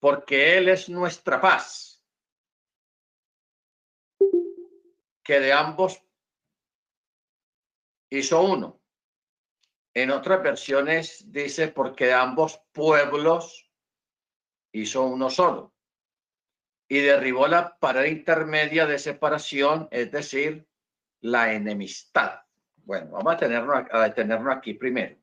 Porque 0.00 0.58
Él 0.58 0.68
es 0.68 0.88
nuestra 0.88 1.40
paz. 1.40 2.02
Que 5.22 5.40
de 5.40 5.52
ambos 5.52 6.02
hizo 8.10 8.42
uno. 8.42 8.80
En 9.94 10.10
otras 10.10 10.42
versiones 10.42 11.32
dice 11.32 11.68
porque 11.68 12.06
de 12.06 12.12
ambos 12.12 12.60
pueblos 12.72 13.70
hizo 14.72 15.04
uno 15.04 15.30
solo. 15.30 15.74
Y 16.88 17.00
derribó 17.00 17.48
la 17.48 17.78
pared 17.78 18.12
intermedia 18.12 18.86
de 18.86 18.98
separación, 18.98 19.88
es 19.90 20.12
decir, 20.12 20.68
la 21.20 21.52
enemistad. 21.52 22.42
Bueno, 22.76 23.12
vamos 23.12 23.34
a, 23.34 23.36
tenernos, 23.38 23.84
a 23.90 24.02
detenernos 24.02 24.56
aquí 24.56 24.74
primero. 24.74 25.16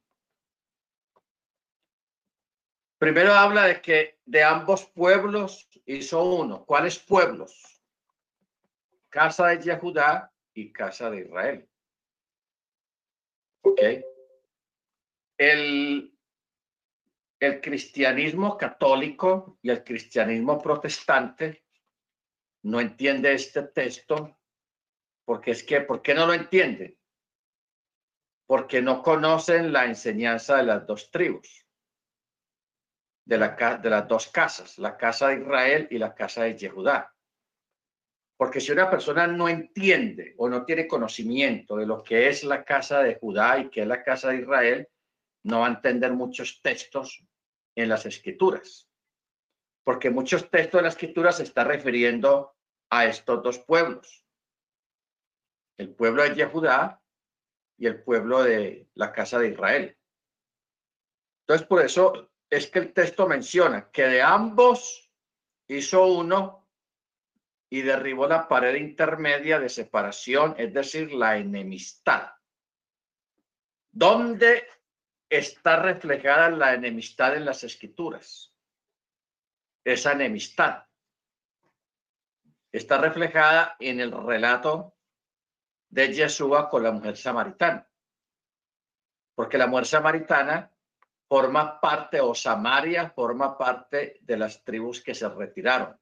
Primero 3.04 3.34
habla 3.34 3.66
de 3.66 3.82
que 3.82 4.18
de 4.24 4.42
ambos 4.42 4.86
pueblos 4.86 5.68
hizo 5.86 6.24
uno. 6.24 6.64
¿Cuáles 6.64 6.98
pueblos? 6.98 7.84
Casa 9.10 9.48
de 9.48 9.62
Yehudá 9.62 10.32
y 10.54 10.72
casa 10.72 11.10
de 11.10 11.20
Israel. 11.20 11.70
¿Ok? 13.64 13.82
El, 15.38 16.18
el 17.42 17.60
cristianismo 17.60 18.58
católico 18.58 19.60
y 19.62 19.70
el 19.70 19.84
cristianismo 19.84 20.62
protestante 20.62 21.66
no 22.62 22.80
entiende 22.80 23.34
este 23.34 23.64
texto 23.64 24.40
porque 25.26 25.52
es 25.52 25.62
que, 25.66 25.82
¿por 25.82 26.02
qué 26.02 26.14
no 26.14 26.26
lo 26.26 26.34
entiende? 26.34 26.98
Porque 28.46 28.82
no 28.82 29.04
conocen 29.04 29.74
la 29.74 29.88
enseñanza 29.88 30.56
de 30.56 30.64
las 30.64 30.88
dos 30.88 31.12
tribus, 31.12 31.63
de, 33.26 33.38
la, 33.38 33.78
de 33.82 33.90
las 33.90 34.08
dos 34.08 34.28
casas, 34.28 34.78
la 34.78 34.98
casa 34.98 35.30
de 35.30 35.42
Israel 35.42 35.88
y 35.90 35.98
la 35.98 36.14
casa 36.14 36.44
de 36.44 36.58
Yehudá. 36.58 37.14
Porque 38.38 38.60
si 38.60 38.72
una 38.72 38.90
persona 38.90 39.28
no 39.28 39.48
entiende 39.48 40.34
o 40.38 40.50
no 40.50 40.66
tiene 40.66 40.88
conocimiento 40.88 41.78
de 41.78 41.86
lo 41.86 42.04
que 42.04 42.28
es 42.28 42.44
la 42.44 42.64
casa 42.64 43.02
de 43.02 43.16
Judá 43.16 43.60
y 43.60 43.70
que 43.70 43.82
es 43.82 43.88
la 43.88 44.04
casa 44.04 44.30
de 44.30 44.42
Israel, 44.42 44.90
no 45.44 45.60
va 45.60 45.68
a 45.68 45.72
entender 45.72 46.12
muchos 46.14 46.62
textos 46.62 47.24
en 47.76 47.90
las 47.90 48.06
escrituras. 48.06 48.90
Porque 49.86 50.10
muchos 50.10 50.50
textos 50.50 50.80
de 50.80 50.84
las 50.84 50.94
escrituras 50.96 51.38
se 51.38 51.44
está 51.44 51.64
refiriendo 51.64 52.56
a 52.90 53.06
estos 53.06 53.42
dos 53.44 53.60
pueblos 53.60 54.24
el 55.78 55.94
pueblo 55.96 56.24
de 56.24 56.36
Yehudá 56.36 57.02
y 57.78 57.88
el 57.88 58.04
pueblo 58.04 58.44
de 58.44 58.88
la 58.94 59.12
casa 59.12 59.40
de 59.40 59.50
Israel. 59.50 59.98
Entonces, 61.42 61.68
por 61.68 61.84
eso 61.84 62.32
es 62.54 62.68
que 62.68 62.80
el 62.80 62.94
texto 62.94 63.28
menciona 63.28 63.90
que 63.90 64.04
de 64.04 64.22
ambos 64.22 65.12
hizo 65.68 66.06
uno 66.06 66.70
y 67.68 67.82
derribó 67.82 68.28
la 68.28 68.48
pared 68.48 68.76
intermedia 68.76 69.60
de 69.60 69.70
separación, 69.70 70.54
es 70.60 70.72
decir, 70.72 71.12
la 71.14 71.38
enemistad. 71.38 72.32
¿Dónde 73.92 74.68
está 75.28 75.82
reflejada 75.82 76.52
la 76.52 76.76
enemistad 76.76 77.36
en 77.36 77.46
las 77.46 77.64
escrituras? 77.64 78.54
Esa 79.84 80.12
enemistad 80.12 80.86
está 82.72 83.00
reflejada 83.00 83.76
en 83.80 84.00
el 84.00 84.12
relato 84.12 84.96
de 85.90 86.14
Yeshua 86.14 86.70
con 86.70 86.84
la 86.84 86.92
mujer 86.92 87.18
samaritana. 87.18 87.90
Porque 89.34 89.58
la 89.58 89.66
mujer 89.66 89.88
samaritana 89.88 90.73
forma 91.34 91.82
parte, 91.82 92.22
o 92.22 92.36
Samaria 92.36 93.10
forma 93.10 93.58
parte 93.58 94.20
de 94.22 94.38
las 94.38 94.64
tribus 94.64 95.02
que 95.02 95.16
se 95.16 95.28
retiraron, 95.28 96.00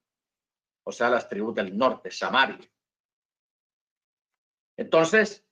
o 0.85 0.91
sea, 0.91 1.09
las 1.09 1.29
tribus 1.29 1.55
del 1.55 1.77
norte, 1.77 2.11
Samaria. 2.11 2.59
Entonces, 4.77 5.47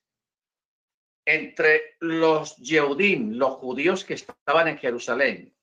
entre 1.26 1.96
los 2.02 2.58
Yehudim, 2.58 3.38
los 3.38 3.52
judíos 3.52 4.04
que 4.04 4.16
estaban 4.16 4.68
en 4.68 4.78
Jerusalén, 4.78 5.56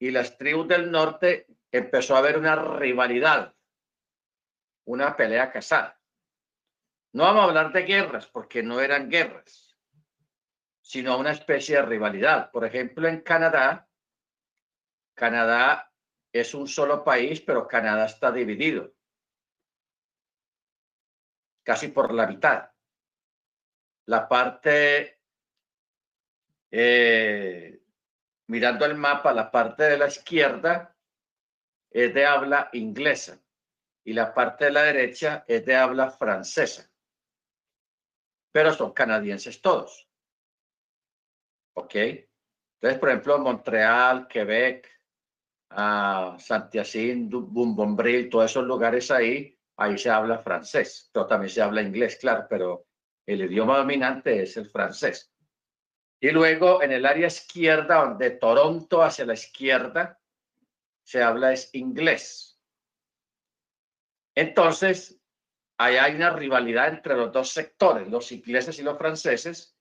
y 0.00 0.12
las 0.12 0.38
tribus 0.38 0.68
del 0.68 0.92
norte, 0.92 1.48
empezó 1.72 2.14
a 2.14 2.18
haber 2.18 2.38
una 2.38 2.54
rivalidad, 2.54 3.56
una 4.86 5.16
pelea 5.16 5.50
casada. 5.50 6.00
No 7.12 7.24
vamos 7.24 7.40
a 7.40 7.48
hablar 7.48 7.72
de 7.72 7.82
guerras 7.82 8.28
porque 8.28 8.62
no 8.62 8.78
eran 8.80 9.10
guerras, 9.10 9.67
sino 10.88 11.18
una 11.18 11.32
especie 11.32 11.76
de 11.76 11.82
rivalidad. 11.82 12.50
Por 12.50 12.64
ejemplo, 12.64 13.06
en 13.08 13.20
Canadá, 13.20 13.86
Canadá 15.14 15.92
es 16.32 16.54
un 16.54 16.66
solo 16.66 17.04
país, 17.04 17.42
pero 17.42 17.68
Canadá 17.68 18.06
está 18.06 18.32
dividido 18.32 18.94
casi 21.62 21.88
por 21.88 22.14
la 22.14 22.26
mitad. 22.26 22.70
La 24.06 24.26
parte, 24.26 25.20
eh, 26.70 27.82
mirando 28.46 28.86
el 28.86 28.94
mapa, 28.94 29.34
la 29.34 29.50
parte 29.50 29.82
de 29.82 29.98
la 29.98 30.06
izquierda 30.06 30.96
es 31.90 32.14
de 32.14 32.24
habla 32.24 32.70
inglesa 32.72 33.38
y 34.04 34.14
la 34.14 34.32
parte 34.32 34.64
de 34.64 34.70
la 34.70 34.84
derecha 34.84 35.44
es 35.46 35.66
de 35.66 35.76
habla 35.76 36.10
francesa 36.10 36.90
pero 38.50 38.72
son 38.72 38.92
canadienses 38.92 39.60
todos. 39.60 40.07
¿Ok? 41.78 41.94
Entonces, 41.94 42.98
por 42.98 43.08
ejemplo, 43.08 43.38
Montreal, 43.38 44.26
Quebec, 44.26 44.88
uh, 45.70 46.38
Saint-Hyacinthe, 46.38 47.36
Boumbonbril, 47.36 48.28
todos 48.28 48.50
esos 48.50 48.64
lugares 48.64 49.10
ahí, 49.10 49.56
ahí 49.76 49.96
se 49.96 50.10
habla 50.10 50.40
francés, 50.40 51.08
pero 51.12 51.26
también 51.26 51.50
se 51.50 51.62
habla 51.62 51.82
inglés, 51.82 52.16
claro, 52.16 52.46
pero 52.48 52.86
el 53.26 53.42
idioma 53.42 53.78
dominante 53.78 54.42
es 54.42 54.56
el 54.56 54.68
francés. 54.68 55.32
Y 56.20 56.30
luego 56.30 56.82
en 56.82 56.92
el 56.92 57.06
área 57.06 57.28
izquierda, 57.28 58.14
de 58.14 58.30
Toronto 58.30 59.02
hacia 59.02 59.24
la 59.24 59.34
izquierda, 59.34 60.18
se 61.04 61.22
habla 61.22 61.52
es 61.52 61.72
inglés. 61.74 62.60
Entonces, 64.34 65.20
ahí 65.78 65.96
hay 65.96 66.16
una 66.16 66.30
rivalidad 66.30 66.88
entre 66.88 67.14
los 67.14 67.32
dos 67.32 67.50
sectores, 67.50 68.08
los 68.08 68.32
ingleses 68.32 68.78
y 68.80 68.82
los 68.82 68.98
franceses, 68.98 69.77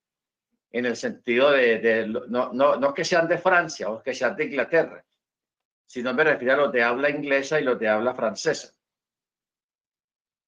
en 0.72 0.86
el 0.86 0.96
sentido 0.96 1.52
de, 1.52 2.08
no, 2.08 2.52
no, 2.54 2.76
no, 2.76 2.94
que 2.94 3.06
sean 3.06 3.28
de 3.28 3.38
Francia 3.38 3.90
o 3.90 4.02
que 4.02 4.14
sean 4.14 4.36
de 4.36 4.46
Inglaterra, 4.46 5.04
sino 5.86 6.14
me 6.14 6.24
refiero 6.24 6.54
a 6.54 6.58
los 6.58 6.72
de 6.72 6.84
habla 6.84 7.10
inglesa 7.10 7.60
y 7.60 7.64
los 7.64 7.80
de 7.80 7.88
habla 7.88 8.14
francesa. 8.14 8.74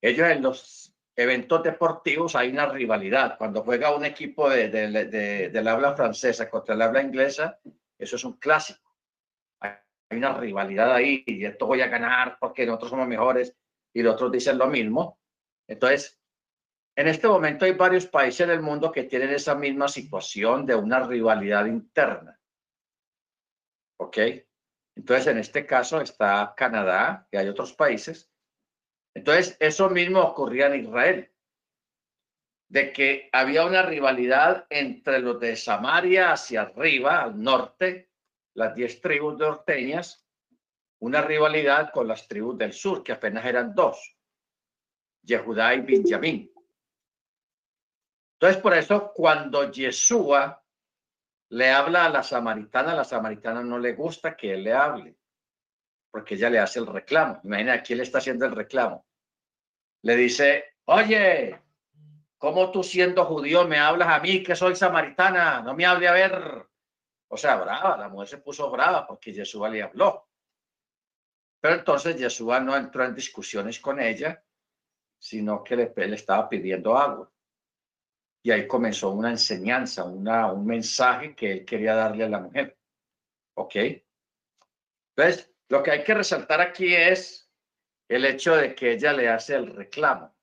Ellos 0.02 0.28
en 0.28 0.41
los 0.41 0.94
eventos 1.16 1.63
deportivos 1.63 2.35
hay 2.35 2.50
una 2.50 2.68
rivalidad. 2.68 3.38
Cuando 3.38 3.63
juega 3.63 3.96
un 3.96 4.06
equipo 4.06 4.50
de, 4.50 4.69
de, 4.69 5.50
de, 5.50 5.69
habla 5.69 5.96
francesa 5.96 6.50
contra 6.50 6.75
el 6.75 6.81
habla 6.81 7.02
inglesa, 7.02 7.59
eso 7.97 8.16
es 8.16 8.24
un 8.24 8.34
clásico. 8.34 8.96
Hay 9.59 9.78
una 10.12 10.34
rivalidad 10.34 10.94
ahí 10.94 11.24
y 11.25 11.46
esto 11.46 11.68
voy 11.68 11.81
a 11.81 11.88
ganar 11.88 12.38
porque 12.40 12.66
nosotros 12.66 12.91
somos 12.91 13.08
mejores 13.08 13.56
y 13.94 14.02
los 14.02 14.13
otros 14.16 14.31
dicen 14.31 14.58
lo 14.58 14.68
mismo 14.68 15.19
entonces, 15.69 16.19
en 16.99 17.07
este 17.07 17.29
momento 17.29 17.63
hay 17.63 17.71
varios 17.71 18.07
países 18.07 18.45
del 18.45 18.61
mundo 18.61 18.91
que 18.91 19.05
tienen 19.05 19.29
esa 19.29 19.55
misma 19.55 19.87
situación 19.87 20.65
de 20.65 20.75
una 20.75 20.99
rivalidad 21.07 21.65
interna. 21.65 22.37
¿Ok? 24.01 24.17
Entonces, 24.97 25.27
en 25.27 25.37
este 25.37 25.65
caso 25.65 26.01
está 26.01 26.53
Canadá 26.57 27.25
y 27.31 27.37
hay 27.37 27.47
otros 27.47 27.71
países. 27.71 28.29
Entonces, 29.15 29.55
eso 29.61 29.89
mismo 29.89 30.19
ocurría 30.19 30.67
en 30.67 30.81
Israel, 30.81 31.31
de 32.67 32.91
que 32.91 33.29
había 33.31 33.63
una 33.63 33.81
rivalidad 33.81 34.67
entre 34.69 35.19
los 35.19 35.39
de 35.39 35.55
Samaria 35.55 36.33
hacia 36.33 36.63
arriba, 36.63 37.23
al 37.23 37.41
norte, 37.41 38.11
las 38.55 38.75
diez 38.75 38.99
tribus 38.99 39.37
norteñas, 39.37 40.28
una 40.99 41.22
rivalidad 41.22 41.93
con 41.93 42.09
las 42.09 42.28
tribus 42.28 42.57
del 42.57 42.73
sur, 42.73 43.05
que 43.05 43.13
apenas 43.13 43.45
eran 43.45 43.73
dos. 43.73 44.17
Yehudá 45.23 45.75
y 45.75 45.79
Benjamín. 45.79 46.52
Entonces, 48.41 48.62
por 48.62 48.74
eso, 48.74 49.12
cuando 49.14 49.70
Yeshua 49.70 50.64
le 51.50 51.72
habla 51.72 52.06
a 52.06 52.09
la 52.09 52.24
samaritana, 52.24 52.96
la 52.96 53.03
samaritana 53.03 53.62
no 53.62 53.78
le 53.78 53.91
gusta 53.91 54.38
que 54.38 54.53
él 54.53 54.64
le 54.64 54.72
hable, 54.72 55.18
porque 56.09 56.36
ella 56.36 56.50
le 56.50 56.59
hace 56.59 56.80
el 56.80 56.88
reclamo. 56.88 57.41
Imagina, 57.44 57.74
aquí 57.74 57.96
le 57.96 58.03
está 58.03 58.20
haciendo 58.20 58.46
el 58.46 58.53
reclamo. 58.53 59.06
Le 60.03 60.16
dice, 60.16 60.78
oye, 60.86 61.62
¿cómo 62.38 62.72
tú 62.72 62.82
siendo 62.82 63.26
judío 63.26 63.68
me 63.68 63.78
hablas 63.78 64.08
a 64.08 64.22
mí 64.22 64.41
que 64.41 64.56
soy 64.56 64.74
samaritana? 64.74 65.62
No 65.62 65.74
me 65.74 65.86
hable 65.86 66.08
a 66.08 66.14
ver. 66.14 66.66
O 67.28 67.36
sea, 67.36 67.58
brava, 67.58 67.97
la 67.97 68.08
mujer 68.08 68.30
se 68.30 68.38
puso 68.38 68.72
brava 68.72 69.06
porque 69.06 69.34
Yeshua 69.34 69.68
le 69.68 69.84
habló. 69.84 70.30
Pero 71.59 71.76
entonces 71.76 72.16
Yeshua 72.18 72.62
no 72.62 72.78
entró 72.78 73.03
en 73.03 73.14
discusiones 73.14 73.82
con 73.82 74.00
ella, 74.00 74.41
sino 75.18 75.62
que 75.62 75.76
le, 75.76 75.94
le 75.94 76.16
estaba 76.16 76.47
pidiendo 76.47 76.97
agua. 76.97 77.30
Y 78.41 78.52
ahí 78.52 78.68
comenzó 78.68 79.12
una 79.12 79.32
enseñanza, 79.32 80.06
una, 80.06 80.52
un 80.52 80.66
mensaje 80.66 81.36
que 81.36 81.52
él 81.52 81.66
quería 81.66 81.96
darle 81.96 82.24
a 82.26 82.30
la 82.30 82.40
mujer. 82.40 82.78
¿Ok? 83.56 83.76
Entonces, 85.16 85.53
lo 85.68 85.84
que 85.84 85.91
hay 85.91 86.03
que 86.03 86.14
resaltar 86.14 86.62
aquí 86.62 86.96
es 86.96 87.52
el 88.08 88.26
hecho 88.26 88.56
de 88.56 88.74
que 88.74 88.94
ella 88.94 89.14
le 89.14 89.30
hace 89.30 89.56
el 89.56 89.68
reclamo 89.68 90.36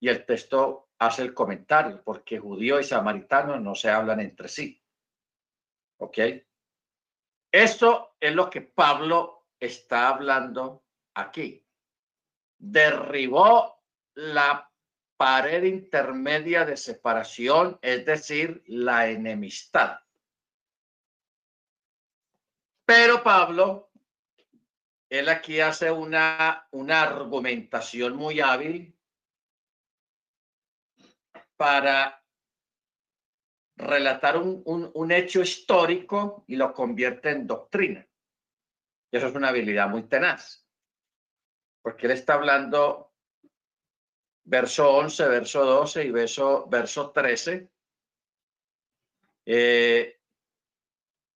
y 0.00 0.08
el 0.08 0.24
texto 0.24 0.90
hace 0.98 1.22
el 1.22 1.34
comentario, 1.34 2.02
porque 2.02 2.38
judío 2.38 2.80
y 2.80 2.84
samaritano 2.84 3.58
no 3.60 3.74
se 3.74 3.90
hablan 3.90 4.20
entre 4.20 4.48
sí. 4.48 4.82
¿Ok? 5.98 6.18
Esto 7.52 8.16
es 8.18 8.34
lo 8.34 8.48
que 8.48 8.62
Pablo 8.62 9.48
está 9.58 10.08
hablando 10.08 10.84
aquí. 11.14 11.64
Derribó 12.58 13.82
la 14.14 14.69
pared 15.20 15.64
intermedia 15.64 16.64
de 16.64 16.78
separación, 16.78 17.78
es 17.82 18.06
decir, 18.06 18.62
la 18.68 19.10
enemistad. 19.10 19.98
Pero 22.86 23.22
Pablo, 23.22 23.90
él 25.10 25.28
aquí 25.28 25.60
hace 25.60 25.90
una, 25.90 26.66
una 26.70 27.02
argumentación 27.02 28.16
muy 28.16 28.40
hábil 28.40 28.98
para 31.58 32.24
relatar 33.76 34.38
un, 34.38 34.62
un, 34.64 35.12
hecho 35.12 35.42
histórico 35.42 36.44
y 36.46 36.56
lo 36.56 36.72
convierte 36.72 37.28
en 37.28 37.46
doctrina. 37.46 38.08
Y 39.12 39.18
eso 39.18 39.26
es 39.26 39.34
una 39.34 39.48
habilidad 39.48 39.90
muy 39.90 40.04
tenaz, 40.04 40.66
porque 41.82 42.06
él 42.06 42.12
está 42.12 42.34
hablando 42.34 43.09
verso 44.50 44.90
11, 44.90 45.28
verso 45.28 45.64
12 45.64 46.04
y 46.04 46.10
verso, 46.10 46.66
verso 46.68 47.12
13. 47.12 47.70
Eh, 49.46 50.20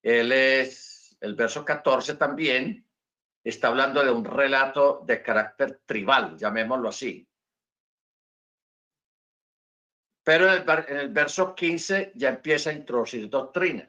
él 0.02 0.32
es, 0.32 1.16
el 1.20 1.37
verso 1.37 1.64
14 1.64 2.16
también, 2.16 2.84
está 3.44 3.69
hablando 3.69 4.05
de 4.05 4.11
un 4.11 4.25
relato 4.25 5.02
de 5.06 5.22
carácter 5.22 5.82
tribal, 5.87 6.37
llamémoslo 6.37 6.88
así. 6.88 7.28
Pero 10.25 10.52
en 10.52 10.96
el, 10.96 11.10
verso 11.10 11.55
15 11.55 12.12
ya 12.17 12.31
empieza 12.31 12.70
a 12.70 12.72
introducir 12.72 13.28
doctrina 13.28 13.88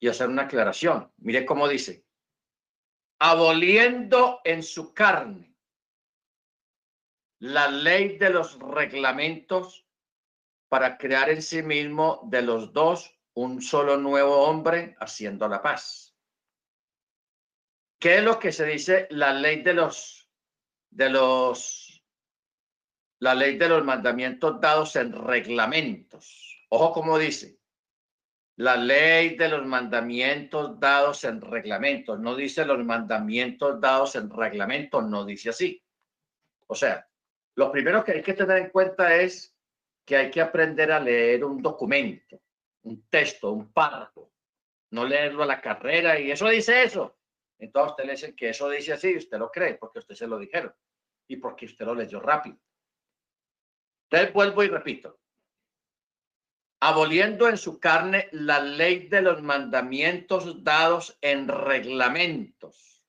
y 0.00 0.08
hacer 0.08 0.28
una 0.28 0.42
aclaración. 0.42 1.12
Mire 1.18 1.44
cómo 1.44 1.68
dice, 1.68 2.06
aboliendo 3.18 4.40
en 4.44 4.62
su 4.62 4.94
carne 4.94 5.55
la 7.38 7.68
ley 7.68 8.18
de 8.18 8.30
los 8.30 8.58
reglamentos 8.58 9.86
para 10.68 10.96
crear 10.98 11.30
en 11.30 11.42
sí 11.42 11.62
mismo 11.62 12.20
de 12.24 12.42
los 12.42 12.72
dos 12.72 13.14
un 13.34 13.60
solo 13.60 13.96
nuevo 13.96 14.42
hombre 14.46 14.96
haciendo 14.98 15.48
la 15.48 15.62
paz. 15.62 16.14
¿Qué 17.98 18.18
es 18.18 18.24
lo 18.24 18.38
que 18.38 18.52
se 18.52 18.66
dice 18.66 19.06
la 19.10 19.32
ley 19.32 19.62
de 19.62 19.74
los 19.74 20.30
de 20.90 21.10
los 21.10 21.86
la 23.18 23.34
ley 23.34 23.56
de 23.56 23.68
los 23.68 23.84
mandamientos 23.84 24.60
dados 24.60 24.96
en 24.96 25.12
reglamentos. 25.12 26.66
Ojo 26.68 26.92
como 26.92 27.18
dice, 27.18 27.58
la 28.56 28.76
ley 28.76 29.36
de 29.36 29.48
los 29.48 29.64
mandamientos 29.64 30.78
dados 30.78 31.24
en 31.24 31.40
reglamentos. 31.40 32.18
No 32.18 32.34
dice 32.34 32.64
los 32.64 32.84
mandamientos 32.84 33.80
dados 33.80 34.16
en 34.16 34.30
reglamentos, 34.30 35.04
no 35.04 35.24
dice 35.24 35.50
así. 35.50 35.82
O 36.66 36.74
sea, 36.74 37.08
lo 37.56 37.72
primero 37.72 38.04
que 38.04 38.12
hay 38.12 38.22
que 38.22 38.34
tener 38.34 38.58
en 38.58 38.70
cuenta 38.70 39.16
es 39.16 39.54
que 40.04 40.16
hay 40.16 40.30
que 40.30 40.40
aprender 40.40 40.92
a 40.92 41.00
leer 41.00 41.44
un 41.44 41.60
documento, 41.60 42.40
un 42.82 43.08
texto, 43.08 43.50
un 43.50 43.72
párrafo, 43.72 44.30
no 44.90 45.04
leerlo 45.04 45.42
a 45.42 45.46
la 45.46 45.60
carrera 45.60 46.20
y 46.20 46.30
eso 46.30 46.48
dice 46.48 46.84
eso. 46.84 47.18
Entonces 47.58 47.90
usted 47.92 48.04
le 48.04 48.12
dice 48.12 48.36
que 48.36 48.50
eso 48.50 48.68
dice 48.68 48.92
así 48.92 49.12
y 49.12 49.16
usted 49.16 49.38
lo 49.38 49.50
cree 49.50 49.74
porque 49.74 50.00
usted 50.00 50.14
se 50.14 50.26
lo 50.26 50.38
dijeron 50.38 50.74
y 51.26 51.36
porque 51.36 51.64
usted 51.64 51.86
lo 51.86 51.94
leyó 51.94 52.20
rápido. 52.20 52.58
Entonces 54.10 54.34
vuelvo 54.34 54.62
y 54.62 54.68
repito. 54.68 55.18
Aboliendo 56.80 57.48
en 57.48 57.56
su 57.56 57.80
carne 57.80 58.28
la 58.32 58.60
ley 58.60 59.08
de 59.08 59.22
los 59.22 59.42
mandamientos 59.42 60.62
dados 60.62 61.16
en 61.22 61.48
reglamentos. 61.48 63.02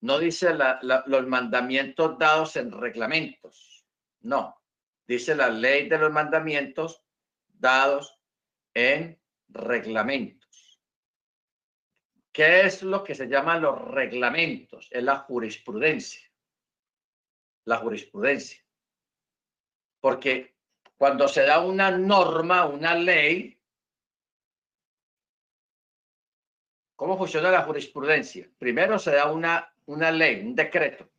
No 0.00 0.18
dice 0.18 0.50
los 0.82 1.26
mandamientos 1.28 2.18
dados 2.18 2.56
en 2.56 2.72
reglamentos. 2.72 3.67
No. 4.20 4.60
Dice 5.06 5.34
la 5.34 5.48
ley 5.48 5.88
de 5.88 5.98
los 5.98 6.12
mandamientos 6.12 7.02
dados 7.46 8.20
en 8.74 9.20
reglamentos. 9.48 10.80
¿Qué 12.32 12.60
es 12.66 12.82
lo 12.82 13.02
que 13.02 13.14
se 13.14 13.26
llama 13.26 13.58
los 13.58 13.80
reglamentos? 13.80 14.88
Es 14.90 15.02
la 15.02 15.16
jurisprudencia. 15.16 16.30
La 17.64 17.78
jurisprudencia. 17.78 18.64
Porque 20.00 20.56
cuando 20.96 21.26
se 21.26 21.42
da 21.42 21.60
una 21.64 21.90
norma, 21.90 22.66
una 22.66 22.94
ley, 22.94 23.60
¿cómo 26.94 27.16
funciona 27.16 27.50
la 27.50 27.62
jurisprudencia? 27.62 28.48
Primero 28.58 28.98
se 28.98 29.12
da 29.12 29.30
una, 29.32 29.74
una 29.86 30.10
ley, 30.10 30.40
un 30.40 30.54
decreto, 30.54 31.10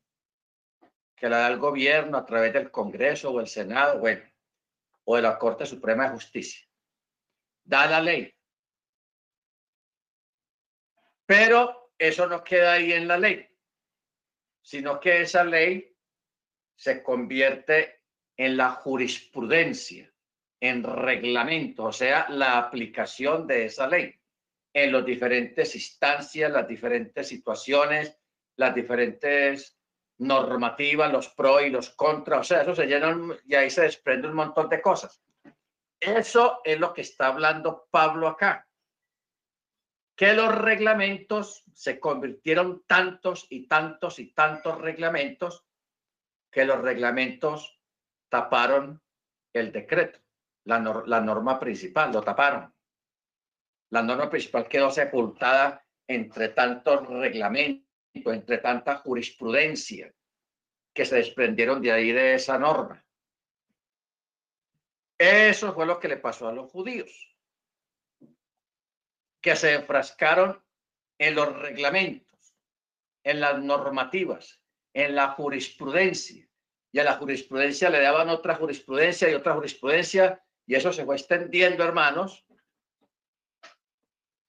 que 1.20 1.30
la 1.30 1.40
da 1.40 1.48
el 1.48 1.58
gobierno 1.58 2.18
a 2.18 2.26
través 2.26 2.54
del 2.54 2.72
Congreso 2.72 3.32
o 3.32 3.40
el 3.40 3.48
Senado, 3.48 4.00
bueno, 4.00 4.24
o 5.04 5.16
de 5.16 5.22
la 5.22 5.38
Corte 5.38 5.66
Suprema 5.66 6.06
de 6.06 6.12
Justicia. 6.12 6.66
Da 7.64 7.88
la 7.88 8.02
ley. 8.02 8.34
Pero 11.26 11.92
eso 11.98 12.28
no 12.28 12.44
queda 12.44 12.74
ahí 12.74 12.94
en 12.94 13.08
la 13.08 13.18
ley, 13.18 13.48
sino 14.62 15.00
que 15.00 15.22
esa 15.22 15.44
ley 15.44 15.96
se 16.76 17.04
convierte 17.04 18.02
en 18.38 18.56
la 18.56 18.72
jurisprudencia, 18.72 20.12
en 20.62 20.84
reglamento, 20.84 21.86
o 21.86 21.92
sea, 21.92 22.28
la 22.30 22.58
aplicación 22.58 23.46
de 23.46 23.66
esa 23.66 23.88
ley 23.88 24.20
en 24.74 24.92
las 24.92 25.06
diferentes 25.06 25.76
instancias, 25.76 26.52
las 26.52 26.68
diferentes 26.68 27.28
situaciones, 27.28 28.18
las 28.56 28.74
diferentes 28.74 29.79
normativas, 30.20 31.12
los 31.12 31.30
pros 31.30 31.64
y 31.64 31.70
los 31.70 31.90
contras, 31.92 32.42
o 32.42 32.44
sea, 32.44 32.62
eso 32.62 32.76
se 32.76 32.86
llena 32.86 33.18
y 33.46 33.56
ahí 33.56 33.70
se 33.70 33.84
desprende 33.84 34.28
un 34.28 34.36
montón 34.36 34.70
de 34.70 34.82
cosas. 34.82 35.22
Eso 36.00 36.62
es 36.64 36.80
lo 36.80 36.94
que 36.94 37.02
está 37.02 37.28
hablando 37.28 37.88
Pablo 37.90 38.28
acá. 38.28 38.68
Que 40.16 40.34
los 40.34 40.54
reglamentos 40.54 41.64
se 41.74 42.00
convirtieron 42.00 42.84
tantos 42.86 43.48
y 43.50 43.68
tantos 43.68 44.20
y 44.20 44.34
tantos 44.34 44.80
reglamentos 44.80 45.66
que 46.52 46.66
los 46.66 46.82
reglamentos 46.82 47.80
taparon 48.28 49.02
el 49.54 49.72
decreto, 49.72 50.20
la, 50.66 50.80
norma 50.80 51.60
principal, 51.60 52.12
lo 52.12 52.22
taparon. 52.22 52.74
La 53.92 54.02
norma 54.02 54.30
principal 54.30 54.68
quedó 54.68 54.92
sepultada 54.92 55.84
entre 56.08 56.50
tantos 56.50 57.08
reglamentos, 57.08 57.88
entre 58.14 58.58
tanta 58.58 58.98
jurisprudencia 58.98 60.14
que 61.00 61.06
se 61.06 61.16
desprendieron 61.16 61.82
de 61.82 61.94
ahí 61.94 62.12
de 62.12 62.34
esa 62.34 62.60
norma. 62.60 63.02
Eso 65.18 65.74
fue 65.74 65.86
lo 65.86 65.98
que 65.98 66.10
le 66.10 66.18
pasó 66.18 66.50
a 66.50 66.52
los 66.52 66.70
judíos, 66.70 67.38
que 69.42 69.56
se 69.56 69.76
enfrascaron 69.76 70.62
en 71.18 71.36
los 71.36 71.58
reglamentos, 71.58 72.54
en 73.24 73.40
las 73.40 73.64
normativas, 73.64 74.62
en 74.94 75.16
la 75.16 75.30
jurisprudencia, 75.30 76.46
y 76.92 77.00
a 77.00 77.06
la 77.06 77.16
jurisprudencia 77.16 77.90
le 77.90 78.02
daban 78.02 78.28
otra 78.28 78.56
jurisprudencia 78.56 79.30
y 79.30 79.36
otra 79.36 79.54
jurisprudencia, 79.54 80.44
y 80.66 80.76
eso 80.76 80.92
se 80.92 81.06
fue 81.06 81.16
extendiendo, 81.16 81.82
hermanos, 81.86 82.46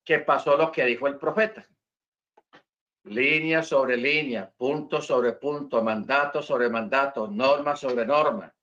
que 0.05 0.19
pasó 0.19 0.57
lo 0.57 0.73
que 0.73 0.85
dijo 0.85 1.07
el 1.07 1.17
profeta. 1.17 1.69
Línea 3.05 3.63
sobre 3.63 3.97
línea, 3.97 4.51
punto 4.51 5.01
sobre 5.01 5.33
punto, 5.33 5.83
mandato 5.83 6.43
sobre 6.43 6.69
mandato, 6.69 7.27
norma 7.29 7.75
sobre 7.75 8.05
norma. 8.05 8.55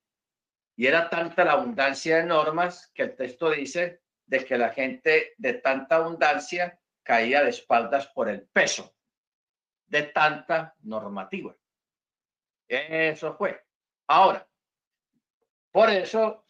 Y 0.76 0.86
era 0.86 1.10
tanta 1.10 1.44
la 1.44 1.52
abundancia 1.52 2.18
de 2.18 2.24
normas 2.24 2.90
que 2.94 3.02
el 3.02 3.16
texto 3.16 3.50
dice 3.50 4.02
de 4.26 4.44
que 4.44 4.56
la 4.56 4.70
gente 4.70 5.34
de 5.36 5.54
tanta 5.54 5.96
abundancia 5.96 6.78
caía 7.02 7.42
de 7.42 7.50
espaldas 7.50 8.06
por 8.08 8.28
el 8.28 8.42
peso 8.42 8.94
de 9.86 10.02
tanta 10.04 10.74
normativa. 10.80 11.56
Eso 12.68 13.34
fue. 13.34 13.64
Ahora, 14.06 14.46
por 15.72 15.90
eso 15.90 16.44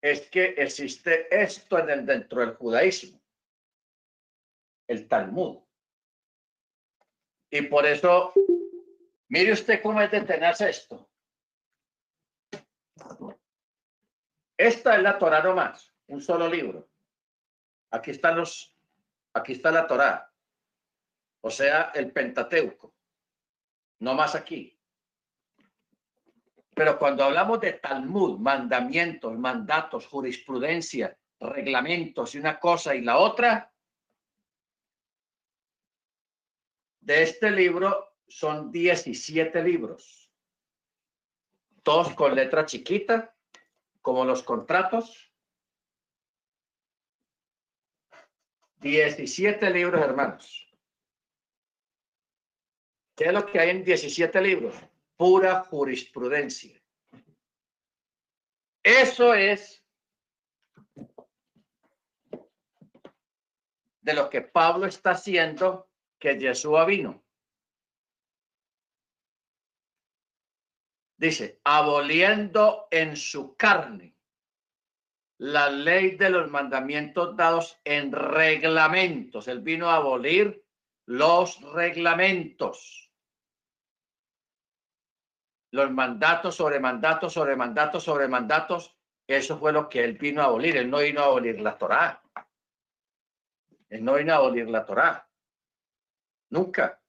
es 0.00 0.28
que 0.30 0.54
existe 0.56 1.28
esto 1.30 1.78
en 1.78 1.90
el, 1.90 2.06
dentro 2.06 2.40
del 2.40 2.54
judaísmo, 2.54 3.17
el 4.88 5.06
Talmud. 5.06 5.62
Y 7.50 7.62
por 7.62 7.86
eso, 7.86 8.32
mire 9.28 9.52
usted 9.52 9.80
cómo 9.82 10.02
es 10.02 10.10
de 10.10 10.68
esto. 10.68 11.08
Esta 14.56 14.96
es 14.96 15.02
la 15.02 15.18
Torah 15.18 15.54
más, 15.54 15.94
un 16.08 16.20
solo 16.20 16.48
libro. 16.48 16.90
Aquí 17.90 18.10
están 18.10 18.36
los, 18.36 18.74
Aquí 19.38 19.52
está 19.52 19.70
la 19.70 19.86
Torá. 19.86 20.30
O 21.42 21.50
sea, 21.50 21.92
el 21.94 22.12
Pentateuco. 22.12 22.94
No 24.00 24.14
más 24.14 24.34
aquí. 24.34 24.76
Pero 26.74 26.98
cuando 26.98 27.24
hablamos 27.24 27.60
de 27.60 27.74
Talmud, 27.74 28.38
mandamientos, 28.38 29.36
mandatos, 29.38 30.06
jurisprudencia, 30.06 31.16
reglamentos 31.40 32.34
y 32.34 32.38
una 32.38 32.58
cosa 32.58 32.94
y 32.94 33.02
la 33.02 33.18
otra, 33.18 33.72
de 37.08 37.22
este 37.22 37.50
libro 37.50 38.18
son 38.28 38.70
17 38.70 39.62
libros, 39.62 40.30
todos 41.82 42.12
con 42.12 42.34
letra 42.34 42.66
chiquita, 42.66 43.34
como 44.02 44.26
los 44.26 44.42
contratos. 44.42 45.32
17 48.80 49.70
libros, 49.70 50.02
hermanos. 50.02 50.70
¿Qué 53.16 53.24
es 53.24 53.32
lo 53.32 53.46
que 53.46 53.58
hay 53.58 53.70
en 53.70 53.84
17 53.84 54.42
libros? 54.42 54.74
Pura 55.16 55.64
jurisprudencia. 55.64 56.78
Eso 58.82 59.32
es 59.32 59.82
de 64.02 64.12
lo 64.12 64.28
que 64.28 64.42
Pablo 64.42 64.84
está 64.84 65.12
haciendo 65.12 65.88
que 66.18 66.38
Jesús 66.38 66.74
vino. 66.86 67.24
Dice, 71.16 71.60
aboliendo 71.64 72.86
en 72.90 73.16
su 73.16 73.56
carne 73.56 74.16
la 75.38 75.68
ley 75.68 76.16
de 76.16 76.30
los 76.30 76.50
mandamientos 76.50 77.36
dados 77.36 77.80
en 77.84 78.12
reglamentos. 78.12 79.48
Él 79.48 79.60
vino 79.60 79.88
a 79.88 79.96
abolir 79.96 80.64
los 81.06 81.60
reglamentos. 81.72 83.10
Los 85.70 85.90
mandatos 85.90 86.54
sobre 86.56 86.80
mandatos 86.80 87.32
sobre 87.32 87.56
mandatos 87.56 88.04
sobre 88.04 88.28
mandatos. 88.28 88.96
Eso 89.26 89.58
fue 89.58 89.72
lo 89.72 89.88
que 89.88 90.02
él 90.04 90.14
vino 90.14 90.42
a 90.42 90.46
abolir. 90.46 90.76
Él 90.76 90.90
no 90.90 90.98
vino 90.98 91.20
a 91.20 91.26
abolir 91.26 91.60
la 91.60 91.76
Torá. 91.76 92.22
Él 93.88 94.04
no 94.04 94.14
vino 94.14 94.32
a 94.32 94.36
abolir 94.36 94.68
la 94.68 94.86
Torá. 94.86 95.27
Nunca. 96.50 97.02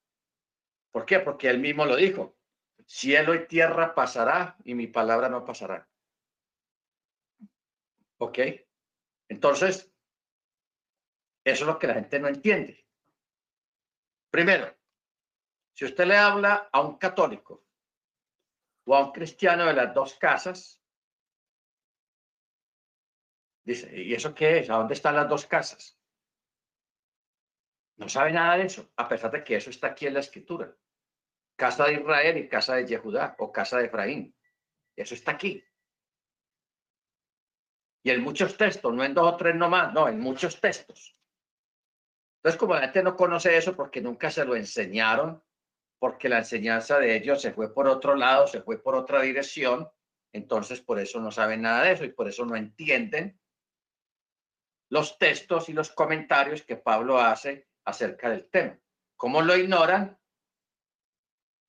¿Por 0.92 1.06
qué? 1.06 1.20
Porque 1.20 1.50
él 1.50 1.60
mismo 1.60 1.86
lo 1.86 1.96
dijo. 1.96 2.38
Cielo 2.86 3.36
y 3.36 3.48
tierra 3.48 3.94
pasará 3.94 4.58
y 4.64 4.74
mi 4.74 4.88
palabra 4.88 5.30
no 5.30 5.46
pasará. 5.46 5.88
¿Ok? 8.18 8.40
Entonces, 9.30 9.92
eso 11.44 11.64
es 11.64 11.68
lo 11.68 11.80
que 11.80 11.88
la 11.88 11.94
gente 11.94 12.20
no 12.20 12.28
entiende. 12.28 12.86
Primero, 14.32 14.76
si 15.74 15.86
usted 15.86 16.06
le 16.06 16.18
habla 16.18 16.70
a 16.72 16.82
un 16.82 16.98
católico 16.98 17.64
o 18.86 18.96
a 18.96 19.06
un 19.06 19.12
cristiano 19.12 19.66
de 19.66 19.74
las 19.74 19.94
dos 19.94 20.16
casas, 20.16 20.82
dice, 23.64 23.96
¿y 23.96 24.14
eso 24.14 24.34
qué 24.34 24.60
es? 24.60 24.70
¿A 24.70 24.76
dónde 24.76 24.96
están 24.96 25.16
las 25.16 25.30
dos 25.30 25.46
casas? 25.46 25.99
No 28.00 28.10
sabe 28.10 28.32
nada 28.32 28.58
de 28.58 28.64
eso, 28.64 28.90
a 28.96 29.08
pesar 29.08 29.32
de 29.32 29.44
que 29.44 29.58
eso 29.58 29.70
está 29.70 29.88
aquí 29.88 30.08
en 30.08 30.16
la 30.16 30.22
escritura 30.22 30.76
casa 31.60 31.86
de 31.86 31.96
Israel 31.96 32.38
y 32.38 32.48
casa 32.48 32.76
de 32.76 32.88
Yehudá 32.88 33.36
o 33.38 33.52
casa 33.52 33.78
de 33.78 33.86
Efraín. 33.86 34.34
Eso 34.96 35.14
está 35.14 35.32
aquí. 35.32 35.64
Y 38.02 38.10
en 38.12 38.24
muchos 38.24 38.56
textos, 38.56 38.94
no 38.94 39.04
en 39.04 39.14
dos 39.14 39.34
o 39.34 39.36
tres 39.36 39.56
nomás, 39.56 39.94
no, 39.94 40.08
en 40.08 40.20
muchos 40.20 40.60
textos. 40.60 41.18
Entonces, 42.38 42.58
como 42.58 42.74
la 42.76 42.82
gente 42.82 43.04
no 43.04 43.18
conoce 43.18 43.58
eso 43.58 43.76
porque 43.76 44.00
nunca 44.00 44.32
se 44.32 44.46
lo 44.46 44.56
enseñaron, 44.56 45.44
porque 46.00 46.30
la 46.30 46.38
enseñanza 46.38 46.98
de 46.98 47.18
ellos 47.18 47.42
se 47.42 47.52
fue 47.52 47.74
por 47.74 47.90
otro 47.90 48.16
lado, 48.16 48.48
se 48.48 48.62
fue 48.62 48.82
por 48.82 48.96
otra 48.96 49.22
dirección, 49.22 49.90
entonces 50.32 50.80
por 50.80 50.98
eso 50.98 51.20
no 51.20 51.30
saben 51.30 51.64
nada 51.64 51.84
de 51.84 51.92
eso 51.92 52.06
y 52.06 52.14
por 52.14 52.30
eso 52.30 52.46
no 52.46 52.56
entienden 52.56 53.38
los 54.90 55.18
textos 55.18 55.68
y 55.68 55.74
los 55.74 55.92
comentarios 55.92 56.64
que 56.64 56.78
Pablo 56.78 57.20
hace 57.20 57.69
acerca 57.86 58.30
del 58.30 58.50
tema. 58.50 58.78
¿Cómo 59.16 59.42
lo 59.42 59.56
ignoran? 59.56 60.20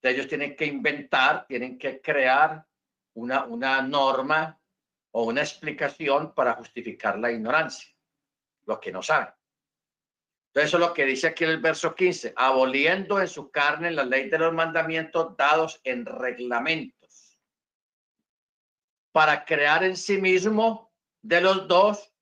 ellos 0.08 0.28
tienen 0.28 0.56
que 0.56 0.64
inventar, 0.64 1.46
tienen 1.46 1.78
que 1.78 2.00
crear 2.00 2.64
una, 3.14 3.44
una 3.44 3.82
norma 3.82 4.58
o 5.12 5.24
una 5.24 5.42
explicación 5.42 6.32
para 6.34 6.54
justificar 6.54 7.18
la 7.18 7.30
ignorancia, 7.30 7.90
lo 8.64 8.80
que 8.80 8.92
no 8.92 9.02
saben. 9.02 9.28
Entonces, 10.48 10.68
eso 10.68 10.76
es 10.78 10.88
lo 10.88 10.94
que 10.94 11.04
dice 11.04 11.28
aquí 11.28 11.44
el 11.44 11.60
verso 11.60 11.94
15, 11.94 12.32
aboliendo 12.36 13.20
en 13.20 13.28
su 13.28 13.50
carne 13.50 13.90
la 13.90 14.04
ley 14.04 14.30
de 14.30 14.38
los 14.38 14.52
mandamientos 14.52 15.36
dados 15.36 15.80
en 15.84 16.06
reglamentos, 16.06 17.38
para 19.12 19.44
crear 19.44 19.84
en 19.84 19.96
sí 19.96 20.20
mismo 20.20 20.92
de 21.22 21.40
los 21.40 21.68
dos 21.68 22.12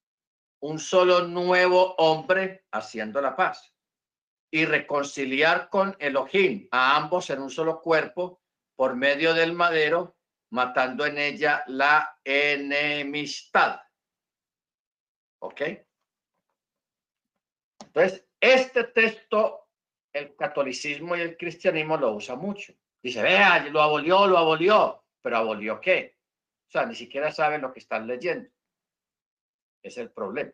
un 0.60 0.78
solo 0.78 1.28
nuevo 1.28 1.94
hombre 1.96 2.64
haciendo 2.72 3.20
la 3.20 3.36
paz 3.36 3.72
y 4.50 4.64
reconciliar 4.64 5.68
con 5.68 5.96
Elohim 5.98 6.68
a 6.70 6.96
ambos 6.96 7.30
en 7.30 7.42
un 7.42 7.50
solo 7.50 7.80
cuerpo 7.80 8.40
por 8.76 8.96
medio 8.96 9.34
del 9.34 9.52
madero, 9.52 10.16
matando 10.50 11.04
en 11.04 11.18
ella 11.18 11.64
la 11.66 12.18
enemistad. 12.24 13.80
¿Ok? 15.40 15.62
Entonces, 17.84 18.26
este 18.40 18.84
texto, 18.84 19.68
el 20.12 20.34
catolicismo 20.36 21.16
y 21.16 21.20
el 21.20 21.36
cristianismo 21.36 21.96
lo 21.96 22.14
usa 22.14 22.36
mucho. 22.36 22.72
Dice, 23.02 23.22
vea, 23.22 23.64
lo 23.68 23.82
abolió, 23.82 24.26
lo 24.26 24.38
abolió, 24.38 25.04
pero 25.20 25.36
abolió 25.36 25.80
qué? 25.80 26.18
O 26.68 26.70
sea, 26.70 26.86
ni 26.86 26.94
siquiera 26.94 27.32
saben 27.32 27.62
lo 27.62 27.72
que 27.72 27.80
están 27.80 28.06
leyendo. 28.06 28.48
Es 29.82 29.96
el 29.98 30.10
problema. 30.10 30.52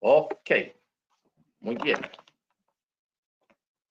Ok, 0.00 0.50
muy 1.60 1.76
bien. 1.76 1.98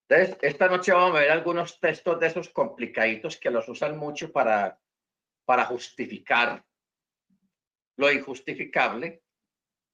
Entonces, 0.09 0.37
esta 0.41 0.69
noche 0.69 0.93
vamos 0.93 1.17
a 1.17 1.19
ver 1.19 1.31
algunos 1.31 1.79
textos 1.81 2.17
de 2.19 2.27
esos 2.27 2.49
complicaditos 2.49 3.37
que 3.37 3.51
los 3.51 3.67
usan 3.67 3.97
mucho 3.97 4.31
para, 4.31 4.79
para 5.43 5.65
justificar 5.65 6.63
lo 7.97 8.09
injustificable. 8.09 9.21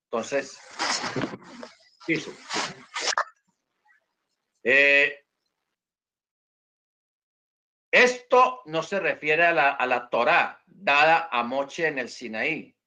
Entonces, 0.06 0.60
eh, 4.64 5.26
esto 7.92 8.62
no 8.66 8.84
se 8.84 9.00
refiere 9.00 9.46
a 9.48 9.52
la, 9.52 9.72
a 9.72 9.88
la 9.88 10.10
Torah 10.10 10.62
dada 10.68 11.28
a 11.32 11.42
Moche 11.42 11.88
en 11.88 11.98
el 11.98 12.10
Sinaí, 12.10 12.78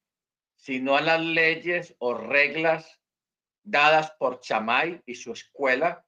sino 0.55 0.97
a 0.97 1.01
las 1.01 1.21
leyes 1.21 1.97
o 1.99 2.15
reglas 2.15 3.01
dadas 3.65 4.13
por 4.13 4.39
Chamay 4.39 5.03
y 5.07 5.17
su 5.17 5.33
escuela 5.33 6.06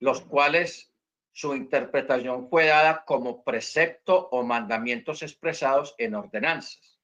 los 0.00 0.22
cuales 0.22 0.92
su 1.32 1.54
interpretación 1.54 2.48
fue 2.48 2.66
dada 2.66 3.04
como 3.04 3.44
precepto 3.44 4.28
o 4.30 4.42
mandamientos 4.42 5.22
expresados 5.22 5.94
en 5.98 6.14
ordenanzas. 6.14 6.98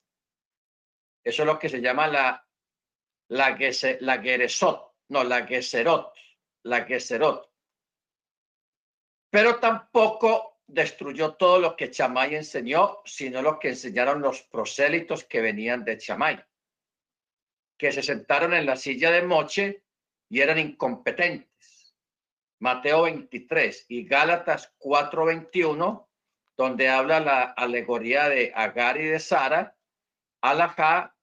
Eso 1.24 1.42
es 1.42 1.46
lo 1.46 1.58
que 1.58 1.68
se 1.68 1.80
llama 1.80 2.08
la, 2.08 2.46
la, 3.28 3.56
la 4.00 4.22
Geresot, 4.22 4.94
no, 5.08 5.24
la 5.24 5.46
Geserot, 5.46 6.12
la 6.64 6.84
Geserot. 6.84 7.50
Pero 9.30 9.58
tampoco 9.58 10.60
destruyó 10.66 11.34
todo 11.34 11.58
lo 11.58 11.76
que 11.76 11.90
Chamay 11.90 12.34
enseñó, 12.34 13.02
sino 13.04 13.42
lo 13.42 13.58
que 13.58 13.68
enseñaron 13.70 14.20
los 14.20 14.42
prosélitos 14.42 15.24
que 15.24 15.40
venían 15.40 15.84
de 15.84 15.98
Chamay, 15.98 16.42
que 17.78 17.92
se 17.92 18.02
sentaron 18.02 18.54
en 18.54 18.66
la 18.66 18.76
silla 18.76 19.10
de 19.10 19.22
Moche 19.22 19.84
y 20.28 20.40
eran 20.40 20.58
incompetentes 20.58 21.55
Mateo 22.58 23.02
23 23.02 23.86
y 23.88 24.04
Gálatas 24.06 24.74
4:21, 24.78 26.08
donde 26.56 26.88
habla 26.88 27.20
la 27.20 27.42
alegoría 27.42 28.28
de 28.28 28.52
Agar 28.54 28.98
y 28.98 29.06
de 29.06 29.20
Sara, 29.20 29.76
alajá 30.40 31.14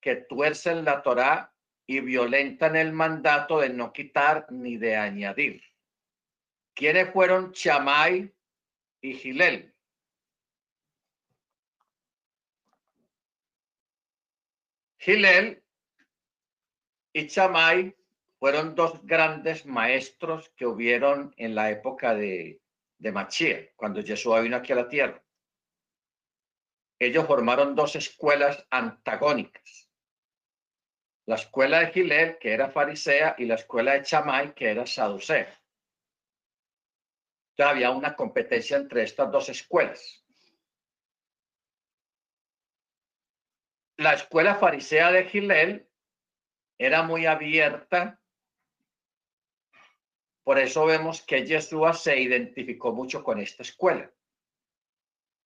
que 0.00 0.16
tuercen 0.16 0.84
la 0.84 1.02
Torá 1.02 1.54
y 1.86 2.00
violentan 2.00 2.76
el 2.76 2.92
mandato 2.92 3.60
de 3.60 3.70
no 3.70 3.92
quitar 3.92 4.46
ni 4.50 4.76
de 4.76 4.96
añadir. 4.96 5.62
¿Quiénes 6.74 7.10
fueron 7.12 7.52
Chamay 7.52 8.32
y 9.00 9.14
Gilel? 9.14 9.72
Gilel 14.98 15.62
y 17.12 17.26
Chamay 17.28 17.96
fueron 18.46 18.76
dos 18.76 19.04
grandes 19.04 19.66
maestros 19.66 20.50
que 20.50 20.66
hubieron 20.66 21.34
en 21.36 21.56
la 21.56 21.68
época 21.68 22.14
de, 22.14 22.62
de 22.96 23.72
cuando 23.74 24.04
Jesús 24.04 24.40
vino 24.40 24.56
aquí 24.56 24.70
a 24.72 24.76
la 24.76 24.88
tierra. 24.88 25.20
Ellos 27.00 27.26
formaron 27.26 27.74
dos 27.74 27.96
escuelas 27.96 28.64
antagónicas. 28.70 29.90
la 31.24 31.34
escuela 31.34 31.80
de 31.80 31.86
Gilel, 31.88 32.38
que 32.38 32.52
era 32.52 32.70
farisea, 32.70 33.34
y 33.36 33.46
la 33.46 33.56
escuela 33.56 33.94
de 33.94 34.02
Chamay, 34.04 34.54
que 34.54 34.70
era 34.70 34.86
saducea. 34.86 35.60
Ya 37.58 37.70
había 37.70 37.90
una 37.90 38.14
competencia 38.14 38.76
entre 38.76 39.02
estas 39.02 39.28
dos 39.32 39.48
escuelas. 39.48 40.24
La 43.96 44.12
escuela 44.12 44.54
farisea 44.54 45.10
de 45.10 45.24
Gilel 45.24 45.90
era 46.78 47.02
muy 47.02 47.26
abierta. 47.26 48.20
Por 50.46 50.60
eso 50.60 50.86
vemos 50.86 51.22
que 51.22 51.44
Yeshua 51.44 51.92
se 51.92 52.20
identificó 52.20 52.92
mucho 52.92 53.24
con 53.24 53.40
esta 53.40 53.64
escuela. 53.64 54.08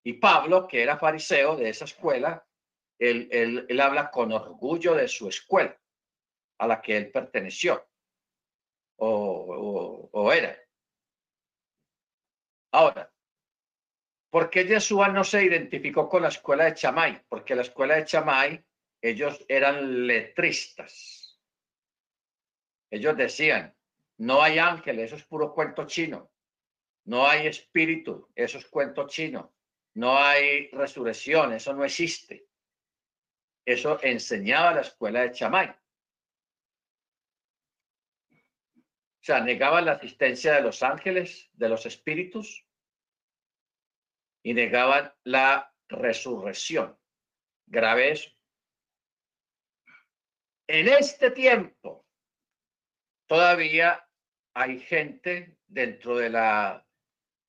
Y 0.05 0.13
Pablo, 0.13 0.69
que 0.69 0.83
era 0.83 0.99
fariseo 0.99 1.57
de 1.57 1.71
esa 1.71 1.87
escuela, 1.87 2.47
él, 2.99 3.81
habla 3.81 4.11
con 4.11 4.31
orgullo 4.31 4.95
de 4.95 5.09
su 5.09 5.27
escuela 5.27 5.75
a 6.59 6.67
la 6.67 6.83
que 6.83 6.99
él 6.99 7.11
perteneció 7.11 7.89
o, 8.99 10.33
era. 10.35 10.55
Ahora, 12.71 13.11
¿por 14.29 14.51
qué 14.51 14.67
Yeshua 14.67 15.09
no 15.09 15.25
se 15.25 15.43
identificó 15.43 16.11
con 16.11 16.21
la 16.21 16.29
escuela 16.29 16.67
de 16.67 16.75
Chamay? 16.75 17.25
Porque 17.27 17.55
la 17.55 17.63
escuela 17.63 17.97
de 17.97 18.05
Chamay, 18.05 18.63
ellos 19.01 19.47
eran 19.49 20.07
letristas. 20.07 21.41
Ellos 22.91 23.17
decían, 23.17 23.75
no 24.21 24.43
hay 24.43 24.59
ángeles, 24.59 25.07
eso 25.07 25.17
es 25.17 25.25
puro 25.25 25.55
cuento 25.55 25.87
chino. 25.87 26.31
No 27.07 27.27
hay 27.27 27.47
espíritu, 27.47 28.31
eso 28.35 28.59
es 28.59 28.67
cuento 28.67 29.07
chino. 29.07 29.55
No 29.95 30.19
hay 30.19 30.69
resurrección, 30.73 31.55
eso 31.55 31.73
no 31.73 31.87
existe. 31.87 32.47
Eso 33.65 33.99
enseñaba 34.03 34.75
la 34.75 34.83
escuela 34.83 35.23
de 35.23 35.33
Chamay. 35.33 35.71
O 38.31 39.23
sea, 39.23 39.41
negaban 39.41 39.87
la 39.87 39.93
asistencia 39.93 40.53
de 40.53 40.63
los 40.63 40.83
ángeles, 40.83 41.49
de 41.55 41.71
los 41.71 41.87
espíritus, 41.87 42.67
y 44.43 44.53
negaban 44.53 45.15
la 45.25 45.75
resurrección. 45.89 46.99
Grave 47.67 48.13
eso. 48.13 48.31
En 50.67 50.89
este 50.89 51.31
tiempo, 51.31 52.05
todavía 53.27 54.07
hay 54.55 54.81
gente 54.81 55.57
dentro 55.67 56.17
de 56.17 56.31
la 56.31 56.87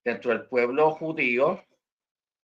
dentro 0.04 0.32
del 0.32 0.48
pueblo 0.48 0.92
judío 0.92 1.64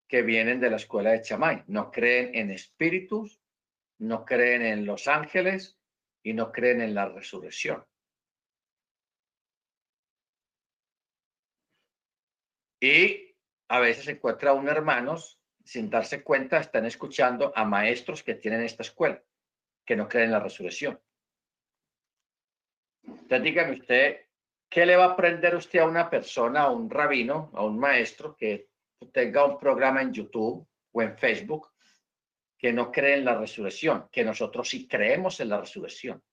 que 0.07 0.21
vienen 0.21 0.59
de 0.59 0.69
la 0.69 0.77
escuela 0.77 1.11
de 1.11 1.21
Chamay. 1.21 1.63
No 1.67 1.91
creen 1.91 2.33
en 2.35 2.51
espíritus, 2.51 3.41
no 3.99 4.25
creen 4.25 4.61
en 4.61 4.85
los 4.85 5.07
ángeles 5.07 5.77
y 6.23 6.33
no 6.33 6.51
creen 6.51 6.81
en 6.81 6.93
la 6.93 7.09
resurrección. 7.09 7.85
Y 12.79 13.35
a 13.69 13.79
veces 13.79 14.07
encuentra 14.07 14.53
un 14.53 14.69
hermanos, 14.69 15.41
sin 15.65 15.89
darse 15.89 16.23
cuenta, 16.23 16.59
están 16.59 16.85
escuchando 16.85 17.51
a 17.55 17.65
maestros 17.65 18.23
que 18.23 18.35
tienen 18.35 18.61
esta 18.61 18.83
escuela, 18.83 19.21
que 19.85 19.95
no 19.95 20.07
creen 20.07 20.25
en 20.25 20.31
la 20.31 20.39
resurrección. 20.39 21.01
Entonces 23.03 23.43
dígame 23.43 23.79
usted, 23.79 24.26
¿qué 24.69 24.85
le 24.85 24.95
va 24.95 25.05
a 25.05 25.11
aprender 25.13 25.55
usted 25.55 25.79
a 25.79 25.85
una 25.85 26.09
persona, 26.09 26.63
a 26.63 26.71
un 26.71 26.89
rabino, 26.89 27.51
a 27.53 27.63
un 27.63 27.79
maestro 27.79 28.35
que 28.35 28.69
tenga 29.11 29.45
un 29.45 29.57
programa 29.57 30.01
en 30.01 30.13
YouTube 30.13 30.67
o 30.91 31.01
en 31.01 31.17
Facebook 31.17 31.69
que 32.57 32.73
no 32.73 32.91
cree 32.91 33.17
en 33.17 33.25
la 33.25 33.37
resurrección, 33.37 34.09
que 34.11 34.23
nosotros 34.23 34.67
sí 34.67 34.87
creemos 34.87 35.39
en 35.39 35.49
la 35.49 35.59
resurrección. 35.59 36.23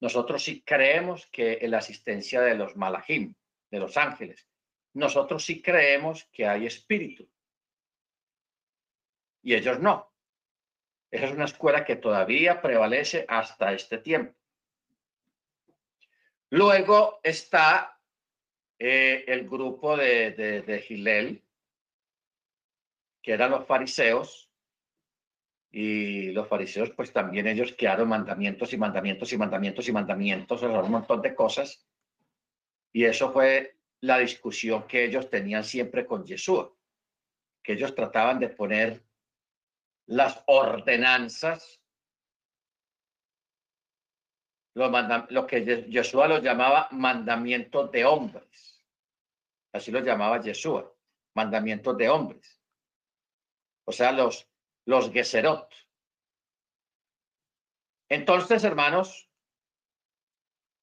Nosotros 0.00 0.42
sí 0.42 0.62
creemos 0.62 1.26
que 1.26 1.58
en 1.60 1.72
la 1.72 1.78
asistencia 1.78 2.40
de 2.40 2.54
los 2.54 2.76
malajim, 2.76 3.34
de 3.70 3.78
los 3.78 3.96
ángeles. 3.98 4.48
Nosotros 4.94 5.44
sí 5.44 5.60
creemos 5.60 6.26
que 6.32 6.46
hay 6.46 6.66
espíritu. 6.66 7.28
Y 9.42 9.54
ellos 9.54 9.78
no. 9.78 10.10
Esa 11.10 11.26
es 11.26 11.32
una 11.32 11.44
escuela 11.44 11.84
que 11.84 11.96
todavía 11.96 12.62
prevalece 12.62 13.26
hasta 13.28 13.72
este 13.72 13.98
tiempo. 13.98 14.39
Luego 16.50 17.20
está 17.22 17.98
eh, 18.78 19.24
el 19.26 19.48
grupo 19.48 19.96
de, 19.96 20.32
de, 20.32 20.62
de 20.62 20.80
Gilel, 20.82 21.44
que 23.22 23.32
eran 23.32 23.50
los 23.50 23.66
fariseos, 23.66 24.50
y 25.72 26.32
los 26.32 26.48
fariseos, 26.48 26.90
pues 26.90 27.12
también 27.12 27.46
ellos 27.46 27.72
quedaron 27.74 28.08
mandamientos 28.08 28.72
y 28.72 28.76
mandamientos 28.76 29.32
y 29.32 29.38
mandamientos 29.38 29.88
y 29.88 29.92
mandamientos, 29.92 30.62
un 30.62 30.90
montón 30.90 31.22
de 31.22 31.34
cosas. 31.34 31.86
Y 32.92 33.04
eso 33.04 33.32
fue 33.32 33.78
la 34.00 34.18
discusión 34.18 34.86
que 34.88 35.04
ellos 35.04 35.30
tenían 35.30 35.62
siempre 35.62 36.06
con 36.06 36.26
Jesús, 36.26 36.70
que 37.62 37.74
ellos 37.74 37.94
trataban 37.94 38.40
de 38.40 38.48
poner 38.48 39.04
las 40.06 40.42
ordenanzas, 40.46 41.79
lo, 44.74 44.90
lo 45.30 45.46
que 45.46 45.86
Jesús 45.90 46.28
lo 46.28 46.38
llamaba 46.38 46.88
mandamientos 46.92 47.90
de 47.90 48.04
hombres. 48.04 48.82
Así 49.72 49.90
lo 49.90 50.00
llamaba 50.00 50.42
Jesús, 50.42 50.84
mandamientos 51.34 51.96
de 51.96 52.08
hombres. 52.08 52.60
O 53.84 53.92
sea, 53.92 54.12
los 54.12 54.50
los 54.86 55.12
Geserot. 55.12 55.72
Entonces, 58.08 58.64
hermanos, 58.64 59.30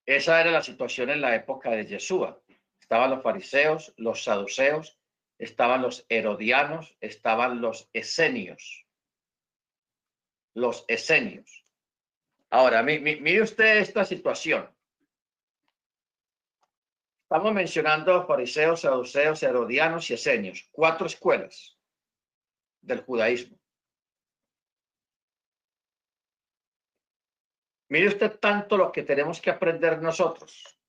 esa 0.05 0.39
era 0.39 0.51
la 0.51 0.63
situación 0.63 1.09
en 1.09 1.19
la 1.19 1.35
época 1.35 1.71
de 1.71 1.85
Yeshua. 1.85 2.41
Estaban 2.79 3.09
los 3.09 3.21
fariseos, 3.21 3.93
los 3.97 4.23
saduceos, 4.23 4.97
estaban 5.37 5.81
los 5.81 6.05
herodianos, 6.07 6.95
estaban 7.01 7.59
los 7.59 7.89
esenios. 7.91 8.85
Los 10.53 10.85
esenios. 10.87 11.66
Ahora, 12.49 12.81
mire 12.81 13.41
usted 13.41 13.77
esta 13.77 14.05
situación. 14.05 14.69
Estamos 17.23 17.53
mencionando 17.53 18.25
fariseos, 18.25 18.81
saduceos, 18.81 19.43
herodianos 19.43 20.09
y 20.09 20.13
esenios, 20.13 20.69
cuatro 20.71 21.07
escuelas 21.07 21.77
del 22.81 23.01
judaísmo. 23.01 23.59
Mire 27.89 28.07
usted 28.07 28.39
tanto 28.39 28.77
lo 28.77 28.91
que 28.91 29.03
tenemos 29.03 29.41
que 29.41 29.49
aprender 29.49 30.01
nosotros. 30.01 30.79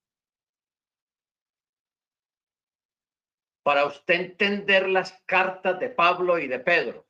Para 3.64 3.84
usted 3.84 4.14
entender 4.14 4.88
las 4.88 5.12
cartas 5.26 5.78
de 5.78 5.90
Pablo 5.90 6.38
y 6.38 6.46
de 6.46 6.60
Pedro 6.60 7.06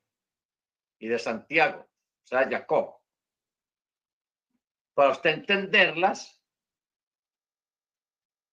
y 0.99 1.09
de 1.09 1.19
Santiago, 1.19 1.83
o 1.83 2.27
sea, 2.27 2.49
Jacob. 2.49 2.98
Para 4.99 5.13
usted 5.13 5.31
entenderlas, 5.31 6.43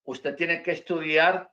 usted 0.04 0.36
tiene 0.36 0.62
que 0.62 0.74
estudiar 0.74 1.52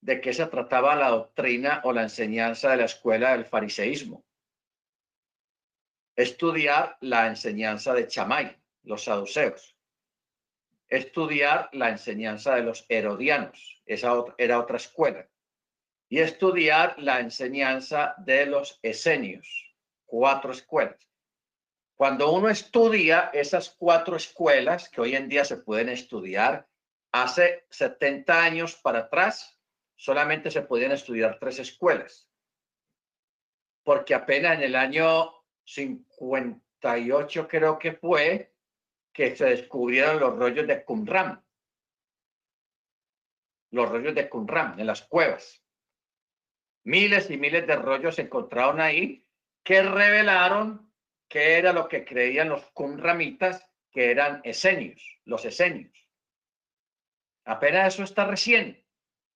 de 0.00 0.20
qué 0.20 0.32
se 0.32 0.46
trataba 0.46 0.96
la 0.96 1.10
doctrina 1.10 1.80
o 1.84 1.92
la 1.92 2.02
enseñanza 2.02 2.72
de 2.72 2.78
la 2.78 2.86
escuela 2.86 3.30
del 3.30 3.44
fariseísmo. 3.44 4.24
Estudiar 6.16 6.98
la 7.02 7.28
enseñanza 7.28 7.94
de 7.94 8.08
Chamay 8.08 8.60
los 8.82 9.04
saduceos. 9.04 9.78
Estudiar 10.88 11.70
la 11.72 11.90
enseñanza 11.90 12.56
de 12.56 12.64
los 12.64 12.84
herodianos, 12.88 13.80
esa 13.86 14.12
era 14.38 14.58
otra 14.58 14.78
escuela. 14.78 15.24
Y 16.08 16.18
estudiar 16.18 16.98
la 16.98 17.20
enseñanza 17.20 18.16
de 18.18 18.46
los 18.46 18.80
esenios, 18.82 19.72
cuatro 20.04 20.50
escuelas. 20.50 21.09
Cuando 22.00 22.32
uno 22.32 22.48
estudia 22.48 23.28
esas 23.34 23.76
cuatro 23.78 24.16
escuelas 24.16 24.88
que 24.88 25.02
hoy 25.02 25.14
en 25.14 25.28
día 25.28 25.44
se 25.44 25.58
pueden 25.58 25.90
estudiar, 25.90 26.66
hace 27.12 27.66
70 27.68 28.42
años 28.42 28.74
para 28.76 29.00
atrás 29.00 29.60
solamente 29.96 30.50
se 30.50 30.62
podían 30.62 30.92
estudiar 30.92 31.38
tres 31.38 31.58
escuelas. 31.58 32.26
Porque 33.82 34.14
apenas 34.14 34.54
en 34.56 34.62
el 34.62 34.76
año 34.76 35.30
58 35.66 37.46
creo 37.46 37.78
que 37.78 37.92
fue, 37.92 38.54
que 39.12 39.36
se 39.36 39.44
descubrieron 39.44 40.20
los 40.20 40.38
rollos 40.38 40.66
de 40.66 40.82
Qumran. 40.82 41.44
Los 43.72 43.90
rollos 43.90 44.14
de 44.14 44.26
Qumran 44.26 44.80
en 44.80 44.86
las 44.86 45.02
cuevas. 45.02 45.62
Miles 46.82 47.30
y 47.30 47.36
miles 47.36 47.66
de 47.66 47.76
rollos 47.76 48.14
se 48.14 48.22
encontraron 48.22 48.80
ahí 48.80 49.22
que 49.62 49.82
revelaron 49.82 50.89
qué 51.30 51.56
era 51.56 51.72
lo 51.72 51.88
que 51.88 52.04
creían 52.04 52.48
los 52.48 52.66
Qumramitas, 52.72 53.64
que 53.90 54.10
eran 54.10 54.40
esenios, 54.44 55.00
los 55.24 55.44
esenios. 55.44 55.96
Apenas 57.44 57.94
eso 57.94 58.02
está 58.02 58.26
recién. 58.26 58.84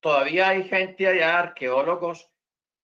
Todavía 0.00 0.48
hay 0.48 0.64
gente 0.64 1.06
allá, 1.06 1.38
arqueólogos 1.38 2.28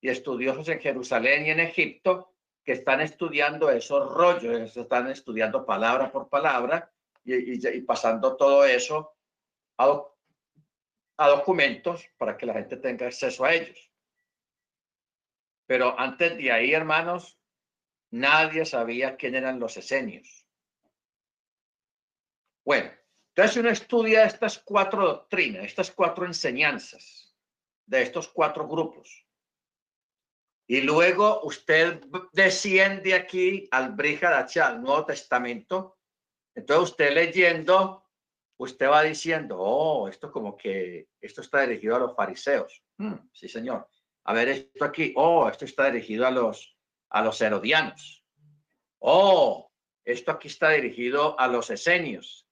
y 0.01 0.09
estudiosos 0.09 0.69
en 0.69 0.81
Jerusalén 0.81 1.45
y 1.45 1.51
en 1.51 1.61
Egipto, 1.61 2.35
que 2.65 2.73
están 2.73 3.01
estudiando 3.01 3.69
esos 3.71 4.15
rollos, 4.15 4.77
están 4.77 5.11
estudiando 5.11 5.67
palabra 5.67 6.11
por 6.13 6.29
palabra 6.29 6.93
y, 7.25 7.81
pasando 7.83 8.37
todo 8.37 8.65
eso 8.65 9.17
a, 9.77 10.03
a 11.17 11.29
documentos 11.29 12.09
para 12.17 12.37
que 12.37 12.47
la 12.47 12.55
gente 12.55 12.77
tenga 12.77 13.07
acceso 13.07 13.45
a 13.45 13.55
ellos. 13.55 13.91
Pero 15.67 15.99
antes 15.99 16.37
de 16.37 16.53
ahí, 16.53 16.73
hermanos, 16.73 17.40
nadie 18.11 18.65
sabía 18.65 19.17
quién 19.17 19.35
eran 19.35 19.61
los 19.61 19.77
esenios. 19.77 20.47
Bueno, 22.65 22.91
entonces 23.35 23.57
uno 23.57 23.71
estudia 23.71 24.25
estas 24.25 24.59
cuatro 24.59 25.07
doctrinas, 25.07 25.65
estas 25.65 25.91
cuatro 25.91 26.27
enseñanzas 26.27 27.35
de 27.87 28.03
estos 28.03 28.29
cuatro 28.29 28.67
grupos. 28.69 29.27
Y 30.69 30.83
luego 30.83 31.41
usted 31.43 32.01
desciende 32.33 33.15
aquí 33.15 33.67
al 33.73 33.93
Brihadacha, 33.93 34.69
al 34.69 34.81
Nuevo 34.81 35.05
Testamento. 35.07 35.99
Entonces 36.55 36.91
usted 36.91 37.13
leyendo, 37.13 38.05
usted 38.57 38.89
va 38.89 39.03
diciendo, 39.03 39.59
oh, 39.59 40.07
esto 40.07 40.31
como 40.31 40.57
que, 40.57 41.09
esto 41.21 41.41
está 41.41 41.63
dirigido 41.63 41.97
a 41.97 42.01
los 42.01 42.15
fariseos. 42.15 42.85
Hmm, 42.99 43.17
sí, 43.33 43.49
señor. 43.49 43.89
A 44.25 44.33
ver, 44.33 44.49
esto 44.49 44.85
aquí, 44.85 45.13
oh, 45.17 45.49
esto 45.49 45.65
está 45.65 45.91
dirigido 45.91 46.25
a 46.25 46.31
los, 46.31 46.79
a 47.11 47.23
los 47.23 47.41
herodianos. 47.41 48.25
Oh, 49.01 49.71
esto 50.05 50.33
aquí 50.33 50.49
está 50.49 50.71
dirigido 50.71 51.39
a 51.39 51.49
los 51.49 51.71
esenios. 51.71 52.47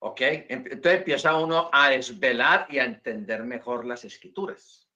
¿Ok? 0.00 0.20
Entonces 0.20 0.98
empieza 0.98 1.36
uno 1.36 1.70
a 1.72 1.90
desvelar 1.90 2.66
y 2.70 2.78
a 2.78 2.84
entender 2.84 3.42
mejor 3.42 3.84
las 3.84 4.04
escrituras 4.04 4.88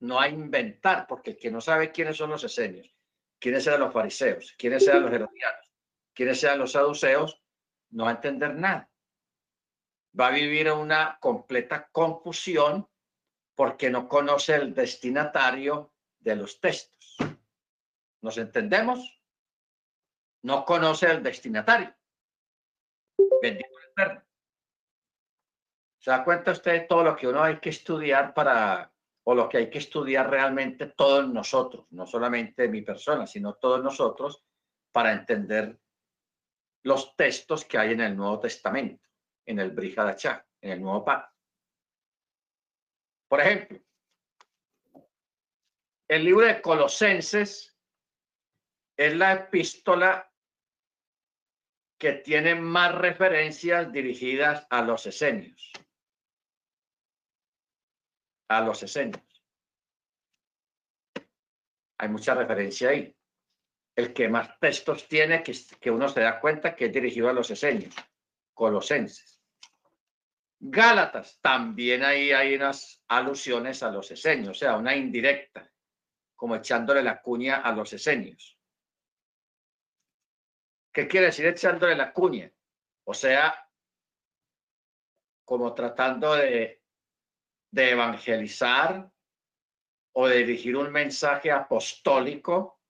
no 0.00 0.20
a 0.20 0.28
inventar, 0.28 1.06
porque 1.06 1.30
el 1.30 1.36
que 1.38 1.50
no 1.50 1.60
sabe 1.60 1.90
quiénes 1.90 2.16
son 2.16 2.30
los 2.30 2.44
esenios, 2.44 2.94
quiénes 3.38 3.66
eran 3.66 3.80
los 3.80 3.92
fariseos, 3.92 4.54
quiénes 4.56 4.86
eran 4.86 5.02
los 5.02 5.12
herodianos, 5.12 5.72
quiénes 6.14 6.42
eran 6.44 6.58
los 6.58 6.72
saduceos, 6.72 7.42
no 7.90 8.04
va 8.04 8.10
a 8.10 8.14
entender 8.14 8.54
nada. 8.54 8.90
Va 10.18 10.28
a 10.28 10.32
vivir 10.32 10.70
una 10.72 11.18
completa 11.20 11.88
confusión 11.90 12.88
porque 13.58 13.90
no 13.90 14.08
conoce 14.08 14.54
el 14.54 14.72
destinatario 14.72 15.92
de 16.20 16.36
los 16.36 16.60
textos. 16.60 17.16
¿Nos 18.22 18.38
entendemos? 18.38 19.20
No 20.44 20.64
conoce 20.64 21.10
el 21.10 21.24
destinatario. 21.24 21.92
Bendito 23.42 23.68
el 23.80 23.90
Eterno. 23.90 24.22
¿Se 25.98 26.08
da 26.08 26.22
cuenta 26.22 26.52
usted 26.52 26.70
de 26.70 26.80
todo 26.82 27.02
lo 27.02 27.16
que 27.16 27.26
uno 27.26 27.42
hay 27.42 27.58
que 27.58 27.70
estudiar 27.70 28.32
para 28.32 28.92
o 29.24 29.34
lo 29.34 29.48
que 29.48 29.56
hay 29.56 29.70
que 29.70 29.78
estudiar 29.78 30.30
realmente 30.30 30.86
todos 30.86 31.28
nosotros, 31.28 31.84
no 31.90 32.06
solamente 32.06 32.68
mi 32.68 32.82
persona, 32.82 33.26
sino 33.26 33.54
todos 33.54 33.82
nosotros, 33.82 34.44
para 34.92 35.12
entender 35.12 35.80
los 36.84 37.16
textos 37.16 37.64
que 37.64 37.76
hay 37.76 37.92
en 37.92 38.02
el 38.02 38.16
Nuevo 38.16 38.38
Testamento, 38.38 39.08
en 39.44 39.58
el 39.58 39.72
Brihadachá, 39.72 40.46
en 40.60 40.70
el 40.70 40.80
Nuevo 40.80 41.04
Pacto. 41.04 41.37
Por 43.28 43.40
ejemplo, 43.40 43.78
el 46.08 46.24
libro 46.24 46.46
de 46.46 46.62
Colosenses 46.62 47.76
es 48.96 49.16
la 49.16 49.32
epístola 49.34 50.32
que 51.98 52.12
tiene 52.12 52.54
más 52.54 52.94
referencias 52.94 53.92
dirigidas 53.92 54.66
a 54.70 54.82
los 54.82 55.06
esenios 55.06 55.72
a 58.48 58.62
los 58.62 58.82
esenios. 58.82 59.22
Hay 61.98 62.08
mucha 62.08 62.34
referencia 62.34 62.90
ahí. 62.90 63.14
El 63.96 64.12
que 64.12 64.28
más 64.28 64.58
textos 64.60 65.08
tiene, 65.08 65.42
que, 65.42 65.54
que 65.80 65.90
uno 65.90 66.08
se 66.08 66.20
da 66.20 66.40
cuenta 66.40 66.74
que 66.74 66.86
es 66.86 66.92
dirigido 66.92 67.28
a 67.28 67.32
los 67.32 67.50
esenios, 67.50 67.94
colosenses. 68.54 69.37
Gálatas, 70.60 71.38
también 71.40 72.02
ahí 72.02 72.32
hay 72.32 72.56
unas 72.56 73.02
alusiones 73.08 73.82
a 73.82 73.90
los 73.90 74.10
esenios, 74.10 74.50
o 74.50 74.54
sea, 74.54 74.76
una 74.76 74.96
indirecta, 74.96 75.70
como 76.34 76.56
echándole 76.56 77.02
la 77.02 77.22
cuña 77.22 77.56
a 77.56 77.72
los 77.72 77.92
esenios. 77.92 78.58
¿Qué 80.92 81.06
quiere 81.06 81.26
decir 81.26 81.46
echándole 81.46 81.94
la 81.94 82.12
cuña? 82.12 82.50
O 83.04 83.14
sea, 83.14 83.54
como 85.44 85.74
tratando 85.74 86.34
de 86.34 86.80
evangelizar 87.72 89.10
o 90.12 90.26
de 90.26 90.38
dirigir 90.38 90.76
un 90.76 90.90
mensaje 90.90 91.52
apostólico 91.52 92.80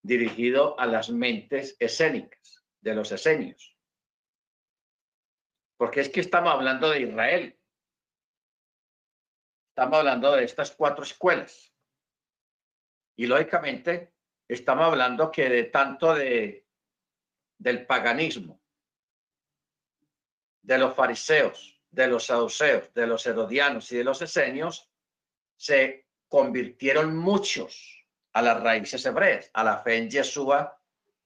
dirigido 0.00 0.78
a 0.78 0.86
las 0.86 1.10
mentes 1.10 1.76
escénicas 1.80 2.64
de 2.80 2.94
los 2.94 3.10
esenios. 3.10 3.77
Porque 5.78 6.00
es 6.00 6.10
que 6.10 6.20
estamos 6.20 6.52
hablando 6.52 6.90
de 6.90 7.02
Israel. 7.02 7.58
Estamos 9.70 9.98
hablando 9.98 10.32
de 10.32 10.44
estas 10.44 10.72
cuatro 10.72 11.04
escuelas. 11.04 11.72
Y 13.16 13.26
lógicamente 13.26 14.12
estamos 14.48 14.86
hablando 14.86 15.30
que 15.30 15.48
de 15.48 15.64
tanto 15.64 16.14
de 16.14 16.66
del 17.58 17.86
paganismo, 17.86 18.60
de 20.62 20.78
los 20.78 20.94
fariseos, 20.94 21.80
de 21.90 22.06
los 22.06 22.26
saduceos, 22.26 22.92
de 22.94 23.06
los 23.06 23.26
herodianos 23.26 23.90
y 23.90 23.96
de 23.96 24.04
los 24.04 24.22
esenios, 24.22 24.88
se 25.56 26.06
convirtieron 26.28 27.16
muchos 27.16 28.06
a 28.32 28.42
las 28.42 28.62
raíces 28.62 29.04
hebreas, 29.06 29.50
a 29.54 29.64
la 29.64 29.78
fe 29.78 29.96
en 29.96 30.08
Yeshua 30.08 30.80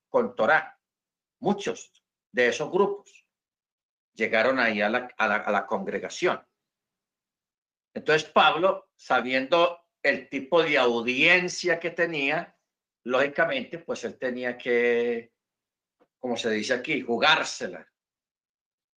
con 0.09 0.35
Torah. 0.35 0.79
Muchos 1.41 2.03
de 2.31 2.49
esos 2.49 2.71
grupos 2.71 3.22
llegaron 4.14 4.59
ahí 4.59 4.81
a 4.81 4.88
la, 4.88 5.09
a 5.16 5.51
la 5.51 5.66
congregación. 5.66 6.44
Entonces 7.94 8.29
Pablo, 8.31 8.88
sabiendo 8.96 9.79
el 10.03 10.29
tipo 10.29 10.62
de 10.62 10.79
audiencia 10.79 11.79
que 11.79 11.90
tenía, 11.90 12.57
lógicamente, 13.05 13.79
pues 13.79 14.05
él 14.05 14.18
tenía 14.18 14.57
que, 14.57 15.33
como 16.18 16.37
se 16.37 16.51
dice 16.51 16.75
aquí, 16.75 17.03
jugársela 17.03 17.87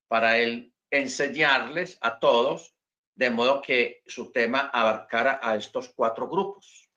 para 0.08 0.38
él 0.38 0.74
enseñarles 0.92 1.98
a 2.02 2.20
todos 2.20 2.76
de 3.16 3.30
modo 3.30 3.62
que 3.62 4.04
su 4.06 4.32
tema 4.32 4.70
abarcara 4.74 5.40
a 5.42 5.56
estos 5.56 5.90
cuatro 5.90 6.28
grupos. 6.28 6.90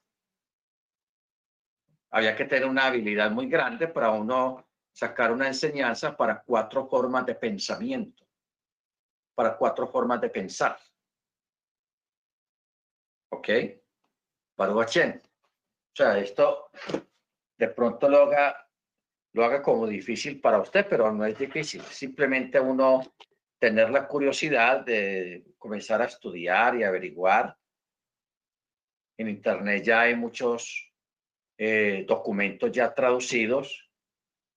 Había 2.11 2.37
que 2.37 2.45
tener 2.45 2.69
una 2.69 2.87
habilidad 2.87 3.31
muy 3.31 3.49
grande 3.49 3.89
para 3.89 4.11
uno 4.11 4.68
sacar 4.99 5.31
una 5.31 5.47
enseñanza 5.47 6.17
para 6.17 6.43
cuatro 6.43 6.89
formas 6.89 7.25
de 7.25 7.37
pensamiento, 7.37 8.27
para 9.33 9.57
cuatro 9.57 9.87
formas 9.87 10.21
de 10.21 10.29
pensar. 10.29 10.77
¿Ok? 13.31 13.49
Para 14.57 14.75
O 14.75 14.85
sea, 15.95 16.19
esto 16.19 16.71
de 17.57 17.69
pronto 17.69 18.09
lo 18.09 18.23
haga, 18.23 18.69
lo 19.35 19.45
haga 19.45 19.63
como 19.63 19.87
difícil 19.87 20.41
para 20.41 20.59
usted, 20.59 20.85
pero 20.91 21.13
no 21.13 21.25
es 21.25 21.39
difícil. 21.39 21.81
Simplemente 21.83 22.59
uno 22.59 23.01
tener 23.61 23.91
la 23.91 24.09
curiosidad 24.09 24.85
de 24.85 25.45
comenzar 25.59 26.03
a 26.03 26.07
estudiar 26.07 26.75
y 26.75 26.83
averiguar. 26.83 27.57
En 29.17 29.29
Internet 29.29 29.85
ya 29.85 30.01
hay 30.01 30.17
muchos 30.17 30.93
eh, 31.57 32.05
documentos 32.05 32.73
ya 32.73 32.93
traducidos 32.93 33.88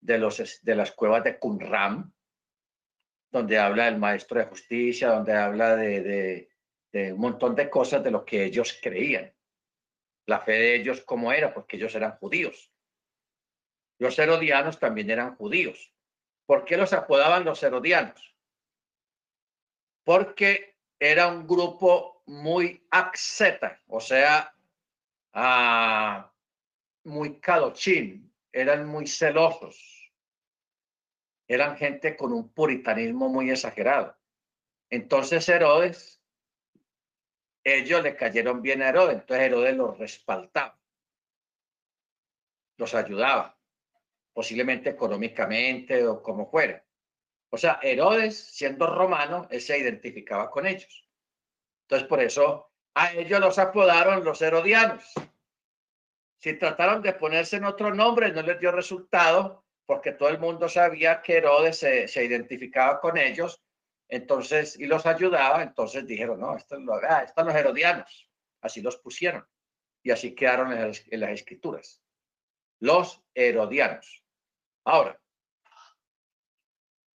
de, 0.02 0.18
los, 0.18 0.60
de 0.62 0.76
las 0.76 0.92
cuevas 0.92 1.24
de 1.24 1.40
Qumran, 1.40 2.14
donde 3.32 3.58
habla 3.58 3.88
el 3.88 3.98
maestro 3.98 4.40
de 4.40 4.48
justicia, 4.48 5.10
donde 5.10 5.34
habla 5.34 5.76
de, 5.76 6.50
de 6.92 7.14
un 7.14 7.20
montón 7.20 7.56
de 7.56 7.70
cosas 7.70 8.04
de 8.04 8.12
lo 8.12 8.26
que 8.26 8.44
ellos 8.44 8.78
creían. 8.82 9.34
La 10.26 10.40
fe 10.40 10.52
de 10.52 10.76
ellos 10.76 11.02
cómo 11.02 11.32
era, 11.32 11.54
porque 11.54 11.78
ellos 11.78 11.96
eran 11.96 12.18
judíos. 12.18 12.72
Los 14.00 14.20
herodianos 14.20 14.80
también 14.80 15.10
eran 15.10 15.36
judíos. 15.36 15.94
¿Por 16.46 16.66
qué 16.66 16.76
los 16.76 16.92
apodaban 16.92 17.46
los 17.46 17.64
herodianos? 17.64 18.32
porque 20.04 20.78
era 21.00 21.28
un 21.28 21.48
grupo 21.48 22.24
muy 22.28 22.86
axeta, 22.92 23.82
o 23.88 24.00
sea, 24.00 24.54
ah, 25.34 26.32
muy 27.04 27.40
cadochín, 27.40 28.31
eran 28.52 28.88
muy 28.88 29.08
celosos, 29.08 30.12
eran 31.48 31.78
gente 31.78 32.16
con 32.16 32.34
un 32.34 32.54
puritanismo 32.54 33.30
muy 33.30 33.50
exagerado. 33.50 34.18
Entonces 34.90 35.48
Herodes, 35.48 36.22
ellos 37.64 38.04
le 38.04 38.16
cayeron 38.16 38.62
bien 38.62 38.82
a 38.82 38.90
Herodes, 38.90 39.20
entonces 39.20 39.46
Herodes 39.46 39.76
los 39.76 39.98
respaldaba, 39.98 40.80
los 42.78 42.94
ayudaba, 42.94 43.58
posiblemente 44.34 44.90
económicamente 44.90 46.06
o 46.08 46.22
como 46.22 46.50
fuera. 46.50 46.84
O 47.50 47.58
sea, 47.58 47.80
Herodes, 47.82 48.38
siendo 48.38 48.88
romano, 48.88 49.48
él 49.52 49.62
se 49.62 49.78
identificaba 49.78 50.50
con 50.50 50.66
ellos. 50.66 51.08
Entonces, 51.84 52.08
por 52.08 52.22
eso 52.22 52.72
a 52.96 53.12
ellos 53.14 53.40
los 53.40 53.60
apodaron 53.60 54.24
los 54.24 54.42
herodianos. 54.42 55.14
Si 56.42 56.58
trataron 56.58 57.04
de 57.04 57.14
ponerse 57.14 57.58
en 57.58 57.66
otro 57.66 57.94
nombre, 57.94 58.32
no 58.32 58.42
les 58.42 58.60
dio 58.60 58.72
resultado, 58.72 59.64
porque 59.86 60.14
todo 60.14 60.30
el 60.30 60.40
mundo 60.40 60.68
sabía 60.68 61.22
que 61.22 61.38
Herodes 61.38 61.78
se, 61.78 62.26
identificaba 62.26 63.00
con 63.00 63.16
ellos, 63.16 63.62
entonces, 64.10 64.76
y 64.80 64.88
los 64.88 65.06
ayudaba, 65.06 65.62
entonces 65.62 66.08
dijeron, 66.08 66.40
no, 66.40 66.58
esto 66.58 66.80
lo, 66.80 66.96
ah, 66.96 67.22
están 67.22 67.46
los 67.46 67.54
herodianos, 67.54 68.28
así 68.60 68.82
los 68.82 68.98
pusieron, 68.98 69.48
y 70.02 70.10
así 70.10 70.34
quedaron 70.34 70.72
en 70.74 70.88
las, 70.88 71.04
en 71.12 71.20
las 71.20 71.30
escrituras, 71.30 72.02
los 72.80 73.24
herodianos. 73.36 74.24
Ahora, 74.84 75.22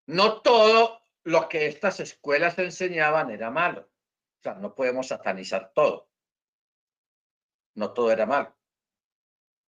no 0.05 0.41
todo 0.41 1.01
lo 1.23 1.47
que 1.47 1.67
estas 1.67 2.01
escuelas 2.01 2.59
enseñaban 2.59 3.31
era 3.31 3.49
malo. 3.49 3.89
O 4.39 4.41
sea, 4.43 4.55
no 4.55 4.75
podemos 4.75 5.07
satanizar 5.07 5.71
todo. 5.73 6.09
No 7.75 7.93
todo 7.93 8.11
era 8.11 8.25
malo. 8.25 8.53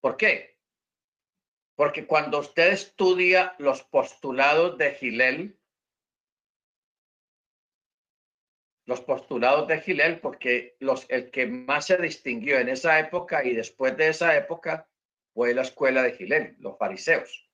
¿Por 0.04 0.18
qué? 0.18 0.60
Porque 1.78 2.06
cuando 2.06 2.39
usted 2.39 2.74
estudia 2.74 3.56
los 3.58 3.84
postulados 3.84 4.78
de 4.78 4.96
Gilel, 4.96 5.58
los 8.86 9.00
postulados 9.00 9.66
de 9.70 9.80
Gilel, 9.80 10.20
porque 10.20 10.76
los, 10.82 11.10
el 11.10 11.32
que 11.32 11.48
más 11.48 11.86
se 11.86 11.96
distinguió 11.96 12.60
en 12.60 12.68
esa 12.68 13.00
época 13.00 13.46
y 13.46 13.56
después 13.56 13.96
de 13.96 14.10
esa 14.10 14.36
época 14.36 14.89
fue 15.34 15.54
la 15.54 15.62
escuela 15.62 16.04
de 16.04 16.12
Gilel, 16.18 16.58
los 16.60 16.78
fariseos. 16.78 17.50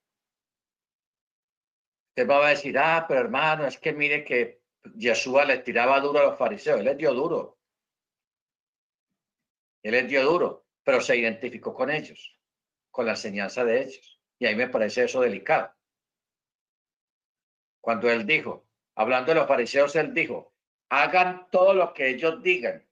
Usted 2.09 2.27
va 2.27 2.47
a 2.47 2.49
decir, 2.49 2.79
ah, 2.79 3.05
pero 3.07 3.19
hermano, 3.19 3.67
es 3.67 3.77
que 3.77 3.93
mire 3.93 4.23
que 4.23 4.63
Yeshua 4.95 5.45
le 5.45 5.59
tiraba 5.59 5.99
duro 5.99 6.17
a 6.17 6.23
los 6.23 6.37
fariseos. 6.39 6.79
Él 6.79 6.85
les 6.85 6.97
dio 6.97 7.13
duro. 7.13 7.59
Él 9.83 9.91
les 9.91 10.07
dio 10.07 10.23
duro, 10.23 10.65
pero 10.83 10.99
se 10.99 11.15
identificó 11.15 11.75
con 11.75 11.91
ellos, 11.91 12.38
con 12.99 13.05
la 13.05 13.13
enseñanza 13.13 13.63
de 13.63 13.83
ellos. 13.83 14.19
Y 14.39 14.45
ahí 14.45 14.57
me 14.57 14.67
parece 14.67 15.05
eso 15.05 15.21
delicado. 15.21 15.73
Cuando 17.79 18.11
él 18.11 18.27
dijo, 18.27 18.67
hablando 18.93 19.31
de 19.31 19.39
los 19.39 19.47
fariseos, 19.47 19.95
él 19.95 20.13
dijo, 20.13 20.53
hagan 20.89 21.47
todo 21.49 21.73
lo 21.73 21.93
que 21.93 22.09
ellos 22.09 22.43
digan, 22.43 22.85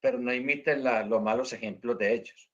pero 0.00 0.18
no 0.18 0.34
imiten 0.34 0.84
los 1.08 1.22
malos 1.22 1.54
ejemplos 1.54 1.96
de 1.96 2.12
ellos. 2.12 2.50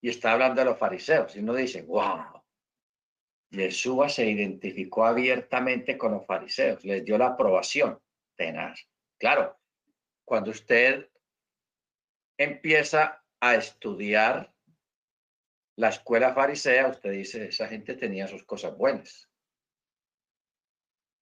Y 0.00 0.08
está 0.08 0.34
hablando 0.34 0.60
de 0.60 0.66
los 0.66 0.78
fariseos, 0.78 1.34
y 1.34 1.40
uno 1.40 1.54
dice, 1.54 1.82
wow, 1.82 2.40
Yeshua 3.50 4.08
se 4.08 4.24
identificó 4.24 5.04
abiertamente 5.04 5.98
con 5.98 6.12
los 6.12 6.24
fariseos, 6.24 6.84
les 6.84 7.04
dio 7.04 7.18
la 7.18 7.26
aprobación 7.26 8.00
tenaz. 8.36 8.88
Claro, 9.18 9.58
cuando 10.24 10.52
usted 10.52 11.10
empieza 12.38 13.24
a 13.40 13.56
estudiar 13.56 14.52
la 15.76 15.88
escuela 15.88 16.34
farisea, 16.34 16.88
usted 16.88 17.10
dice, 17.10 17.48
esa 17.48 17.68
gente 17.68 17.94
tenía 17.94 18.28
sus 18.28 18.44
cosas 18.44 18.76
buenas. 18.76 19.30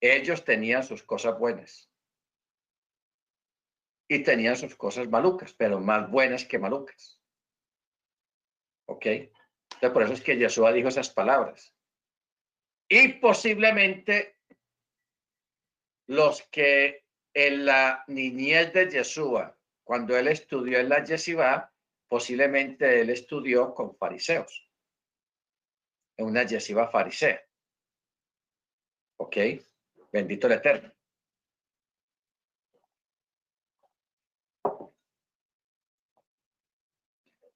Ellos 0.01 0.45
tenían 0.45 0.83
sus 0.83 1.03
cosas 1.03 1.39
buenas. 1.39 1.91
Y 4.09 4.23
tenían 4.23 4.57
sus 4.57 4.75
cosas 4.75 5.09
malucas, 5.09 5.53
pero 5.55 5.79
más 5.79 6.11
buenas 6.11 6.45
que 6.45 6.59
malucas. 6.59 7.21
¿Ok? 8.89 9.07
Entonces, 9.07 9.91
por 9.93 10.03
eso 10.03 10.13
es 10.15 10.23
que 10.23 10.37
Yeshua 10.37 10.73
dijo 10.73 10.89
esas 10.89 11.11
palabras 11.11 11.75
y 12.91 13.09
posiblemente 13.15 14.41
los 16.09 16.43
que 16.51 17.07
en 17.33 17.65
la 17.65 18.05
niñez 18.09 18.73
de 18.73 18.91
Yeshua, 18.91 19.57
cuando 19.85 20.19
él 20.19 20.27
estudió 20.27 20.81
en 20.81 20.89
la 20.89 21.05
yeshiva, 21.05 21.70
posiblemente 22.11 23.01
él 23.01 23.11
estudió 23.11 23.73
con 23.73 23.97
fariseos, 23.97 24.69
en 26.17 26.27
una 26.27 26.43
yeshiva 26.43 26.89
farisea. 26.91 27.41
¿Ok? 29.19 29.37
Bendito 30.11 30.49
el 30.49 30.55
Eterno. 30.55 30.93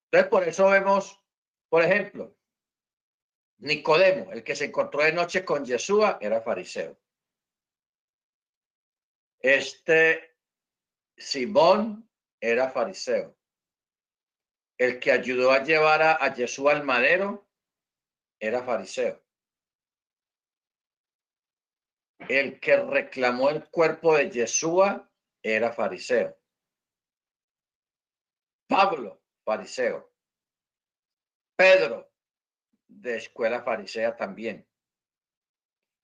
Entonces, 0.05 0.31
por 0.31 0.45
eso 0.45 0.71
vemos, 0.71 1.21
por 1.69 1.83
ejemplo, 1.83 2.37
Nicodemo, 3.59 4.31
el 4.31 4.45
que 4.45 4.55
se 4.55 4.67
encontró 4.67 5.03
de 5.03 5.13
noche 5.13 5.45
con 5.45 5.65
Yeshua, 5.65 6.19
era 6.21 6.41
fariseo. 6.41 6.97
Este 9.41 10.37
Simón 11.17 12.09
era 12.41 12.71
fariseo. 12.71 13.37
El 14.79 14.99
que 14.99 15.13
ayudó 15.13 15.53
a 15.53 15.63
llevar 15.63 16.03
a, 16.03 16.35
Yeshua 16.35 16.73
al 16.73 16.85
madero 16.85 17.47
era 18.41 18.63
fariseo. 18.65 19.23
El 22.29 22.59
que 22.59 22.77
reclamó 22.77 23.51
el 23.51 23.69
cuerpo 23.71 24.17
de 24.17 24.31
Yeshua 24.31 25.09
era 25.43 25.73
fariseo. 25.73 26.37
Pablo, 28.67 29.23
fariseo. 29.45 30.13
Pedro, 31.57 32.11
de 32.89 33.17
escuela 33.17 33.63
farisea 33.63 34.17
también. 34.17 34.67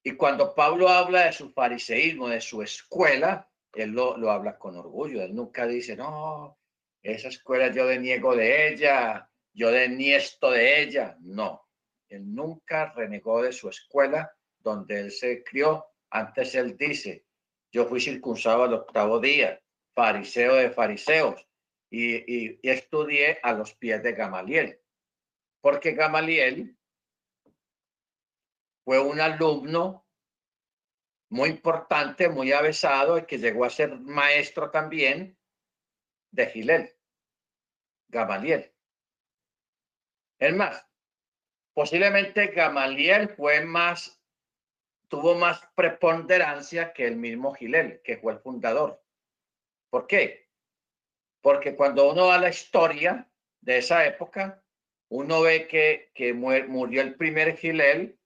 Y 0.03 0.15
cuando 0.15 0.55
Pablo 0.55 0.87
habla 0.87 1.25
de 1.25 1.33
su 1.33 1.51
fariseísmo, 1.51 2.29
de 2.29 2.39
su 2.39 2.61
escuela, 2.61 3.51
él 3.73 3.91
lo, 3.91 4.17
lo 4.17 4.31
habla 4.31 4.57
con 4.57 4.77
orgullo. 4.77 5.21
Él 5.21 5.35
nunca 5.35 5.67
dice, 5.67 5.95
no, 5.95 6.60
esa 7.03 7.29
escuela 7.29 7.71
yo 7.71 7.87
deniego 7.87 8.35
de 8.35 8.69
ella, 8.69 9.29
yo 9.53 9.71
deniesto 9.71 10.51
de 10.51 10.81
ella. 10.81 11.17
No, 11.19 11.67
él 12.09 12.33
nunca 12.33 12.91
renegó 12.93 13.41
de 13.41 13.51
su 13.51 13.69
escuela 13.69 14.35
donde 14.59 14.99
él 14.99 15.11
se 15.11 15.43
crió. 15.43 15.85
Antes 16.09 16.55
él 16.55 16.77
dice, 16.77 17.25
yo 17.71 17.85
fui 17.85 18.01
circunsado 18.01 18.63
al 18.63 18.73
octavo 18.73 19.19
día, 19.19 19.61
fariseo 19.95 20.55
de 20.55 20.71
fariseos, 20.71 21.47
y, 21.89 22.51
y, 22.51 22.59
estudié 22.63 23.39
a 23.43 23.53
los 23.53 23.73
pies 23.75 24.01
de 24.03 24.13
Gamaliel. 24.13 24.79
Porque 25.61 25.91
Gamaliel 25.91 26.77
fue 28.85 28.99
un 28.99 29.19
alumno 29.19 30.05
muy 31.29 31.49
importante, 31.49 32.29
muy 32.29 32.51
avesado 32.51 33.25
que 33.25 33.37
llegó 33.37 33.65
a 33.65 33.69
ser 33.69 33.99
maestro 33.99 34.69
también 34.69 35.37
de 36.31 36.47
Gilel, 36.47 36.95
Gamaliel. 38.07 38.71
Es 40.39 40.55
más, 40.55 40.85
posiblemente 41.73 42.47
Gamaliel 42.47 43.29
fue 43.29 43.63
más, 43.63 44.21
tuvo 45.07 45.35
más 45.35 45.61
preponderancia 45.75 46.93
que 46.93 47.05
el 47.05 47.17
mismo 47.17 47.53
Gilel, 47.53 48.01
que 48.03 48.17
fue 48.17 48.33
el 48.33 48.39
fundador. 48.39 49.03
¿Por 49.89 50.07
qué? 50.07 50.49
Porque 51.41 51.75
cuando 51.75 52.09
uno 52.09 52.27
va 52.27 52.35
a 52.35 52.39
la 52.39 52.49
historia 52.49 53.29
de 53.59 53.77
esa 53.77 54.05
época, 54.05 54.63
uno 55.09 55.41
ve 55.41 55.67
que, 55.67 56.11
que 56.15 56.33
murió 56.33 57.01
el 57.01 57.15
primer 57.15 57.57
Gilel 57.57 58.17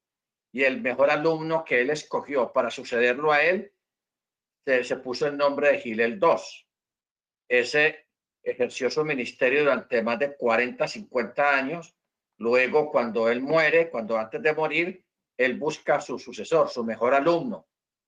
y 0.51 0.63
el 0.63 0.81
mejor 0.81 1.09
alumno 1.09 1.65
que 1.65 1.81
él 1.81 1.89
escogió 1.89 2.53
para 2.53 2.69
sucederlo 2.69 3.31
a 3.31 3.43
él 3.43 3.75
se, 4.65 4.97
puso 4.97 5.27
el 5.27 5.37
nombre 5.37 5.71
de 5.71 5.79
Gilel 5.79 6.19
II. 6.21 6.64
Ese 7.47 8.07
ejerció 8.43 8.89
su 8.89 9.03
ministerio 9.03 9.61
durante 9.61 10.01
más 10.01 10.19
de 10.19 10.35
40, 10.35 10.87
50 10.87 11.55
años. 11.55 11.95
Luego, 12.37 12.91
cuando 12.91 13.29
él 13.29 13.41
muere, 13.41 13.89
cuando 13.89 14.17
antes 14.17 14.41
de 14.41 14.53
morir, 14.53 15.05
él 15.37 15.57
busca 15.57 15.95
a 15.95 16.01
su 16.01 16.19
sucesor, 16.19 16.69
su 16.69 16.83
mejor 16.83 17.13
alumno. 17.13 17.67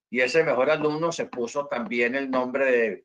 Y 0.09 0.21
ese 0.21 0.43
mejor 0.43 0.69
alumno 0.69 1.11
se 1.11 1.25
puso 1.25 1.67
también 1.67 2.15
el 2.15 2.29
nombre 2.29 3.03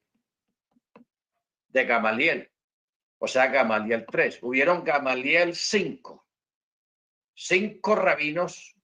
de, 1.68 1.85
Gamaliel, 1.85 2.51
o 3.18 3.27
sea, 3.27 3.47
Gamaliel 3.47 4.07
3. 4.07 4.42
Hubieron 4.42 4.85
Gamaliel 4.85 5.55
5, 5.55 6.27
cinco 7.35 7.95
rabinos 7.97 8.77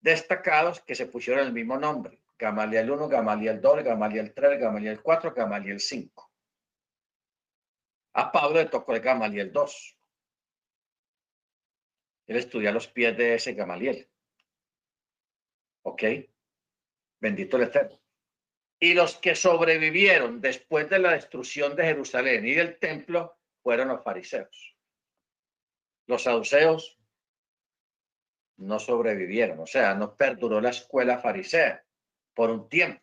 destacados 0.00 0.80
que 0.80 0.94
se 0.94 1.06
pusieron 1.06 1.46
el 1.46 1.52
mismo 1.52 1.78
nombre. 1.78 2.20
Gamaliel 2.38 2.90
1, 2.90 3.08
Gamaliel 3.08 3.60
2, 3.60 3.84
Gamaliel 3.84 4.34
3, 4.34 4.60
Gamaliel 4.60 5.02
4, 5.02 5.34
Gamaliel 5.34 5.80
5. 5.80 6.32
A 8.14 8.32
Pablo 8.32 8.58
le 8.58 8.66
tocó 8.66 8.92
el 8.92 9.00
Gamaliel 9.00 9.52
2. 9.52 9.98
Él 12.26 12.36
estudió 12.36 12.70
a 12.70 12.72
los 12.72 12.88
pies 12.88 13.16
de 13.16 13.34
ese 13.34 13.54
Gamaliel. 13.54 14.08
¿Ok? 15.82 16.02
Bendito 17.20 17.56
el 17.56 17.64
Eterno. 17.64 18.00
Y 18.80 18.94
los 18.94 19.16
que 19.18 19.34
sobrevivieron 19.34 20.40
después 20.40 20.90
de 20.90 20.98
la 20.98 21.12
destrucción 21.12 21.76
de 21.76 21.84
Jerusalén 21.84 22.46
y 22.46 22.54
del 22.54 22.78
templo 22.78 23.38
fueron 23.62 23.88
los 23.88 24.02
fariseos. 24.02 24.76
Los 26.06 26.24
saduceos 26.24 26.98
no 28.56 28.78
sobrevivieron, 28.78 29.60
o 29.60 29.66
sea, 29.66 29.94
no 29.94 30.16
perduró 30.16 30.60
la 30.60 30.70
escuela 30.70 31.18
farisea 31.18 31.83
por 32.34 32.50
un 32.50 32.68
tiempo, 32.68 33.02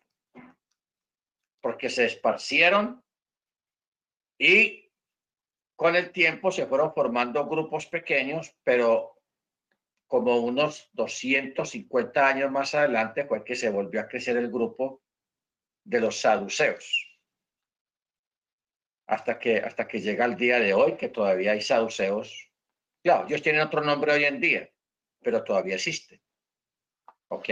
porque 1.60 1.90
se 1.90 2.06
esparcieron 2.06 3.02
y 4.38 4.90
con 5.76 5.96
el 5.96 6.12
tiempo 6.12 6.52
se 6.52 6.66
fueron 6.66 6.92
formando 6.94 7.46
grupos 7.46 7.86
pequeños, 7.86 8.54
pero 8.62 9.18
como 10.06 10.36
unos 10.36 10.90
250 10.92 12.26
años 12.26 12.50
más 12.50 12.74
adelante 12.74 13.24
fue 13.24 13.42
que 13.44 13.56
se 13.56 13.70
volvió 13.70 14.00
a 14.00 14.08
crecer 14.08 14.36
el 14.36 14.50
grupo 14.50 15.02
de 15.84 16.00
los 16.00 16.20
saduceos. 16.20 17.18
Hasta 19.06 19.38
que, 19.38 19.56
hasta 19.56 19.88
que 19.88 20.00
llega 20.00 20.24
el 20.24 20.36
día 20.36 20.60
de 20.60 20.74
hoy, 20.74 20.96
que 20.96 21.08
todavía 21.08 21.52
hay 21.52 21.60
saduceos. 21.60 22.50
Claro, 23.02 23.26
ellos 23.26 23.42
tienen 23.42 23.62
otro 23.62 23.80
nombre 23.80 24.12
hoy 24.12 24.24
en 24.24 24.40
día, 24.40 24.70
pero 25.20 25.42
todavía 25.42 25.74
existe. 25.74 26.20
¿Ok? 27.28 27.48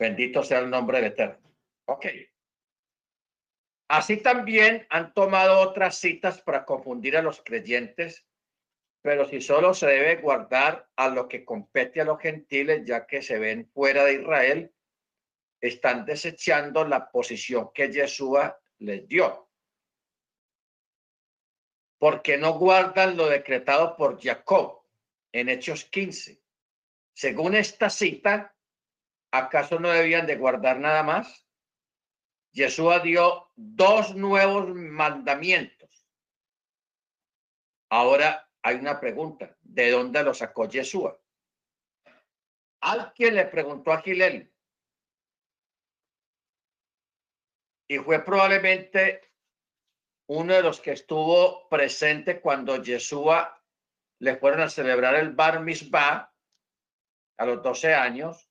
Bendito 0.00 0.42
sea 0.42 0.60
el 0.60 0.70
nombre 0.70 0.96
del 0.96 1.12
Eterno. 1.12 1.54
Ok. 1.84 2.06
Así 3.88 4.16
también 4.16 4.86
han 4.88 5.12
tomado 5.12 5.60
otras 5.60 5.98
citas 5.98 6.40
para 6.40 6.64
confundir 6.64 7.18
a 7.18 7.22
los 7.22 7.42
creyentes, 7.42 8.26
pero 9.02 9.28
si 9.28 9.42
solo 9.42 9.74
se 9.74 9.88
debe 9.88 10.16
guardar 10.22 10.88
a 10.96 11.08
lo 11.10 11.28
que 11.28 11.44
compete 11.44 12.00
a 12.00 12.06
los 12.06 12.18
gentiles, 12.18 12.86
ya 12.86 13.06
que 13.06 13.20
se 13.20 13.38
ven 13.38 13.70
fuera 13.74 14.04
de 14.04 14.14
Israel, 14.14 14.72
están 15.60 16.06
desechando 16.06 16.86
la 16.86 17.10
posición 17.10 17.70
que 17.74 17.92
Yeshua 17.92 18.58
les 18.78 19.06
dio. 19.06 19.50
Porque 21.98 22.38
no 22.38 22.58
guardan 22.58 23.18
lo 23.18 23.28
decretado 23.28 23.98
por 23.98 24.18
Jacob 24.18 24.82
en 25.30 25.50
Hechos 25.50 25.84
15. 25.84 26.40
Según 27.12 27.54
esta 27.54 27.90
cita, 27.90 28.56
¿acaso 29.30 29.78
no 29.78 29.88
debían 29.90 30.26
de 30.26 30.36
guardar 30.36 30.78
nada 30.78 31.02
más? 31.02 31.46
Yeshua 32.52 33.00
dio 33.00 33.50
dos 33.54 34.14
nuevos 34.14 34.74
mandamientos. 34.74 36.08
Ahora 37.90 38.48
hay 38.62 38.76
una 38.76 39.00
pregunta, 39.00 39.56
¿de 39.60 39.90
dónde 39.90 40.22
lo 40.22 40.34
sacó 40.34 40.68
Yeshua? 40.68 41.20
Alguien 42.80 43.34
le 43.34 43.46
preguntó 43.46 43.92
a 43.92 44.00
Gilel. 44.00 44.52
Y 47.88 47.98
fue 47.98 48.24
probablemente 48.24 49.32
uno 50.28 50.54
de 50.54 50.62
los 50.62 50.80
que 50.80 50.92
estuvo 50.92 51.68
presente 51.68 52.40
cuando 52.40 52.82
Yeshua 52.82 53.60
le 54.20 54.36
fueron 54.36 54.60
a 54.60 54.70
celebrar 54.70 55.16
el 55.16 55.32
Bar 55.34 55.60
Mitzvah 55.60 56.32
a 57.36 57.46
los 57.46 57.62
12 57.62 57.94
años 57.94 58.49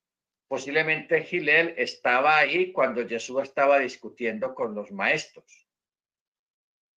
Posiblemente 0.50 1.22
Gilel 1.22 1.76
estaba 1.78 2.38
ahí 2.38 2.72
cuando 2.72 3.08
Jesús 3.08 3.44
estaba 3.44 3.78
discutiendo 3.78 4.56
con 4.56 4.74
los 4.74 4.92
maestros. 4.92 5.68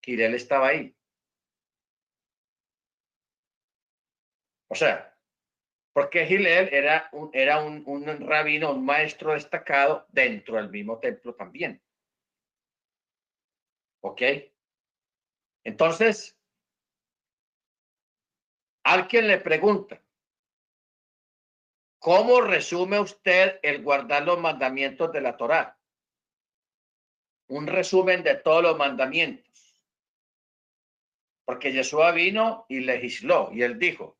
Gilel 0.03 0.35
estaba 0.35 0.69
ahí. 0.69 0.97
O 4.69 4.75
sea, 4.75 5.15
porque 5.93 6.25
Gilel 6.25 6.73
era 6.73 7.11
un, 7.13 7.29
era 7.35 7.63
un, 7.63 7.83
un 7.85 8.07
rabino, 8.27 8.73
un 8.73 8.87
maestro 8.87 9.35
destacado 9.35 10.07
dentro 10.09 10.57
del 10.57 10.71
mismo 10.71 10.99
templo 10.99 11.35
también. 11.35 11.83
¿Ok? 14.01 14.23
Entonces, 15.63 16.39
alguien 18.83 19.29
le 19.29 19.37
pregunta, 19.39 20.02
¿Cómo 22.03 22.41
resume 22.41 22.99
usted 22.99 23.61
el 23.63 23.81
guardar 23.81 24.25
los 24.25 24.37
mandamientos 24.41 25.13
de 25.13 25.21
la 25.21 25.37
Torá? 25.37 25.79
Un 27.47 27.69
resumen 27.69 28.25
de 28.25 28.35
todos 28.35 28.61
los 28.61 28.77
mandamientos. 28.77 29.81
Porque 31.45 31.73
Yeshua 31.73 32.11
vino 32.11 32.67
y 32.69 32.81
legisló 32.81 33.51
y 33.53 33.63
él 33.63 33.79
dijo, 33.79 34.19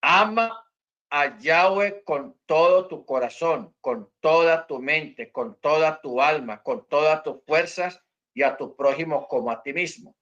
ama 0.00 0.66
a 1.10 1.38
Yahweh 1.38 2.04
con 2.04 2.40
todo 2.46 2.88
tu 2.88 3.04
corazón, 3.04 3.76
con 3.82 4.10
toda 4.20 4.66
tu 4.66 4.78
mente, 4.78 5.30
con 5.30 5.60
toda 5.60 6.00
tu 6.00 6.22
alma, 6.22 6.62
con 6.62 6.88
todas 6.88 7.22
tus 7.22 7.44
fuerzas 7.44 8.02
y 8.32 8.44
a 8.44 8.56
tu 8.56 8.74
prójimo 8.74 9.28
como 9.28 9.50
a 9.50 9.62
ti 9.62 9.74
mismo. 9.74 10.16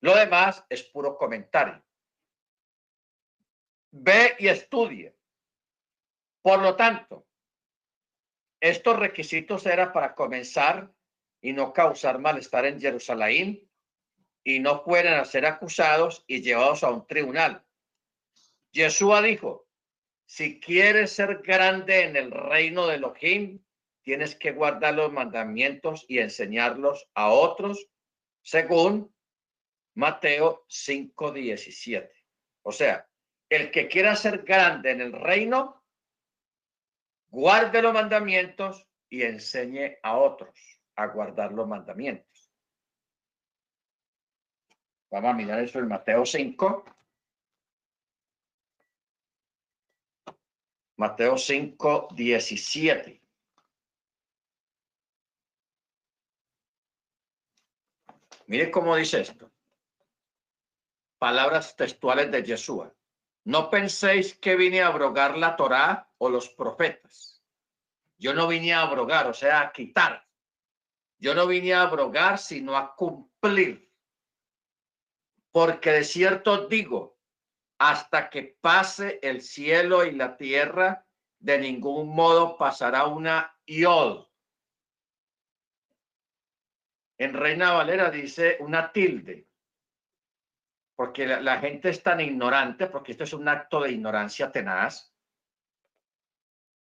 Lo 0.00 0.16
demás 0.16 0.64
es 0.70 0.84
puro 0.84 1.18
comentario 1.18 1.84
ve 3.94 4.34
y 4.38 4.48
estudie. 4.48 5.14
Por 6.42 6.60
lo 6.60 6.74
tanto, 6.74 7.26
estos 8.60 8.98
requisitos 8.98 9.64
eran 9.66 9.92
para 9.92 10.14
comenzar 10.14 10.92
y 11.40 11.52
no 11.52 11.72
causar 11.72 12.18
malestar 12.18 12.66
en 12.66 12.80
Jerusalén 12.80 13.70
y 14.42 14.58
no 14.58 14.82
fueran 14.82 15.20
a 15.20 15.24
ser 15.24 15.46
acusados 15.46 16.24
y 16.26 16.42
llevados 16.42 16.82
a 16.82 16.90
un 16.90 17.06
tribunal. 17.06 17.64
Yeshua 18.72 19.22
dijo, 19.22 19.68
si 20.26 20.58
quieres 20.58 21.12
ser 21.12 21.42
grande 21.42 22.02
en 22.02 22.16
el 22.16 22.30
reino 22.32 22.88
de 22.88 22.96
Elohim, 22.96 23.62
tienes 24.02 24.34
que 24.34 24.50
guardar 24.50 24.94
los 24.94 25.12
mandamientos 25.12 26.04
y 26.08 26.18
enseñarlos 26.18 27.08
a 27.14 27.30
otros, 27.30 27.86
según 28.42 29.14
Mateo 29.94 30.64
5:17. 30.68 32.10
O 32.62 32.72
sea, 32.72 33.08
el 33.48 33.70
que 33.70 33.88
quiera 33.88 34.16
ser 34.16 34.42
grande 34.42 34.90
en 34.90 35.00
el 35.00 35.12
reino, 35.12 35.82
guarde 37.28 37.82
los 37.82 37.92
mandamientos 37.92 38.86
y 39.08 39.22
enseñe 39.22 39.98
a 40.02 40.16
otros 40.16 40.54
a 40.96 41.06
guardar 41.06 41.52
los 41.52 41.66
mandamientos. 41.66 42.50
Vamos 45.10 45.30
a 45.30 45.34
mirar 45.34 45.60
eso 45.60 45.78
en 45.78 45.88
Mateo 45.88 46.24
5. 46.26 46.84
Mateo 50.96 51.36
5, 51.36 52.08
17. 52.14 53.20
Mire 58.46 58.70
cómo 58.70 58.94
dice 58.96 59.20
esto. 59.20 59.50
Palabras 61.18 61.76
textuales 61.76 62.30
de 62.30 62.42
Yeshua. 62.42 62.94
No 63.44 63.68
penséis 63.68 64.34
que 64.34 64.56
vine 64.56 64.80
a 64.80 64.86
abrogar 64.86 65.36
la 65.36 65.54
Torá 65.54 66.10
o 66.18 66.30
los 66.30 66.48
profetas. 66.48 67.42
Yo 68.16 68.32
no 68.32 68.48
vine 68.48 68.72
a 68.72 68.82
abrogar, 68.82 69.26
o 69.26 69.34
sea, 69.34 69.60
a 69.60 69.72
quitar. 69.72 70.26
Yo 71.18 71.34
no 71.34 71.46
vine 71.46 71.74
a 71.74 71.82
abrogar, 71.82 72.38
sino 72.38 72.76
a 72.76 72.94
cumplir. 72.96 73.92
Porque 75.52 75.90
de 75.90 76.04
cierto 76.04 76.66
digo, 76.68 77.18
hasta 77.78 78.30
que 78.30 78.56
pase 78.60 79.18
el 79.22 79.42
cielo 79.42 80.06
y 80.06 80.12
la 80.12 80.36
tierra, 80.36 81.06
de 81.38 81.58
ningún 81.58 82.14
modo 82.14 82.56
pasará 82.56 83.06
una 83.06 83.54
yod. 83.66 84.26
En 87.18 87.34
Reina 87.34 87.72
Valera 87.72 88.10
dice 88.10 88.56
una 88.60 88.90
tilde 88.90 89.48
porque 90.96 91.26
la, 91.26 91.58
gente 91.58 91.90
es 91.90 92.02
tan 92.02 92.20
ignorante, 92.20 92.86
porque 92.86 93.12
esto 93.12 93.24
es 93.24 93.32
un 93.32 93.48
acto 93.48 93.82
de 93.82 93.92
ignorancia 93.92 94.52
tenaz. 94.52 95.12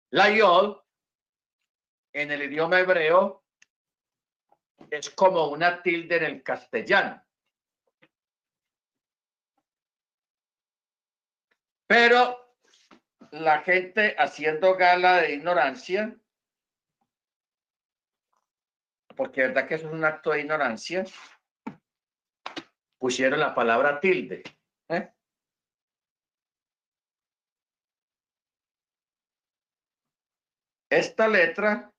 La 0.09 0.29
yod, 0.29 0.81
en 2.13 2.31
el 2.31 2.43
idioma 2.43 2.79
hebreo, 2.79 3.45
es 4.89 5.09
como 5.11 5.47
una 5.47 5.81
tilde 5.81 6.17
en 6.17 6.23
el 6.23 6.43
castellano. 6.43 7.23
Pero 11.87 12.55
la 13.31 13.61
gente 13.61 14.15
haciendo 14.17 14.75
gala 14.75 15.21
de 15.21 15.33
ignorancia, 15.33 16.17
porque 19.15 19.41
verdad 19.41 19.67
que 19.67 19.75
eso 19.75 19.87
es 19.87 19.93
un 19.93 20.03
acto 20.03 20.31
de 20.31 20.41
ignorancia, 20.41 21.05
pusieron 23.01 23.39
la 23.39 23.55
palabra 23.55 23.99
tilde. 23.99 24.43
¿eh? 24.89 25.11
Esta 30.89 31.27
letra 31.27 31.91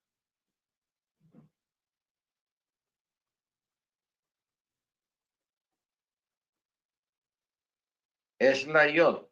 es 8.38 8.66
la 8.68 8.88
yod. 8.88 9.26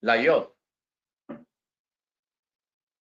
La 0.00 0.20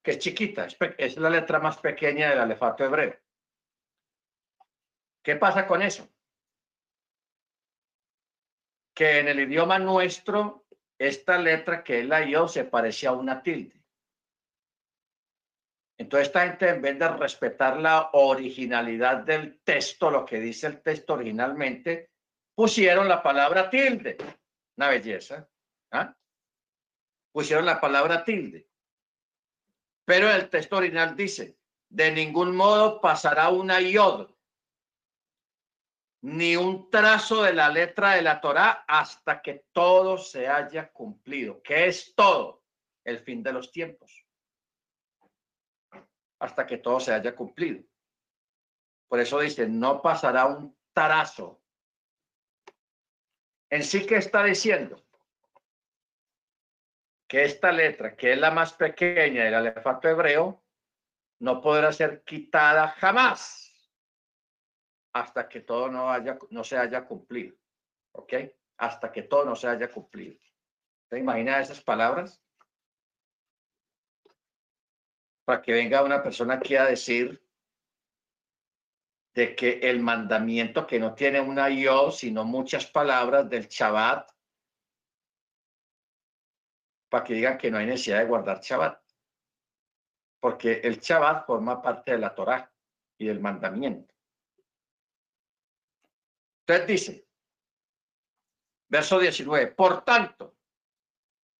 que 0.02 0.12
es 0.12 0.20
chiquita, 0.20 0.68
es, 0.97 1.18
la 1.18 1.30
letra 1.30 1.60
más 1.60 1.78
pequeña 1.78 2.30
del 2.30 2.39
alefato 2.39 2.84
hebreo. 2.84 3.16
¿Qué 5.24 5.36
pasa 5.36 5.68
con 5.68 5.82
eso? 5.82 6.10
Que 8.95 9.20
en 9.20 9.28
el 9.28 9.39
idioma 9.39 9.78
nuestro, 9.78 10.66
esta 10.97 11.38
letra 11.38 11.84
que 11.84 11.99
es 11.99 12.06
la 12.08 12.26
yo 12.26 12.47
se 12.47 12.66
parece 12.66 13.08
a 13.08 13.12
una 13.12 13.41
tilde. 13.43 13.82
Entonces 15.97 16.28
esta 16.28 16.47
gente 16.47 16.70
en 16.70 16.82
vez 16.82 16.97
de 16.97 17.08
respetar 17.10 17.80
la 17.80 18.10
originalidad 18.14 19.18
del 19.18 19.60
texto, 19.62 20.10
lo 20.10 20.26
que 20.26 20.39
dice 20.39 20.66
el 20.66 20.82
texto 20.82 21.14
originalmente, 21.14 22.10
pusieron 22.56 23.08
la 23.08 23.22
palabra 23.22 23.70
tilde. 23.70 24.18
Una 24.78 24.89
belleza. 24.89 25.47
¿ah? 25.91 26.16
Pusieron 27.32 27.68
la 27.68 27.80
palabra 27.80 28.24
tilde. 28.26 28.71
Pero 30.12 30.30
el 30.30 30.49
texto 30.49 30.76
original 30.76 31.16
dice, 31.16 31.57
de 31.88 32.12
ningún 32.12 32.53
modo 32.53 32.99
pasará 32.99 33.47
una 33.47 33.80
yod, 33.80 34.30
ni 36.22 36.57
un 36.57 36.89
trazo 36.89 37.43
de 37.43 37.53
la 37.53 37.70
letra 37.70 38.16
de 38.16 38.22
la 38.22 38.41
Torá 38.41 38.84
hasta 38.89 39.41
que 39.41 39.68
todo 39.72 40.18
se 40.18 40.49
haya 40.49 40.91
cumplido. 40.91 41.62
¿Qué 41.64 41.88
es 41.88 42.14
todo? 42.14 42.62
El 43.05 43.20
fin 43.20 43.41
de 43.41 43.53
los 43.53 43.72
tiempos 43.72 44.28
hasta 46.39 46.68
que 46.68 46.78
todo 46.78 46.99
se 46.99 47.14
haya 47.14 47.34
cumplido. 47.34 47.82
Por 49.07 49.22
eso 49.22 49.39
dice, 49.39 49.66
no 49.66 50.01
pasará 50.01 50.45
un 50.45 50.78
tarazo. 50.91 51.64
En 53.70 53.86
sí, 53.86 54.05
¿qué 54.05 54.16
está 54.18 54.43
diciendo? 54.43 55.01
Que 57.32 57.46
esta 57.46 57.72
letra, 57.72 58.14
que 58.14 58.34
es 58.34 58.38
la 58.38 58.52
más 58.52 58.74
pequeña 58.74 59.46
del 59.46 59.54
alefato 59.54 60.10
hebreo, 60.10 60.66
no 61.40 61.62
podrá 61.62 61.94
ser 61.94 62.24
quitada 62.26 62.90
jamás 62.90 63.72
hasta 65.14 65.48
que 65.48 65.62
todo 65.62 65.88
no, 65.88 66.12
haya, 66.12 66.38
no 66.50 66.66
se 66.66 66.78
haya 66.78 67.06
cumplido. 67.06 67.56
¿Ok? 68.12 68.34
Hasta 68.80 69.14
que 69.14 69.24
todo 69.24 69.46
no 69.46 69.56
se 69.56 69.70
haya 69.70 69.90
cumplido. 69.90 70.38
¿Te 71.10 71.20
imaginas 71.20 71.70
esas 71.70 71.82
palabras? 71.82 72.44
para 75.46 75.62
que 75.62 75.74
venga 75.74 76.04
una 76.04 76.22
persona 76.22 76.56
aquí 76.56 76.76
a 76.76 76.86
decir 76.86 77.42
de 79.34 79.56
que 79.56 79.80
el 79.82 80.00
mandamiento 80.00 80.86
que 80.86 81.00
no 81.00 81.14
tiene 81.16 81.40
una 81.40 81.70
yo, 81.70 82.12
sino 82.12 82.44
muchas 82.44 82.86
palabras 82.86 83.50
del 83.50 83.68
Shabbat, 83.68 84.30
para 87.12 87.26
que 87.26 87.34
digan 87.34 87.57
que 87.57 87.70
no 87.70 87.78
hay 87.78 87.86
necesidad 87.86 88.20
de 88.20 88.26
guardar 88.26 88.62
Shabbat. 88.62 88.97
Porque 90.39 90.80
el 90.82 90.97
Shabbat 90.97 91.45
forma 91.45 91.82
parte 91.82 92.14
de 92.14 92.18
la 92.18 92.34
Torah 92.34 92.72
y 93.18 93.28
del 93.28 93.41
mandamiento. 93.41 94.16
Entonces 96.62 96.88
dice, 96.88 97.28
verso 98.88 99.20
19, 99.20 99.68
por 99.68 100.05
tanto, 100.05 100.55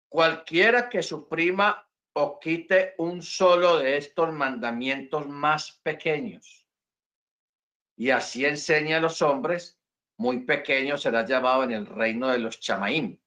cualquiera 0.08 0.88
que 0.88 1.04
suprima 1.04 1.86
o 2.14 2.40
quite 2.40 2.96
un 3.00 3.22
solo 3.22 3.80
de 3.80 3.98
estos 3.98 4.32
mandamientos 4.32 5.28
más 5.28 5.74
pequeños. 5.84 6.66
Y 7.98 8.10
así 8.10 8.46
enseña 8.46 8.98
a 8.98 9.02
los 9.02 9.22
hombres, 9.22 9.78
muy 10.16 10.46
pequeño 10.46 10.98
será 10.98 11.26
llamado 11.26 11.64
en 11.64 11.72
el 11.72 11.86
reino 11.86 12.30
de 12.30 12.40
los 12.40 12.58
chamaín. 12.62 13.21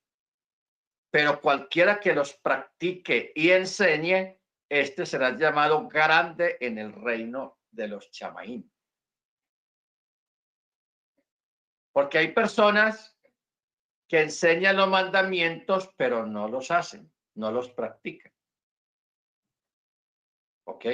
Pero 1.15 1.41
cualquiera 1.41 2.01
que 2.01 2.13
los 2.13 2.35
practique 2.35 3.31
y 3.37 3.53
enseñe, 3.53 4.37
este 4.69 5.07
será 5.07 5.37
llamado 5.37 5.87
grande 5.87 6.57
en 6.61 6.77
el 6.77 6.93
reino 6.93 7.61
de 7.71 7.87
los 7.87 8.11
chamaín. 8.11 8.69
Porque 11.93 12.19
hay 12.19 12.33
personas 12.33 13.17
que 14.09 14.23
enseñan 14.23 14.77
los 14.77 14.89
mandamientos, 14.89 15.89
pero 15.97 16.27
no 16.27 16.49
los 16.49 16.73
hacen, 16.73 17.09
no 17.37 17.53
los 17.53 17.71
practican. 17.71 18.33
¿Ok? 20.67 20.85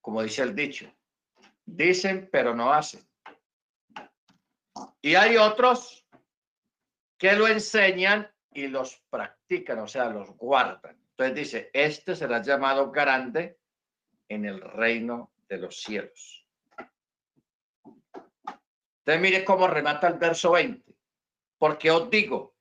Como 0.00 0.24
dice 0.24 0.42
el 0.42 0.56
dicho. 0.56 0.92
Dicen, 1.64 2.28
pero 2.32 2.52
no 2.52 2.72
hacen. 2.72 3.08
Y 5.00 5.14
hay 5.14 5.36
otros 5.36 6.04
que 7.16 7.34
lo 7.34 7.46
enseñan 7.46 8.28
y 8.52 8.68
los 8.68 9.02
practican, 9.10 9.78
o 9.78 9.88
sea, 9.88 10.08
los 10.08 10.30
guardan. 10.36 10.96
Entonces 11.10 11.34
dice, 11.34 11.70
este 11.72 12.16
será 12.16 12.42
llamado 12.42 12.90
grande 12.90 13.58
en 14.28 14.44
el 14.44 14.60
reino 14.60 15.32
de 15.48 15.58
los 15.58 15.80
cielos. 15.80 16.46
Entonces 19.00 19.20
mire 19.20 19.44
cómo 19.44 19.66
remata 19.66 20.08
el 20.08 20.14
verso 20.14 20.52
20. 20.52 20.94
Porque 21.58 21.90
os 21.90 22.08
digo 22.10 22.54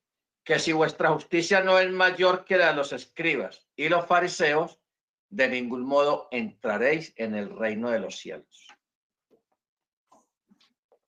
que 0.44 0.60
si 0.60 0.74
vuestra 0.74 1.10
justicia 1.10 1.62
no 1.62 1.80
es 1.80 1.92
mayor 1.92 2.44
que 2.44 2.58
la 2.58 2.68
de 2.68 2.76
los 2.76 2.92
escribas 2.92 3.68
y 3.76 3.88
los 3.88 4.06
fariseos, 4.08 4.80
de 5.30 5.48
ningún 5.48 5.84
modo 5.84 6.28
entraréis 6.32 7.14
en 7.16 7.36
el 7.36 7.56
reino 7.56 7.92
de 7.92 8.00
los 8.00 8.18
cielos. 8.18 8.68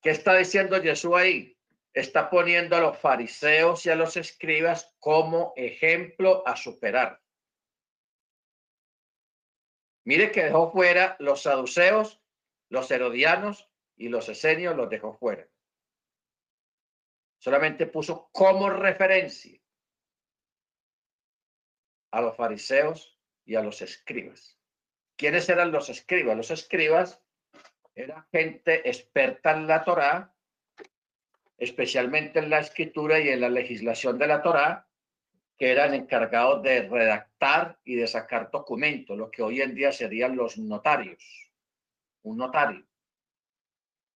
¿Qué 0.00 0.10
está 0.10 0.34
diciendo 0.36 0.80
Jesús 0.80 1.12
ahí? 1.14 1.51
Está 1.94 2.30
poniendo 2.30 2.76
a 2.76 2.80
los 2.80 2.98
fariseos 2.98 3.84
y 3.84 3.90
a 3.90 3.96
los 3.96 4.16
escribas 4.16 4.94
como 4.98 5.52
ejemplo 5.56 6.42
a 6.46 6.56
superar. 6.56 7.20
Mire 10.04 10.32
que 10.32 10.44
dejó 10.44 10.72
fuera 10.72 11.16
los 11.20 11.42
saduceos, 11.42 12.20
los 12.70 12.90
herodianos 12.90 13.70
y 13.96 14.08
los 14.08 14.28
esenios 14.28 14.74
los 14.74 14.88
dejó 14.88 15.16
fuera. 15.16 15.46
Solamente 17.38 17.86
puso 17.86 18.30
como 18.32 18.70
referencia 18.70 19.60
a 22.12 22.20
los 22.20 22.36
fariseos 22.36 23.18
y 23.44 23.54
a 23.56 23.62
los 23.62 23.82
escribas. 23.82 24.58
¿Quiénes 25.16 25.48
eran 25.48 25.72
los 25.72 25.88
escribas? 25.88 26.36
Los 26.36 26.50
escribas 26.50 27.22
eran 27.94 28.26
gente 28.30 28.88
experta 28.88 29.52
en 29.52 29.66
la 29.66 29.84
Torá, 29.84 30.31
especialmente 31.62 32.40
en 32.40 32.50
la 32.50 32.58
escritura 32.58 33.20
y 33.20 33.28
en 33.28 33.40
la 33.40 33.48
legislación 33.48 34.18
de 34.18 34.26
la 34.26 34.42
Torá, 34.42 34.88
que 35.56 35.70
eran 35.70 35.94
encargados 35.94 36.60
de 36.64 36.88
redactar 36.88 37.78
y 37.84 37.94
de 37.94 38.08
sacar 38.08 38.50
documentos, 38.50 39.16
lo 39.16 39.30
que 39.30 39.44
hoy 39.44 39.60
en 39.60 39.72
día 39.72 39.92
serían 39.92 40.34
los 40.34 40.58
notarios. 40.58 41.52
Un 42.22 42.38
notario. 42.38 42.84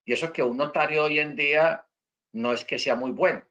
Y 0.05 0.13
eso 0.13 0.33
que 0.33 0.41
un 0.41 0.57
notario 0.57 1.03
hoy 1.03 1.19
en 1.19 1.35
día 1.35 1.85
no 2.31 2.51
es 2.51 2.65
que 2.65 2.79
sea 2.79 2.95
muy 2.95 3.11
bueno. 3.11 3.45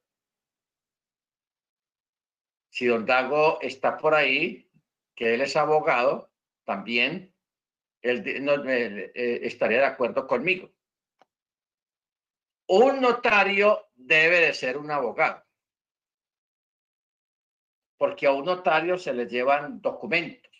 Si 2.70 2.86
Don 2.86 3.06
Dago 3.06 3.60
está 3.60 3.96
por 3.96 4.16
ahí, 4.16 4.68
que 5.14 5.34
él 5.34 5.40
es 5.40 5.54
abogado, 5.54 6.32
también 6.64 7.32
él 8.02 8.24
eh, 8.26 9.40
estaría 9.44 9.78
de 9.78 9.86
acuerdo 9.86 10.26
conmigo. 10.26 10.73
Un 12.66 13.00
notario 13.00 13.90
debe 13.94 14.40
de 14.40 14.54
ser 14.54 14.78
un 14.78 14.90
abogado, 14.90 15.44
porque 17.98 18.26
a 18.26 18.32
un 18.32 18.46
notario 18.46 18.98
se 18.98 19.12
le 19.12 19.26
llevan 19.26 19.82
documentos, 19.82 20.50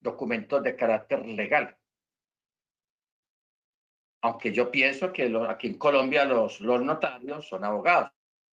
documentos 0.00 0.62
de 0.62 0.76
carácter 0.76 1.26
legal. 1.26 1.76
Aunque 4.20 4.52
yo 4.52 4.70
pienso 4.70 5.12
que 5.12 5.36
aquí 5.48 5.66
en 5.66 5.78
Colombia 5.78 6.24
los, 6.24 6.60
notarios 6.60 7.48
son 7.48 7.64
abogados, 7.64 8.12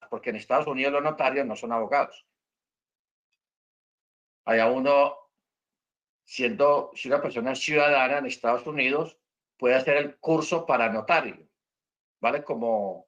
porque 0.10 0.32
en 0.32 0.38
Estados 0.38 0.66
Unidos 0.66 0.94
los 0.94 1.04
notarios 1.04 1.46
no 1.46 1.56
son 1.56 1.72
abogados. 1.72 2.26
Haya 4.46 4.72
uno, 4.72 5.16
siendo, 6.24 6.90
si 6.96 7.08
una 7.08 7.22
persona 7.22 7.54
ciudadana 7.54 8.18
en 8.18 8.26
Estados 8.26 8.66
Unidos, 8.66 9.19
puede 9.60 9.76
hacer 9.76 9.98
el 9.98 10.18
curso 10.18 10.66
para 10.66 10.92
notario, 10.92 11.48
¿vale? 12.20 12.44
Como 12.44 13.08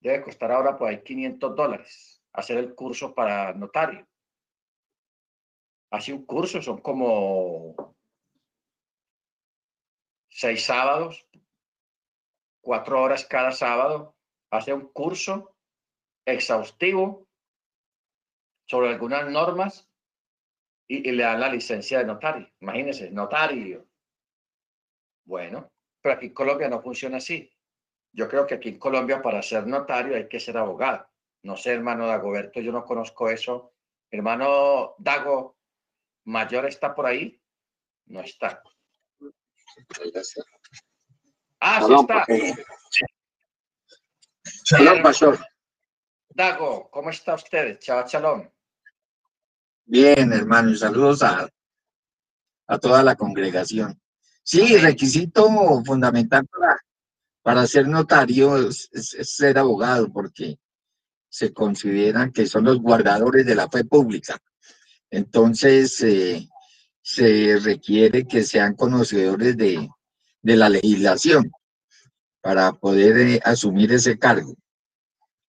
debe 0.00 0.22
costar 0.22 0.52
ahora 0.52 0.78
por 0.78 0.88
ahí 0.88 1.02
500 1.02 1.54
dólares 1.54 2.16
hacer 2.36 2.58
el 2.58 2.74
curso 2.74 3.14
para 3.14 3.52
notario. 3.54 4.06
Hace 5.90 6.12
un 6.12 6.26
curso, 6.26 6.60
son 6.60 6.78
como 6.82 7.96
seis 10.28 10.64
sábados, 10.64 11.26
cuatro 12.60 13.02
horas 13.02 13.24
cada 13.24 13.52
sábado, 13.52 14.14
hace 14.50 14.74
un 14.74 14.92
curso 14.92 15.56
exhaustivo 16.26 17.26
sobre 18.66 18.90
algunas 18.90 19.30
normas 19.30 19.88
y, 20.88 21.10
le 21.10 21.22
dan 21.22 21.40
la 21.40 21.48
licencia 21.48 21.98
de 21.98 22.04
notario. 22.04 22.52
Imagínense, 22.60 23.10
notario. 23.10 23.88
Bueno, 25.26 25.70
pero 26.00 26.14
aquí 26.14 26.26
en 26.26 26.34
Colombia 26.34 26.68
no 26.68 26.80
funciona 26.80 27.18
así. 27.18 27.52
Yo 28.12 28.28
creo 28.28 28.46
que 28.46 28.54
aquí 28.54 28.70
en 28.70 28.78
Colombia 28.78 29.20
para 29.20 29.42
ser 29.42 29.66
notario 29.66 30.16
hay 30.16 30.28
que 30.28 30.40
ser 30.40 30.56
abogado. 30.56 31.06
No 31.42 31.56
sé, 31.56 31.72
hermano 31.72 32.06
Dagoberto, 32.06 32.60
yo 32.60 32.72
no 32.72 32.84
conozco 32.84 33.28
eso. 33.28 33.74
Hermano 34.10 34.94
Dago 34.98 35.58
Mayor 36.24 36.66
está 36.66 36.94
por 36.94 37.06
ahí. 37.06 37.40
No 38.06 38.20
está. 38.20 38.62
Ah, 41.60 41.82
sí 41.84 41.92
está. 41.92 42.24
Shalom, 44.64 45.02
pastor. 45.02 45.38
Dago, 46.28 46.90
¿cómo 46.90 47.10
está 47.10 47.34
usted? 47.34 47.78
Chao, 47.80 48.06
shalom. 48.06 48.48
Bien, 49.84 50.32
hermano, 50.32 50.74
saludos 50.74 51.22
a, 51.22 51.48
a 52.66 52.78
toda 52.78 53.02
la 53.02 53.16
congregación. 53.16 54.00
Sí, 54.48 54.76
requisito 54.78 55.48
fundamental 55.84 56.46
para, 56.46 56.78
para 57.42 57.66
ser 57.66 57.88
notario 57.88 58.68
es, 58.68 58.88
ser 58.92 59.58
abogado, 59.58 60.12
porque 60.12 60.60
se 61.28 61.52
consideran 61.52 62.30
que 62.30 62.46
son 62.46 62.62
los 62.62 62.78
guardadores 62.80 63.44
de 63.44 63.56
la 63.56 63.68
fe 63.68 63.84
pública. 63.84 64.38
Entonces, 65.10 66.00
eh, 66.02 66.48
se 67.02 67.58
requiere 67.58 68.24
que 68.24 68.44
sean 68.44 68.76
conocedores 68.76 69.56
de, 69.56 69.88
de 70.42 70.56
la 70.56 70.68
legislación 70.68 71.50
para 72.40 72.70
poder 72.70 73.18
eh, 73.18 73.40
asumir 73.44 73.92
ese 73.92 74.16
cargo. 74.16 74.54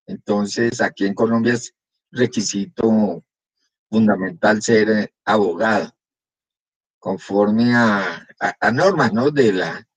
Entonces, 0.07 0.81
aquí 0.81 1.05
en 1.05 1.13
Colombia 1.13 1.53
es 1.53 1.71
requisito 2.09 3.23
fundamental 3.91 4.59
ser 4.63 4.89
eh, 4.89 5.13
abogado, 5.23 5.95
conforme 6.97 7.75
a, 7.75 8.26
normas 8.73 9.13
¿no? 9.13 9.31
de, 9.31 9.53
la, 9.53 9.87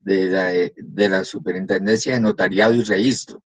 de, 0.00 0.26
la, 0.26 0.50
de 0.76 1.08
la 1.08 1.24
Superintendencia 1.24 2.14
de 2.14 2.20
Notariado 2.20 2.74
y 2.74 2.82
Registro, 2.82 3.42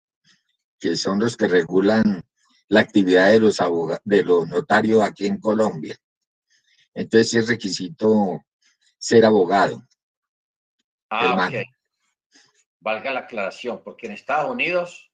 que 0.79 0.95
son 0.95 1.19
los 1.19 1.37
que 1.37 1.47
regulan 1.47 2.23
la 2.67 2.79
actividad 2.79 3.31
de 3.31 3.39
los, 3.39 3.57
de 4.05 4.23
los 4.23 4.47
notarios 4.47 5.03
aquí 5.03 5.27
en 5.27 5.39
Colombia. 5.39 5.97
Entonces 6.93 7.33
es 7.33 7.47
requisito 7.49 8.43
ser 8.97 9.25
abogado. 9.25 9.85
Ah, 11.09 11.47
ok. 11.47 11.65
Valga 12.79 13.11
la 13.11 13.19
aclaración, 13.21 13.83
porque 13.83 14.07
en 14.07 14.13
Estados 14.13 14.49
Unidos, 14.49 15.11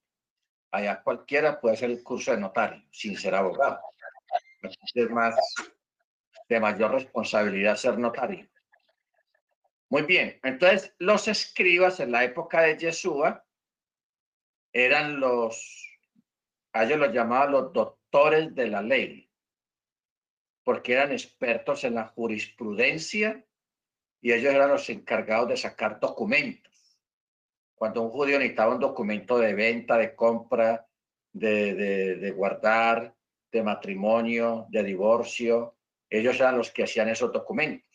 allá 0.71 1.01
cualquiera 1.01 1.59
puede 1.59 1.75
hacer 1.75 1.89
el 1.89 2.03
curso 2.03 2.31
de 2.31 2.37
notario 2.37 2.83
sin 2.91 3.17
ser 3.17 3.35
abogado. 3.35 3.79
Es 4.93 5.09
más 5.09 5.35
de 6.47 6.59
mayor 6.59 6.91
responsabilidad 6.91 7.75
ser 7.75 7.97
notario. 7.97 8.47
Muy 9.89 10.01
bien, 10.01 10.37
entonces 10.43 10.93
los 10.99 11.27
escribas 11.29 12.01
en 12.01 12.11
la 12.11 12.25
época 12.25 12.61
de 12.61 12.77
Yeshua 12.77 13.45
eran 14.73 15.19
los, 15.19 15.99
ellos 16.73 16.99
los 16.99 17.13
llamaban 17.13 17.53
los 17.53 17.71
doctores 17.71 18.53
de 18.53 18.67
la 18.67 18.81
ley, 18.81 19.31
porque 20.65 20.93
eran 20.93 21.13
expertos 21.13 21.85
en 21.85 21.95
la 21.95 22.07
jurisprudencia 22.07 23.45
y 24.21 24.33
ellos 24.33 24.53
eran 24.53 24.71
los 24.71 24.89
encargados 24.89 25.47
de 25.47 25.57
sacar 25.57 26.01
documentos. 26.01 26.99
Cuando 27.73 28.01
un 28.01 28.09
judío 28.09 28.39
necesitaba 28.39 28.73
un 28.73 28.81
documento 28.81 29.39
de 29.39 29.53
venta, 29.53 29.97
de 29.97 30.15
compra, 30.15 30.85
de, 31.31 31.75
de 32.15 32.31
guardar, 32.31 33.15
de 33.51 33.63
matrimonio, 33.63 34.65
de 34.69 34.83
divorcio, 34.83 35.77
ellos 36.09 36.35
eran 36.35 36.57
los 36.57 36.71
que 36.71 36.83
hacían 36.83 37.07
esos 37.07 37.31
documentos, 37.31 37.86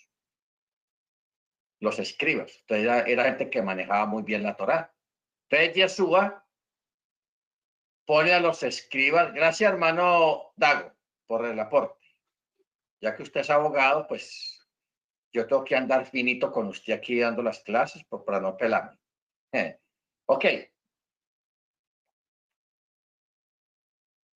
los 1.83 1.99
escribas. 1.99 2.57
Entonces 2.61 2.85
era, 2.85 3.01
era 3.01 3.25
gente 3.25 3.51
que 3.51 3.61
manejaba 3.61 4.07
muy 4.07 4.23
bien 4.23 4.45
la 4.45 4.57
Torá. 4.57 4.95
Entonces 5.51 5.75
Yeshua 5.75 6.47
pone 8.07 8.33
a 8.33 8.41
los 8.41 8.63
escribas, 8.63 9.35
gracias 9.35 9.73
hermano 9.73 10.53
Dago 10.57 10.93
por 11.27 11.45
el 11.45 11.59
aporte. 11.59 12.07
Ya 13.01 13.17
que 13.17 13.25
usted 13.25 13.41
es 13.41 13.51
abogado, 13.51 14.07
pues 14.07 14.65
yo 15.33 15.47
tengo 15.47 15.65
que 15.65 15.75
andar 15.75 16.07
finito 16.07 16.53
con 16.53 16.69
usted 16.69 16.93
aquí 16.93 17.19
dando 17.19 17.43
las 17.43 17.61
clases 17.61 18.05
por, 18.05 18.25
para 18.25 18.41
no 18.41 18.57
pelarme. 18.57 18.97
Eh, 19.53 19.79
ok. 20.27 20.45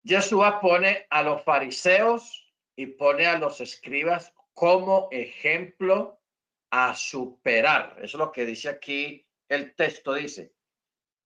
Yeshua 0.03 0.61
pone 0.61 1.07
a 1.11 1.23
los 1.23 1.43
fariseos 1.45 2.53
y 2.77 2.87
pone 2.87 3.27
a 3.27 3.39
los 3.39 3.61
escribas 3.61 4.33
como 4.53 5.09
ejemplo 5.13 6.21
a 6.71 6.95
superar. 6.95 7.97
Eso 7.99 8.05
es 8.05 8.14
lo 8.14 8.33
que 8.33 8.45
dice 8.45 8.69
aquí 8.69 9.27
el 9.49 9.75
texto, 9.75 10.14
dice. 10.14 10.55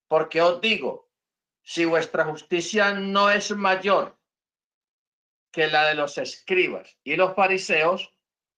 Porque 0.08 0.42
os 0.42 0.60
digo, 0.60 1.10
si 1.62 1.84
vuestra 1.84 2.24
justicia 2.24 2.94
no 2.94 3.30
es 3.30 3.50
mayor 3.52 4.18
que 5.52 5.66
la 5.66 5.88
de 5.88 5.94
los 5.94 6.18
escribas 6.18 6.96
y 7.02 7.16
los 7.16 7.34
fariseos, 7.34 8.14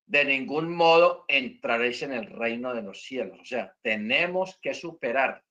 de 0.07 0.25
ningún 0.25 0.75
modo 0.75 1.25
entraréis 1.29 2.03
en 2.03 2.13
el 2.13 2.27
reino 2.27 2.75
de 2.75 2.83
los 2.83 3.03
cielos. 3.03 3.41
O 3.41 3.45
sea, 3.45 3.77
tenemos 3.83 4.59
que 4.61 4.75
superar 4.75 5.45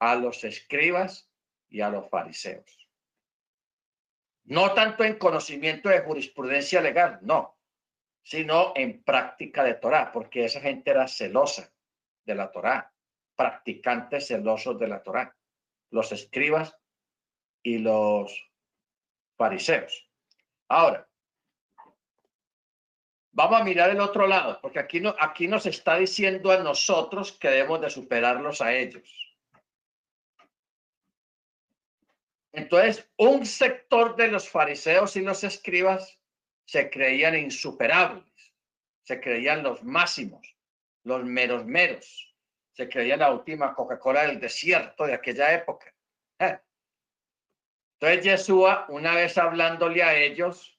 a 0.00 0.14
los 0.16 0.44
escribas 0.44 1.30
y 1.68 1.80
a 1.80 1.90
los 1.90 2.08
fariseos. 2.10 2.88
No 4.44 4.74
tanto 4.74 5.04
en 5.04 5.18
conocimiento 5.18 5.88
de 5.88 6.00
jurisprudencia 6.00 6.80
legal, 6.80 7.18
no, 7.22 7.59
sino 8.22 8.72
en 8.76 9.02
práctica 9.02 9.64
de 9.64 9.74
Torah, 9.74 10.12
porque 10.12 10.44
esa 10.44 10.60
gente 10.60 10.90
era 10.90 11.08
celosa 11.08 11.72
de 12.24 12.34
la 12.34 12.50
Torah, 12.50 12.92
practicantes 13.34 14.28
celosos 14.28 14.78
de 14.78 14.88
la 14.88 15.02
Torah, 15.02 15.34
los 15.90 16.12
escribas 16.12 16.76
y 17.62 17.78
los 17.78 18.50
fariseos. 19.36 20.08
Ahora, 20.68 21.10
Vamos 23.32 23.60
a 23.60 23.64
mirar 23.64 23.90
el 23.90 24.00
otro 24.00 24.26
lado, 24.26 24.58
porque 24.60 24.80
aquí, 24.80 25.00
no, 25.00 25.14
aquí 25.18 25.46
nos 25.46 25.64
está 25.64 25.96
diciendo 25.96 26.50
a 26.50 26.58
nosotros 26.58 27.32
que 27.32 27.48
debemos 27.48 27.80
de 27.80 27.88
superarlos 27.88 28.60
a 28.60 28.74
ellos. 28.74 29.08
Entonces, 32.52 33.08
un 33.16 33.46
sector 33.46 34.16
de 34.16 34.28
los 34.28 34.48
fariseos 34.48 35.16
y 35.16 35.22
los 35.22 35.44
escribas 35.44 36.19
se 36.70 36.88
creían 36.88 37.36
insuperables, 37.36 38.54
se 39.02 39.20
creían 39.20 39.64
los 39.64 39.82
máximos, 39.82 40.56
los 41.02 41.24
meros 41.24 41.66
meros, 41.66 42.32
se 42.70 42.88
creían 42.88 43.18
la 43.18 43.32
última 43.32 43.74
Coca-Cola 43.74 44.28
del 44.28 44.38
desierto 44.38 45.04
de 45.04 45.14
aquella 45.14 45.52
época. 45.52 45.92
¿eh? 46.38 46.60
Entonces, 47.98 48.24
Yeshua, 48.24 48.86
una 48.88 49.16
vez 49.16 49.36
hablándole 49.36 50.04
a 50.04 50.16
ellos, 50.16 50.78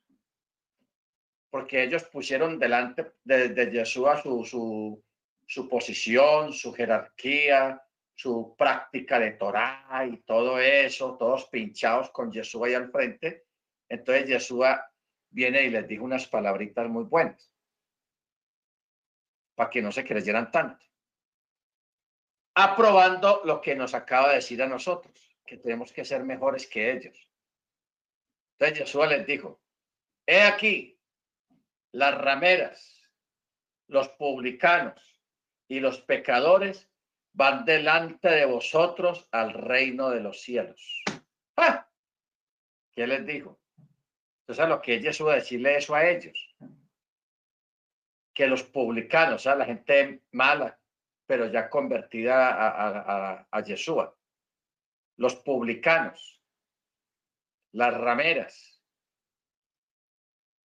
porque 1.50 1.84
ellos 1.84 2.06
pusieron 2.06 2.58
delante 2.58 3.12
de, 3.26 3.50
de 3.50 3.72
Yeshua 3.72 4.22
su, 4.22 4.46
su, 4.46 5.04
su, 5.46 5.68
posición, 5.68 6.54
su 6.54 6.72
jerarquía, 6.72 7.86
su 8.16 8.56
práctica 8.58 9.20
de 9.20 9.32
Torah 9.32 10.06
y 10.10 10.22
todo 10.22 10.58
eso, 10.58 11.18
todos 11.18 11.50
pinchados 11.50 12.12
con 12.12 12.32
Yeshua 12.32 12.68
ahí 12.68 12.76
al 12.76 12.90
frente. 12.90 13.44
Entonces 13.90 14.30
Yeshua 14.30 14.91
viene 15.32 15.64
y 15.64 15.70
les 15.70 15.88
dijo 15.88 16.04
unas 16.04 16.28
palabritas 16.28 16.88
muy 16.88 17.06
buenas 17.06 17.52
para 19.56 19.70
que 19.70 19.82
no 19.82 19.92
se 19.92 20.06
creyeran 20.06 20.52
tanto. 20.52 20.86
Aprobando 22.56 23.42
lo 23.46 23.62
que 23.62 23.76
nos 23.76 23.94
acaba 23.94 24.30
de 24.30 24.36
decir 24.36 24.62
a 24.62 24.68
nosotros, 24.68 25.38
que 25.46 25.58
tenemos 25.58 25.92
que 25.92 26.06
ser 26.06 26.24
mejores 26.24 26.68
que 26.68 26.92
ellos. 26.92 27.30
Entonces 28.54 28.80
Yeshua 28.80 29.08
les 29.08 29.26
dijo, 29.26 29.62
he 30.26 30.42
aquí, 30.42 31.00
las 31.94 32.18
rameras, 32.18 33.10
los 33.88 34.10
publicanos 34.10 35.22
y 35.68 35.80
los 35.80 36.02
pecadores 36.02 36.90
van 37.34 37.66
delante 37.66 38.30
de 38.30 38.46
vosotros 38.46 39.28
al 39.32 39.54
reino 39.54 40.10
de 40.10 40.20
los 40.20 40.42
cielos. 40.42 41.04
¡Ah! 41.56 41.90
¿Qué 42.92 43.08
les 43.08 43.26
dijo? 43.26 43.61
Entonces, 44.52 44.68
lo 44.68 44.82
que 44.82 45.00
Jesús 45.00 45.30
a 45.30 45.36
decirle 45.36 45.78
eso 45.78 45.96
a 45.96 46.06
ellos. 46.06 46.56
Que 48.34 48.48
los 48.48 48.64
publicanos, 48.64 49.36
o 49.36 49.40
sea, 49.40 49.56
la 49.56 49.66
gente 49.66 50.24
mala, 50.32 50.78
pero 51.26 51.48
ya 51.48 51.70
convertida 51.70 52.50
a, 52.50 52.68
a, 52.68 53.48
a, 53.50 53.64
Yeshua. 53.64 54.14
Los 55.16 55.36
publicanos, 55.36 56.42
las 57.72 57.94
rameras, 57.94 58.84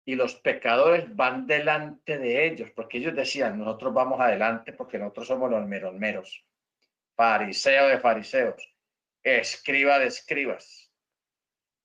y 0.04 0.16
los 0.16 0.34
pecadores 0.34 1.14
van 1.14 1.46
delante 1.46 2.18
de 2.18 2.46
ellos, 2.46 2.70
porque 2.72 2.98
ellos 2.98 3.14
decían, 3.14 3.58
nosotros 3.58 3.94
vamos 3.94 4.20
adelante 4.20 4.72
porque 4.72 4.98
nosotros 4.98 5.28
somos 5.28 5.50
los 5.50 5.66
meros 5.66 5.94
meros, 5.94 6.44
fariseo 7.16 7.88
de 7.88 7.98
fariseos, 7.98 8.74
escriba 9.22 9.98
de 9.98 10.06
escribas, 10.06 10.85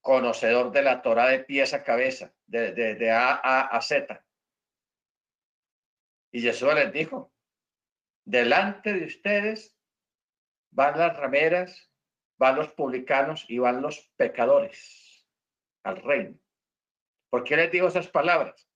conocedor 0.01 0.71
de 0.71 0.81
la 0.81 1.01
Torah 1.01 1.27
de 1.27 1.39
pies 1.39 1.73
a 1.73 1.83
cabeza, 1.83 2.33
de, 2.47 3.11
A, 3.11 3.33
a 3.33 3.61
a 3.61 3.81
Z. 3.81 4.23
Y 6.31 6.41
Jesús 6.41 6.73
les 6.73 6.91
dijo, 6.91 7.31
delante 8.25 8.93
de 8.93 9.05
ustedes 9.05 9.77
van 10.71 10.97
las 10.97 11.15
rameras, 11.15 11.91
van 12.37 12.55
los 12.55 12.69
publicanos 12.73 13.45
y 13.47 13.59
van 13.59 13.81
los 13.81 14.11
pecadores 14.15 15.27
al 15.83 15.97
reino. 15.97 16.39
¿Por 17.29 17.43
qué 17.43 17.55
les 17.55 17.71
digo 17.71 17.87
esas 17.87 18.07
palabras? 18.07 18.67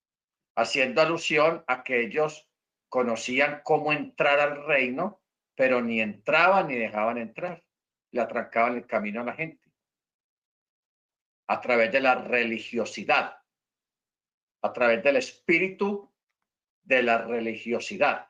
Haciendo 0.56 1.02
alusión 1.02 1.64
a 1.68 1.84
que 1.84 2.02
ellos 2.02 2.50
conocían 2.90 3.62
cómo 3.64 3.92
entrar 3.92 4.40
al 4.40 4.66
reino, 4.66 5.22
pero 5.56 5.82
ni 5.82 6.02
entraban 6.02 6.68
ni 6.68 6.76
dejaban 6.76 7.18
entrar. 7.18 7.64
Le 8.12 8.22
atrancaban 8.22 8.76
el 8.76 8.86
camino 8.86 9.22
a 9.22 9.26
la 9.26 9.34
gente. 9.34 9.65
A 11.48 11.62
través 11.62 11.92
de 11.92 12.00
la 12.00 12.16
religiosidad, 12.16 13.38
a 14.62 14.74
través 14.74 15.04
del 15.04 15.18
espíritu 15.18 16.12
de 16.84 17.04
la 17.04 17.20
religiosidad. 17.20 18.30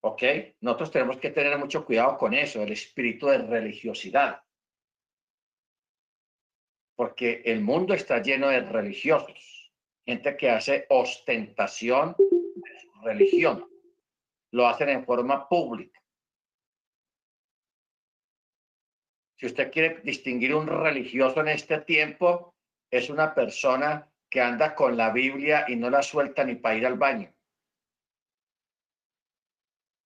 ¿Ok? 0.00 0.22
Nosotros 0.60 0.90
tenemos 0.90 1.18
que 1.18 1.30
tener 1.30 1.58
mucho 1.58 1.84
cuidado 1.84 2.16
con 2.16 2.32
eso, 2.32 2.62
el 2.62 2.72
espíritu 2.72 3.26
de 3.26 3.38
religiosidad. 3.38 4.42
Porque 6.94 7.42
el 7.44 7.60
mundo 7.60 7.94
está 7.94 8.22
lleno 8.22 8.48
de 8.48 8.60
religiosos, 8.60 9.72
gente 10.04 10.36
que 10.36 10.50
hace 10.50 10.86
ostentación 10.88 12.14
de 12.18 12.80
su 12.80 13.00
religión. 13.02 13.68
Lo 14.52 14.66
hacen 14.66 14.88
en 14.88 15.04
forma 15.04 15.48
pública. 15.48 16.00
Si 19.38 19.46
usted 19.46 19.70
quiere 19.70 20.00
distinguir 20.02 20.54
un 20.54 20.66
religioso 20.66 21.40
en 21.40 21.48
este 21.48 21.80
tiempo, 21.80 22.54
es 22.90 23.08
una 23.08 23.34
persona 23.34 24.10
que 24.28 24.40
anda 24.40 24.74
con 24.74 24.96
la 24.96 25.10
Biblia 25.10 25.64
y 25.68 25.76
no 25.76 25.88
la 25.88 26.02
suelta 26.02 26.44
ni 26.44 26.56
para 26.56 26.76
ir 26.76 26.86
al 26.86 26.98
baño 26.98 27.32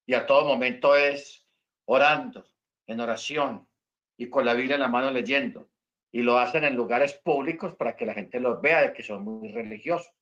y 0.06 0.14
a 0.14 0.26
todo 0.26 0.44
momento 0.44 0.96
es 0.96 1.46
orando, 1.86 2.46
en 2.86 3.00
oración 3.00 3.68
y 4.16 4.28
con 4.28 4.44
la 4.44 4.54
Biblia 4.54 4.74
en 4.74 4.82
la 4.82 4.88
mano 4.88 5.10
leyendo. 5.10 5.70
Y 6.12 6.20
lo 6.20 6.38
hacen 6.38 6.64
en 6.64 6.76
lugares 6.76 7.14
públicos 7.14 7.74
para 7.76 7.96
que 7.96 8.04
la 8.04 8.12
gente 8.12 8.38
los 8.38 8.60
vea 8.60 8.82
de 8.82 8.92
que 8.92 9.02
son 9.02 9.24
muy 9.24 9.50
religiosos. 9.50 10.12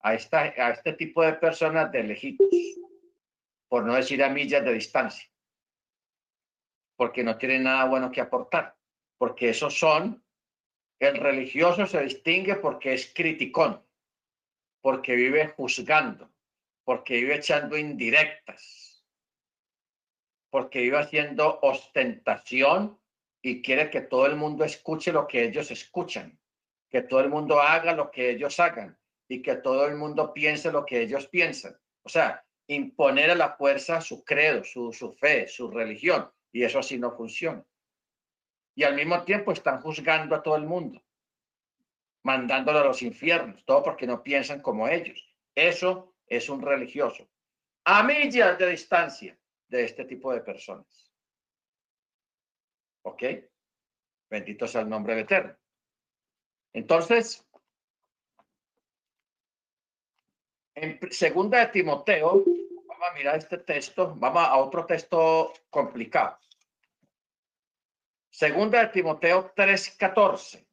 A, 0.00 0.12
esta, 0.12 0.40
a 0.40 0.70
este 0.72 0.92
tipo 0.92 1.22
de 1.22 1.32
personas 1.32 1.90
de 1.90 2.02
lejitos, 2.02 2.46
por 3.68 3.86
no 3.86 3.94
decir 3.94 4.22
a 4.22 4.28
millas 4.28 4.62
de 4.62 4.74
distancia, 4.74 5.26
porque 6.96 7.24
no 7.24 7.36
tienen 7.38 7.64
nada 7.64 7.86
bueno 7.86 8.10
que 8.10 8.20
aportar, 8.20 8.76
porque 9.18 9.50
esos 9.50 9.78
son, 9.78 10.24
el 10.98 11.16
religioso 11.16 11.86
se 11.86 12.02
distingue 12.02 12.56
porque 12.56 12.94
es 12.94 13.12
criticón, 13.12 13.82
porque 14.80 15.14
vive 15.14 15.48
juzgando, 15.48 16.30
porque 16.84 17.14
vive 17.14 17.36
echando 17.36 17.76
indirectas, 17.76 19.04
porque 20.50 20.82
iba 20.82 21.00
haciendo 21.00 21.58
ostentación 21.62 23.00
y 23.42 23.60
quiere 23.60 23.90
que 23.90 24.02
todo 24.02 24.26
el 24.26 24.36
mundo 24.36 24.64
escuche 24.64 25.12
lo 25.12 25.26
que 25.26 25.44
ellos 25.44 25.70
escuchan, 25.70 26.38
que 26.88 27.02
todo 27.02 27.20
el 27.20 27.28
mundo 27.28 27.60
haga 27.60 27.92
lo 27.92 28.10
que 28.10 28.30
ellos 28.30 28.60
hagan 28.60 28.96
y 29.28 29.42
que 29.42 29.56
todo 29.56 29.86
el 29.86 29.96
mundo 29.96 30.32
piense 30.32 30.70
lo 30.70 30.86
que 30.86 31.02
ellos 31.02 31.26
piensan. 31.26 31.76
O 32.04 32.08
sea, 32.08 32.44
imponer 32.68 33.30
a 33.30 33.34
la 33.34 33.56
fuerza 33.56 34.00
su 34.00 34.24
credo, 34.24 34.62
su, 34.64 34.92
su 34.92 35.12
fe, 35.12 35.48
su 35.48 35.70
religión, 35.70 36.30
y 36.54 36.62
eso 36.62 36.78
así 36.78 36.98
no 36.98 37.10
funciona. 37.10 37.66
Y 38.76 38.84
al 38.84 38.94
mismo 38.94 39.24
tiempo 39.24 39.50
están 39.50 39.80
juzgando 39.80 40.36
a 40.36 40.42
todo 40.42 40.56
el 40.56 40.64
mundo, 40.64 41.02
mandándolo 42.22 42.78
a 42.78 42.84
los 42.84 43.02
infiernos, 43.02 43.64
todo 43.64 43.82
porque 43.82 44.06
no 44.06 44.22
piensan 44.22 44.62
como 44.62 44.86
ellos. 44.86 45.20
Eso 45.52 46.14
es 46.28 46.48
un 46.48 46.62
religioso. 46.62 47.28
A 47.84 48.04
millas 48.04 48.56
de 48.56 48.68
distancia 48.70 49.36
de 49.66 49.84
este 49.84 50.04
tipo 50.04 50.32
de 50.32 50.42
personas. 50.42 51.12
¿Ok? 53.02 53.22
Bendito 54.30 54.68
sea 54.68 54.82
el 54.82 54.88
nombre 54.88 55.16
de 55.16 55.22
Eterno. 55.22 55.56
Entonces, 56.72 57.44
en 60.76 61.00
segunda 61.10 61.58
de 61.58 61.66
Timoteo, 61.72 62.44
vamos 63.04 63.16
a 63.16 63.18
mirar 63.18 63.36
este 63.36 63.58
texto, 63.58 64.14
vamos 64.16 64.42
a 64.42 64.56
otro 64.56 64.86
texto 64.86 65.52
complicado. 65.68 66.38
Segunda 68.30 68.80
de 68.80 68.88
Timoteo 68.88 69.52
3:14. 69.54 70.66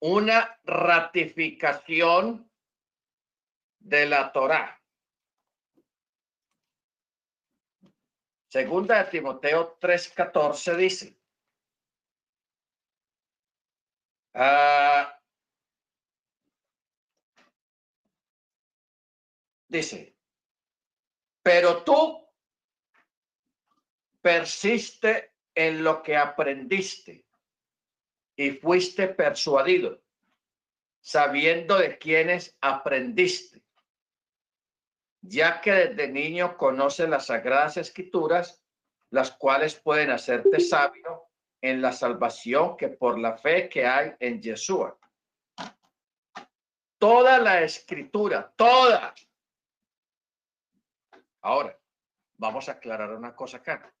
Una 0.00 0.58
ratificación 0.64 2.50
de 3.78 4.06
la 4.06 4.32
Torá. 4.32 4.82
Segunda 8.48 9.04
de 9.04 9.10
Timoteo 9.10 9.78
3:14 9.80 10.76
dice, 10.76 11.16
ah, 14.34 15.21
dice, 19.72 20.16
pero 21.42 21.82
tú 21.82 22.28
persiste 24.20 25.32
en 25.54 25.82
lo 25.82 26.02
que 26.02 26.16
aprendiste 26.16 27.24
y 28.36 28.52
fuiste 28.52 29.08
persuadido, 29.08 30.00
sabiendo 31.00 31.76
de 31.78 31.98
quiénes 31.98 32.56
aprendiste 32.60 33.62
ya 35.22 35.60
que 35.60 35.72
desde 35.72 36.08
niño 36.08 36.56
conoce 36.56 37.06
las 37.06 37.26
sagradas 37.26 37.76
escrituras, 37.76 38.60
las 39.10 39.30
cuales 39.30 39.76
pueden 39.76 40.10
hacerte 40.10 40.60
sabio 40.60 41.28
en 41.60 41.80
la 41.80 41.92
salvación 41.92 42.76
que 42.76 42.88
por 42.88 43.18
la 43.18 43.36
fe 43.36 43.68
que 43.68 43.86
hay 43.86 44.12
en 44.18 44.42
Yeshua. 44.42 44.98
Toda 46.98 47.38
la 47.38 47.62
escritura, 47.62 48.52
toda. 48.56 49.14
Ahora, 51.42 51.78
vamos 52.34 52.68
a 52.68 52.72
aclarar 52.72 53.12
una 53.12 53.34
cosa 53.34 53.58
acá. 53.58 53.94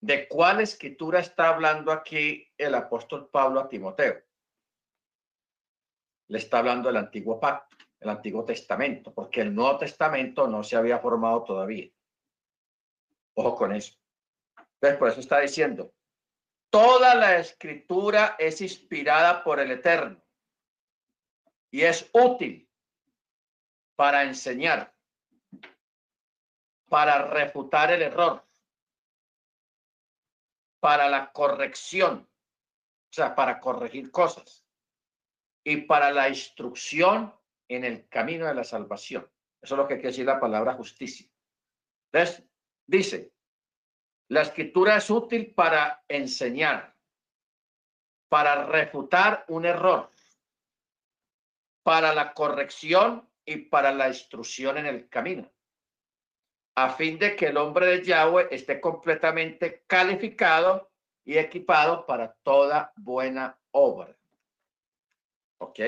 ¿De 0.00 0.28
cuál 0.28 0.60
escritura 0.60 1.20
está 1.20 1.48
hablando 1.48 1.92
aquí 1.92 2.52
el 2.58 2.74
apóstol 2.74 3.28
Pablo 3.30 3.60
a 3.60 3.68
Timoteo? 3.68 4.22
Le 6.28 6.38
está 6.38 6.58
hablando 6.58 6.88
del 6.88 6.98
antiguo 6.98 7.38
pacto 7.38 7.76
el 8.00 8.10
Antiguo 8.10 8.44
Testamento, 8.44 9.12
porque 9.12 9.40
el 9.40 9.54
Nuevo 9.54 9.78
Testamento 9.78 10.46
no 10.46 10.62
se 10.62 10.76
había 10.76 10.98
formado 10.98 11.44
todavía. 11.44 11.90
Ojo 13.34 13.54
con 13.54 13.74
eso. 13.74 13.96
Entonces, 14.74 14.98
por 14.98 15.08
eso 15.08 15.20
está 15.20 15.40
diciendo, 15.40 15.92
toda 16.70 17.14
la 17.14 17.38
escritura 17.38 18.36
es 18.38 18.60
inspirada 18.60 19.42
por 19.42 19.60
el 19.60 19.70
Eterno 19.70 20.22
y 21.70 21.82
es 21.82 22.08
útil 22.12 22.70
para 23.96 24.24
enseñar, 24.24 24.94
para 26.88 27.26
refutar 27.26 27.92
el 27.92 28.02
error, 28.02 28.44
para 30.80 31.08
la 31.08 31.32
corrección, 31.32 32.28
o 32.28 33.12
sea, 33.12 33.34
para 33.34 33.60
corregir 33.60 34.10
cosas, 34.10 34.64
y 35.64 35.78
para 35.78 36.12
la 36.12 36.28
instrucción 36.28 37.34
en 37.68 37.84
el 37.84 38.08
camino 38.08 38.46
de 38.46 38.54
la 38.54 38.64
salvación. 38.64 39.28
Eso 39.60 39.74
es 39.74 39.78
lo 39.78 39.88
que 39.88 39.94
quiere 39.94 40.10
decir 40.10 40.26
la 40.26 40.38
palabra 40.38 40.74
justicia. 40.74 41.26
Entonces, 42.12 42.44
dice, 42.86 43.32
la 44.28 44.42
escritura 44.42 44.96
es 44.96 45.10
útil 45.10 45.52
para 45.54 46.04
enseñar, 46.06 46.96
para 48.28 48.66
refutar 48.66 49.44
un 49.48 49.66
error, 49.66 50.12
para 51.82 52.14
la 52.14 52.32
corrección 52.32 53.28
y 53.44 53.56
para 53.56 53.92
la 53.92 54.08
instrucción 54.08 54.78
en 54.78 54.86
el 54.86 55.08
camino, 55.08 55.50
a 56.76 56.90
fin 56.90 57.18
de 57.18 57.34
que 57.34 57.46
el 57.46 57.56
hombre 57.56 57.86
de 57.86 58.04
Yahweh 58.04 58.48
esté 58.50 58.80
completamente 58.80 59.82
calificado 59.86 60.90
y 61.24 61.38
equipado 61.38 62.06
para 62.06 62.34
toda 62.44 62.92
buena 62.96 63.58
obra. 63.72 64.16
¿Ok? 65.58 65.80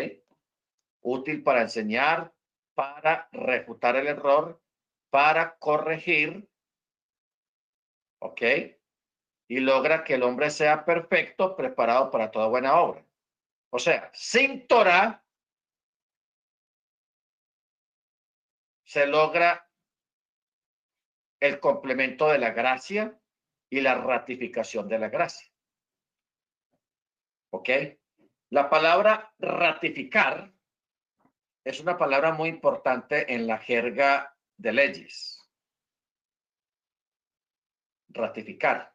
útil 1.00 1.42
para 1.42 1.62
enseñar, 1.62 2.32
para 2.74 3.28
refutar 3.32 3.96
el 3.96 4.06
error, 4.06 4.60
para 5.10 5.56
corregir, 5.58 6.48
¿ok? 8.20 8.42
Y 9.48 9.60
logra 9.60 10.04
que 10.04 10.14
el 10.14 10.22
hombre 10.22 10.50
sea 10.50 10.84
perfecto, 10.84 11.56
preparado 11.56 12.10
para 12.10 12.30
toda 12.30 12.48
buena 12.48 12.78
obra. 12.80 13.04
O 13.70 13.78
sea, 13.78 14.10
sin 14.12 14.66
Torah 14.66 15.24
se 18.84 19.06
logra 19.06 19.67
el 21.40 21.60
complemento 21.60 22.28
de 22.28 22.38
la 22.38 22.50
gracia 22.50 23.18
y 23.70 23.80
la 23.80 23.94
ratificación 23.94 24.88
de 24.88 24.98
la 24.98 25.08
gracia. 25.08 25.48
¿Ok? 27.50 27.68
La 28.50 28.68
palabra 28.70 29.34
ratificar 29.38 30.52
es 31.64 31.80
una 31.80 31.98
palabra 31.98 32.32
muy 32.32 32.48
importante 32.48 33.32
en 33.34 33.46
la 33.46 33.58
jerga 33.58 34.34
de 34.56 34.72
leyes. 34.72 35.46
Ratificar. 38.08 38.94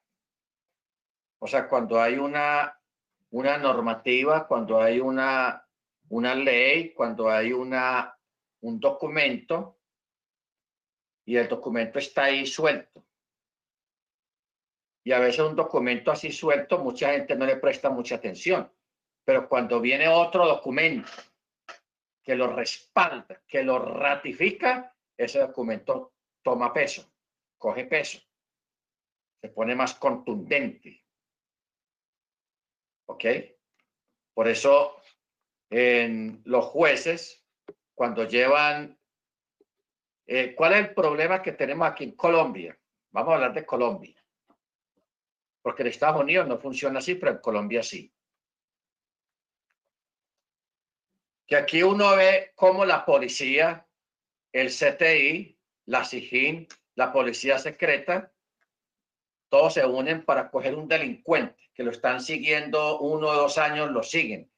O 1.40 1.48
sea, 1.48 1.70
cuando 1.70 2.02
hay 2.02 2.18
una, 2.18 2.80
una 3.30 3.58
normativa, 3.58 4.48
cuando 4.48 4.82
hay 4.82 5.00
una, 5.00 5.68
una 6.10 6.34
ley, 6.34 6.94
cuando 6.94 7.30
hay 7.30 7.54
una, 7.54 8.18
un 8.62 8.80
documento 8.80 9.78
y 11.26 11.38
el 11.38 11.48
documento 11.48 12.00
está 12.00 12.26
ahí 12.26 12.46
suelto. 12.46 13.06
Y 15.06 15.12
a 15.12 15.20
veces 15.20 15.42
un 15.42 15.56
documento 15.56 16.12
así 16.12 16.32
suelto, 16.32 16.80
mucha 16.80 17.12
gente 17.12 17.36
no 17.36 17.46
le 17.46 17.58
presta 17.58 17.90
mucha 17.90 18.16
atención. 18.16 18.72
Pero 19.26 19.48
cuando 19.48 19.80
viene 19.82 20.08
otro 20.08 20.48
documento 20.48 21.12
que 22.24 22.36
lo 22.36 22.48
respalda, 22.48 23.42
que 23.48 23.64
lo 23.64 23.80
ratifica, 23.80 24.96
ese 25.18 25.40
documento 25.40 26.14
toma 26.42 26.74
peso, 26.74 27.12
coge 27.58 27.86
peso, 27.86 28.20
se 29.42 29.50
pone 29.50 29.76
más 29.76 29.94
contundente. 29.96 31.06
¿Ok? 33.08 33.26
Por 34.34 34.48
eso 34.48 35.02
en 35.70 36.42
los 36.46 36.66
jueces, 36.66 37.46
cuando 37.94 38.26
llevan... 38.26 38.98
Eh, 40.26 40.56
¿Cuál 40.56 40.74
es 40.74 40.80
el 40.80 40.94
problema 40.94 41.42
que 41.42 41.52
tenemos 41.52 41.88
aquí 41.88 42.06
en 42.06 42.16
Colombia? 42.16 42.78
Vamos 43.12 43.32
a 43.32 43.36
hablar 43.36 43.54
de 43.54 43.66
Colombia. 43.66 44.24
Porque 45.62 45.84
en 45.84 45.90
Estados 45.90 46.22
Unidos 46.22 46.48
no 46.48 46.58
funciona 46.58 47.00
así, 47.00 47.16
pero 47.16 47.34
en 47.34 47.38
Colombia 47.40 47.84
sí. 47.84 48.14
Que 51.46 51.56
aquí 51.56 51.84
uno 51.84 52.16
ve 52.16 52.52
cómo 52.56 52.86
la 52.86 53.06
policía, 53.06 53.86
el 54.52 54.70
CTI, 54.70 55.58
la 55.86 56.06
SIGIN, 56.06 56.68
la 56.96 57.12
policía 57.12 57.60
secreta, 57.60 58.32
todos 59.50 59.74
se 59.74 59.86
unen 59.86 60.26
para 60.26 60.50
coger 60.50 60.76
un 60.76 60.88
delincuente 60.88 61.70
que 61.74 61.84
lo 61.84 61.92
están 61.92 62.22
siguiendo 62.22 63.00
uno 63.00 63.28
o 63.28 63.36
dos 63.36 63.58
años, 63.58 63.92
lo 63.92 64.04
siguen. 64.04 64.52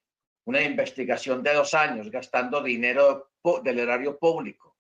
Una 0.45 0.61
investigación 0.61 1.41
de 1.41 1.53
dos 1.53 1.74
años, 1.74 2.11
gastando 2.11 2.61
dinero 2.61 3.32
del 3.63 3.80
erario 3.80 4.18
público. 4.18 4.74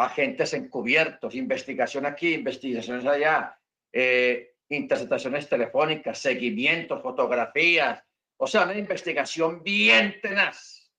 Agentes 0.00 0.54
encubiertos, 0.54 1.34
investigación 1.34 2.06
aquí, 2.06 2.34
investigaciones 2.34 3.04
allá, 3.06 3.60
eh, 3.92 4.56
interceptaciones 4.68 5.48
telefónicas, 5.48 6.18
seguimientos, 6.18 7.02
fotografías. 7.02 8.02
O 8.36 8.46
sea, 8.46 8.64
una 8.64 8.74
investigación 8.74 9.62
bien 9.62 10.20
tenaz. 10.20 10.90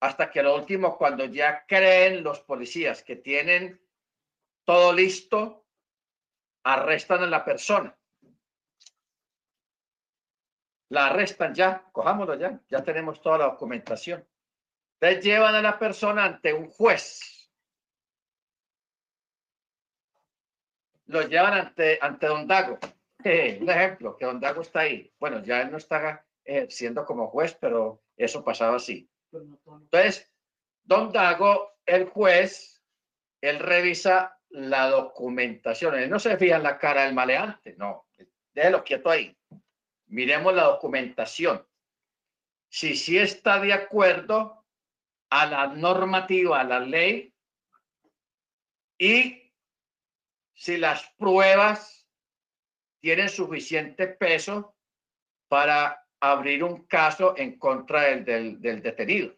Hasta 0.00 0.30
que 0.30 0.42
lo 0.42 0.54
último, 0.56 0.96
cuando 0.96 1.24
ya 1.24 1.64
creen 1.66 2.22
los 2.22 2.40
policías 2.40 3.02
que 3.02 3.16
tienen 3.16 3.80
todo 4.64 4.92
listo, 4.92 5.66
arrestan 6.64 7.24
a 7.24 7.26
la 7.26 7.44
persona. 7.44 7.96
La 10.90 11.06
arrestan 11.06 11.54
ya, 11.54 11.88
cojámoslo 11.90 12.34
ya, 12.34 12.60
ya 12.68 12.84
tenemos 12.84 13.22
toda 13.22 13.38
la 13.38 13.44
documentación. 13.46 14.26
Entonces 15.02 15.24
llevan 15.24 15.56
a 15.56 15.62
la 15.62 15.80
persona 15.80 16.24
ante 16.26 16.52
un 16.52 16.68
juez. 16.68 17.50
Lo 21.06 21.22
llevan 21.22 21.54
ante, 21.54 21.98
ante 22.00 22.28
Don 22.28 22.46
Dago. 22.46 22.78
un 23.24 23.68
ejemplo, 23.68 24.16
que 24.16 24.26
Don 24.26 24.38
Dago 24.38 24.62
está 24.62 24.80
ahí. 24.80 25.12
Bueno, 25.18 25.42
ya 25.42 25.62
él 25.62 25.72
no 25.72 25.78
está 25.78 26.24
ejerciendo 26.44 27.04
como 27.04 27.26
juez, 27.26 27.58
pero 27.60 28.04
eso 28.16 28.44
pasaba 28.44 28.76
así. 28.76 29.10
Entonces, 29.32 30.30
Don 30.84 31.10
Dago, 31.10 31.72
el 31.84 32.08
juez, 32.08 32.80
él 33.40 33.58
revisa 33.58 34.38
la 34.50 34.88
documentación. 34.88 35.98
Él 35.98 36.10
no 36.10 36.20
se 36.20 36.36
fija 36.36 36.58
en 36.58 36.62
la 36.62 36.78
cara 36.78 37.06
del 37.06 37.14
maleante, 37.14 37.74
no. 37.76 38.06
Déjelo 38.54 38.84
quieto 38.84 39.10
ahí. 39.10 39.36
Miremos 40.06 40.54
la 40.54 40.62
documentación. 40.62 41.66
Si 42.68 42.94
sí 42.94 43.18
está 43.18 43.58
de 43.58 43.72
acuerdo 43.72 44.61
a 45.34 45.46
la 45.46 45.66
normativa, 45.66 46.60
a 46.60 46.64
la 46.64 46.78
ley, 46.78 47.34
y 48.98 49.50
si 50.54 50.76
las 50.76 51.08
pruebas 51.16 52.06
tienen 53.00 53.30
suficiente 53.30 54.08
peso 54.08 54.76
para 55.48 56.06
abrir 56.20 56.62
un 56.62 56.86
caso 56.86 57.34
en 57.38 57.58
contra 57.58 58.02
del, 58.02 58.60
del, 58.60 58.82
detenido. 58.82 59.34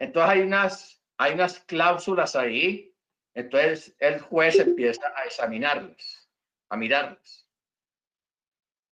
Entonces 0.00 0.30
hay 0.30 0.40
unas 0.40 1.02
hay 1.16 1.34
unas 1.34 1.60
cláusulas 1.60 2.34
ahí, 2.34 2.92
entonces 3.34 3.94
el 4.00 4.20
juez 4.20 4.58
empieza 4.58 5.06
a 5.16 5.24
examinarlas, 5.24 6.28
a 6.68 6.76
mirarlas. 6.76 7.43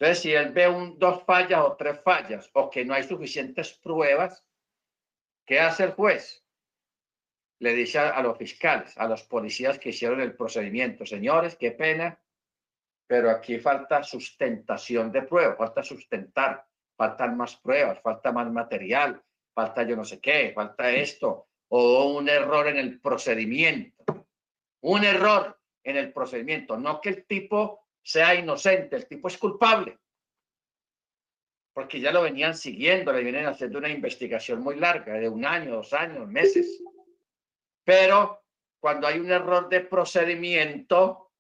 Entonces, 0.03 0.23
si 0.25 0.35
él 0.35 0.51
ve 0.51 0.67
un, 0.67 0.99
dos 0.99 1.23
fallas 1.23 1.61
o 1.61 1.77
tres 1.77 2.01
fallas 2.03 2.51
o 2.55 2.69
que 2.69 2.85
no 2.85 2.93
hay 2.93 3.05
suficientes 3.05 3.75
pruebas, 3.75 4.45
¿qué 5.47 5.61
hace 5.61 5.85
el 5.85 5.93
juez? 5.93 6.45
Le 7.61 7.73
dice 7.73 8.01
a, 8.01 8.09
a 8.09 8.21
los 8.21 8.37
fiscales, 8.37 8.99
a 8.99 9.07
los 9.07 9.23
policías 9.23 9.79
que 9.79 9.91
hicieron 9.91 10.21
el 10.21 10.35
procedimiento, 10.35 11.07
señores, 11.07 11.55
qué 11.55 11.71
pena, 11.71 12.21
pero 13.07 13.31
aquí 13.31 13.61
falta 13.61 14.03
sustentación 14.03 15.13
de 15.13 15.23
pruebas, 15.23 15.57
falta 15.57 15.85
sustentar, 15.85 16.67
faltan 16.97 17.37
más 17.37 17.55
pruebas, 17.55 18.01
falta 18.03 18.33
más 18.33 18.51
material, 18.51 19.23
falta 19.55 19.85
yo 19.85 19.95
no 19.95 20.05
sé 20.05 20.19
qué, 20.19 20.51
falta 20.53 20.91
esto, 20.91 21.47
o 21.69 22.07
un 22.07 22.29
error 22.29 22.67
en 22.67 22.79
el 22.79 23.01
procedimiento. 23.01 24.27
Un 24.81 25.05
error 25.05 25.61
en 25.85 25.97
el 25.97 26.13
procedimiento, 26.13 26.77
no 26.77 27.01
que 27.01 27.11
el 27.11 27.25
tipo 27.25 27.82
sea 28.03 28.35
inocente, 28.35 28.97
el 28.97 29.07
tipo 29.07 29.29
es 29.29 29.39
culpable. 29.39 29.99
Porque 31.73 32.01
ya 32.01 32.13
lo 32.13 32.23
venían 32.23 32.55
siguiendo, 32.55 33.13
le 33.13 33.23
vienen 33.23 33.47
haciendo 33.47 33.79
una 33.79 33.89
investigación 33.89 34.61
muy 34.61 34.77
larga, 34.77 35.15
de 35.15 35.29
un 35.29 35.45
año, 35.45 35.77
dos 35.77 35.93
años, 35.93 36.29
meses. 36.29 36.83
Pero 37.85 38.45
cuando 38.79 39.07
hay 39.07 39.19
un 39.19 39.31
error 39.31 39.69
de 39.69 39.81
procedimiento 39.81 41.33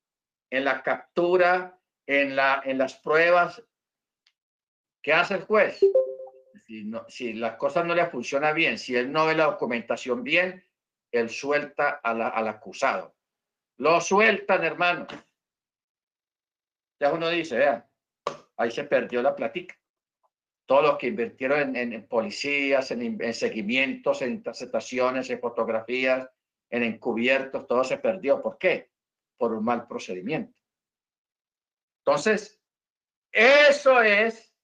en 0.50 0.64
la 0.64 0.82
captura, 0.82 1.78
en, 2.06 2.36
la, 2.36 2.62
en 2.64 2.78
las 2.78 2.94
pruebas, 2.94 3.62
¿qué 5.02 5.12
hace 5.12 5.34
el 5.34 5.42
juez? 5.42 5.80
si, 6.66 6.84
no, 6.84 7.04
si 7.08 7.32
las 7.34 7.56
cosas 7.56 7.84
no 7.84 7.94
le 7.94 8.06
funciona 8.06 8.52
bien, 8.52 8.78
si 8.78 8.96
él 8.96 9.12
no 9.12 9.26
ve 9.26 9.34
la 9.34 9.44
documentación 9.44 10.22
bien, 10.22 10.64
él 11.10 11.28
suelta 11.28 12.00
al 12.02 12.48
acusado. 12.48 13.14
Lo 13.78 14.00
sueltan, 14.00 14.64
hermano. 14.64 15.06
Ya 17.02 17.12
uno 17.12 17.28
dice, 17.30 17.58
vea, 17.58 17.90
ahí 18.56 18.70
se 18.70 18.84
perdió 18.84 19.22
la 19.22 19.34
platica. 19.34 19.76
Todos 20.66 20.84
los 20.84 20.98
que 20.98 21.08
invirtieron 21.08 21.74
en, 21.74 22.06
policías, 22.06 22.92
en, 22.92 23.20
en, 23.20 23.34
seguimientos, 23.34 24.22
en 24.22 24.34
interceptaciones, 24.34 25.28
en 25.28 25.40
fotografías, 25.40 26.30
en 26.70 26.84
encubiertos, 26.84 27.66
todo 27.66 27.82
se 27.82 27.98
perdió. 27.98 28.40
¿Por 28.40 28.56
qué? 28.56 28.92
Por 29.36 29.52
un 29.52 29.64
mal 29.64 29.88
procedimiento. 29.88 30.56
Entonces, 32.06 32.62
eso 33.32 34.00
es 34.00 34.54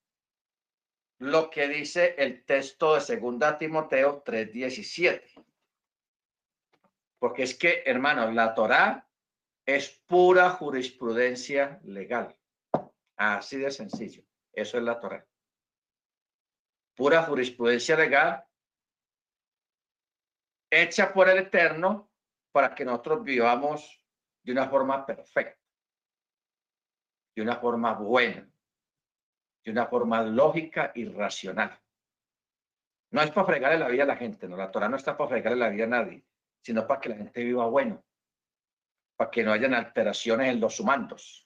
lo 1.18 1.50
que 1.50 1.66
dice 1.66 2.14
el 2.18 2.44
texto 2.44 2.94
de 2.94 3.00
segunda 3.00 3.58
Timoteo 3.58 4.22
3:17. 4.22 5.44
Porque 7.18 7.42
es 7.42 7.58
que, 7.58 7.82
hermano, 7.84 8.30
la 8.30 8.54
Torá 8.54 9.07
es 9.68 10.02
pura 10.06 10.48
jurisprudencia 10.48 11.78
legal. 11.84 12.34
Así 13.18 13.58
de 13.58 13.70
sencillo. 13.70 14.22
Eso 14.50 14.78
es 14.78 14.82
la 14.82 14.98
Torá. 14.98 15.26
Pura 16.96 17.22
jurisprudencia 17.24 17.94
legal 17.94 18.46
hecha 20.70 21.12
por 21.12 21.28
el 21.28 21.38
Eterno 21.38 22.10
para 22.50 22.74
que 22.74 22.86
nosotros 22.86 23.22
vivamos 23.22 24.02
de 24.42 24.52
una 24.52 24.70
forma 24.70 25.04
perfecta, 25.04 25.60
de 27.36 27.42
una 27.42 27.56
forma 27.56 27.92
buena, 27.92 28.50
de 29.64 29.70
una 29.70 29.86
forma 29.86 30.22
lógica 30.22 30.92
y 30.94 31.04
racional. 31.10 31.78
No 33.10 33.20
es 33.20 33.30
para 33.32 33.46
fregarle 33.46 33.78
la 33.78 33.88
vida 33.88 34.04
a 34.04 34.06
la 34.06 34.16
gente, 34.16 34.48
no, 34.48 34.56
la 34.56 34.70
Torah 34.70 34.88
no 34.88 34.96
está 34.96 35.14
para 35.14 35.28
fregarle 35.28 35.58
la 35.58 35.68
vida 35.68 35.84
a 35.84 35.88
nadie, 35.88 36.24
sino 36.62 36.86
para 36.86 37.00
que 37.00 37.10
la 37.10 37.16
gente 37.16 37.44
viva 37.44 37.66
bueno, 37.66 38.02
para 39.18 39.32
que 39.32 39.42
no 39.42 39.52
hayan 39.52 39.74
alteraciones 39.74 40.48
en 40.48 40.60
los 40.60 40.78
humanos. 40.78 41.44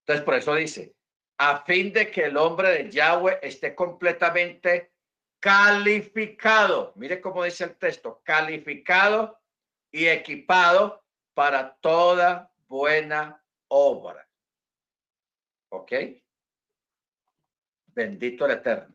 Entonces, 0.00 0.24
por 0.24 0.34
eso 0.34 0.54
dice, 0.54 0.96
a 1.36 1.62
fin 1.62 1.92
de 1.92 2.10
que 2.10 2.24
el 2.24 2.38
hombre 2.38 2.70
de 2.70 2.90
Yahweh 2.90 3.38
esté 3.42 3.74
completamente 3.74 4.92
calificado. 5.38 6.94
Mire 6.96 7.20
cómo 7.20 7.44
dice 7.44 7.64
el 7.64 7.76
texto, 7.76 8.22
calificado 8.24 9.38
y 9.92 10.06
equipado 10.06 11.04
para 11.34 11.74
toda 11.76 12.50
buena 12.66 13.44
obra. 13.68 14.26
¿Ok? 15.68 15.92
Bendito 17.88 18.46
el 18.46 18.52
Eterno. 18.52 18.94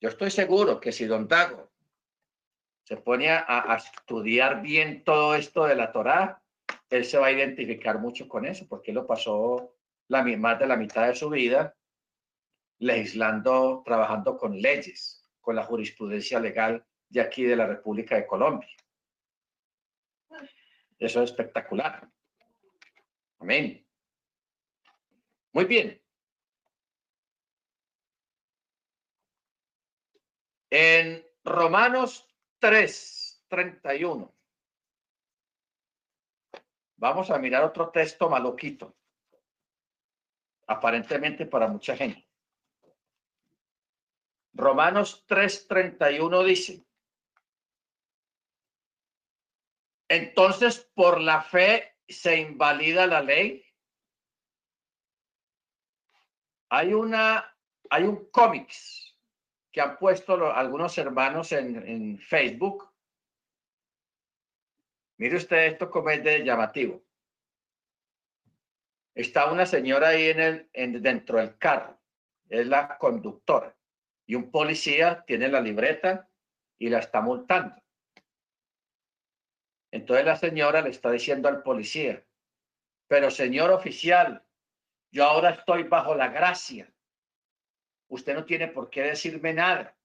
Yo 0.00 0.08
estoy 0.10 0.30
seguro 0.30 0.78
que 0.78 0.92
si 0.92 1.06
Don 1.06 1.26
Dago 1.26 1.72
se 2.84 2.96
pone 2.96 3.28
a, 3.28 3.76
estudiar 3.76 4.62
bien 4.62 5.02
todo 5.02 5.34
esto 5.34 5.64
de 5.66 5.74
la 5.74 5.90
Torá, 5.90 6.40
él 6.90 7.04
se 7.04 7.18
va 7.18 7.26
a 7.26 7.32
identificar 7.32 7.98
mucho 7.98 8.28
con 8.28 8.46
eso, 8.46 8.66
porque 8.68 8.90
él 8.90 8.96
lo 8.96 9.06
pasó 9.06 9.74
la, 10.08 10.22
más 10.24 10.58
de 10.58 10.66
la 10.66 10.76
mitad 10.76 11.06
de 11.06 11.14
su 11.14 11.28
vida 11.28 11.74
legislando, 12.78 13.82
trabajando 13.84 14.36
con 14.36 14.60
leyes, 14.60 15.28
con 15.40 15.56
la 15.56 15.64
jurisprudencia 15.64 16.40
legal 16.40 16.84
de 17.08 17.20
aquí 17.20 17.44
de 17.44 17.56
la 17.56 17.66
República 17.66 18.16
de 18.16 18.26
Colombia. 18.26 18.68
Eso 20.98 21.22
es 21.22 21.30
espectacular. 21.30 22.08
Amén. 23.38 23.86
Muy 25.52 25.64
bien. 25.64 26.00
En 30.70 31.24
Romanos 31.44 32.28
3, 32.58 33.44
31. 33.48 34.37
Vamos 36.98 37.30
a 37.30 37.38
mirar 37.38 37.62
otro 37.62 37.90
texto 37.90 38.28
maluquito. 38.28 38.96
Aparentemente 40.66 41.46
para 41.46 41.68
mucha 41.68 41.96
gente. 41.96 42.28
Romanos 44.52 45.24
3:31 45.28 46.44
dice, 46.44 46.84
entonces 50.08 50.90
por 50.94 51.20
la 51.20 51.42
fe 51.42 51.96
se 52.08 52.40
invalida 52.40 53.06
la 53.06 53.20
ley. 53.20 53.64
Hay 56.70 56.92
una, 56.94 57.56
hay 57.90 58.02
un 58.02 58.28
cómics 58.32 59.16
que 59.70 59.80
han 59.80 59.96
puesto 59.98 60.52
algunos 60.52 60.98
hermanos 60.98 61.52
en 61.52 62.18
Facebook 62.18 62.87
Mire 65.18 65.36
usted 65.36 65.72
esto 65.72 65.90
como 65.90 66.10
es 66.10 66.22
de 66.22 66.44
llamativo. 66.44 67.04
Está 69.14 69.50
una 69.50 69.66
señora 69.66 70.08
ahí 70.08 70.28
en 70.28 70.40
el, 70.40 70.70
en, 70.72 71.02
dentro 71.02 71.38
del 71.38 71.58
carro, 71.58 72.00
es 72.48 72.66
la 72.68 72.96
conductora, 72.98 73.76
y 74.26 74.36
un 74.36 74.52
policía 74.52 75.24
tiene 75.26 75.48
la 75.48 75.60
libreta 75.60 76.30
y 76.78 76.88
la 76.88 77.00
está 77.00 77.20
multando. 77.20 77.74
Entonces 79.90 80.24
la 80.24 80.36
señora 80.36 80.82
le 80.82 80.90
está 80.90 81.10
diciendo 81.10 81.48
al 81.48 81.64
policía, 81.64 82.24
pero 83.08 83.28
señor 83.30 83.72
oficial, 83.72 84.46
yo 85.10 85.24
ahora 85.24 85.50
estoy 85.50 85.82
bajo 85.82 86.14
la 86.14 86.28
gracia. 86.28 86.94
Usted 88.06 88.34
no 88.34 88.44
tiene 88.44 88.68
por 88.68 88.88
qué 88.88 89.02
decirme 89.02 89.52
nada. 89.52 89.96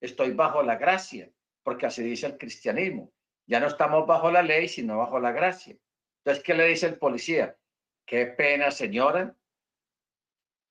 Estoy 0.00 0.32
bajo 0.32 0.62
la 0.62 0.76
gracia, 0.76 1.30
porque 1.62 1.86
así 1.86 2.02
dice 2.02 2.26
el 2.26 2.36
cristianismo. 2.36 3.12
Ya 3.48 3.60
no 3.60 3.66
estamos 3.66 4.06
bajo 4.06 4.30
la 4.30 4.42
ley, 4.42 4.68
sino 4.68 4.98
bajo 4.98 5.18
la 5.18 5.32
gracia. 5.32 5.74
Entonces, 6.18 6.44
¿qué 6.44 6.52
le 6.52 6.66
dice 6.66 6.86
el 6.86 6.98
policía? 6.98 7.56
Qué 8.04 8.26
pena, 8.26 8.70
señora, 8.70 9.34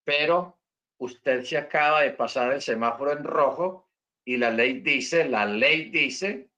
pero 0.03 0.59
usted 0.99 1.43
se 1.43 1.57
acaba 1.57 2.01
de 2.01 2.11
pasar 2.11 2.53
el 2.53 2.61
semáforo 2.61 3.11
en 3.13 3.23
rojo 3.23 3.89
y 4.23 4.37
la 4.37 4.51
ley 4.51 4.81
dice, 4.81 5.27
la 5.27 5.45
ley 5.45 5.89
dice 5.89 6.51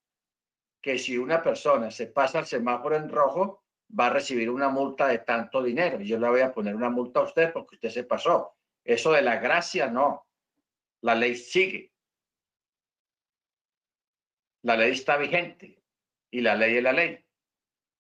que 0.82 0.97
si 0.99 1.17
una 1.17 1.41
persona 1.41 1.89
se 1.89 2.07
pasa 2.07 2.39
el 2.39 2.45
semáforo 2.45 2.97
en 2.97 3.09
rojo, 3.09 3.63
va 3.97 4.07
a 4.07 4.11
recibir 4.11 4.49
una 4.49 4.67
multa 4.67 5.07
de 5.07 5.20
tanto 5.20 5.63
dinero. 5.63 6.01
Yo 6.01 6.20
le 6.20 6.28
voy 6.28 6.41
a 6.41 6.53
poner 6.53 6.76
una 6.76 6.89
multa 6.89 7.22
a 7.22 7.24
usted 7.24 7.53
porque 7.53 7.76
usted 7.76 7.89
se 7.89 8.03
pasó. 8.03 8.57
Eso 8.84 9.13
de 9.13 9.22
la 9.22 9.38
gracia, 9.38 9.88
no. 9.88 10.28
La 11.01 11.15
ley 11.15 11.36
sigue. 11.36 11.93
La 14.63 14.76
ley 14.76 14.91
está 14.91 15.15
vigente 15.15 15.79
y 16.32 16.42
la 16.42 16.56
ley 16.56 16.78
es 16.78 16.84
la 16.84 16.94
ley. 16.94 17.26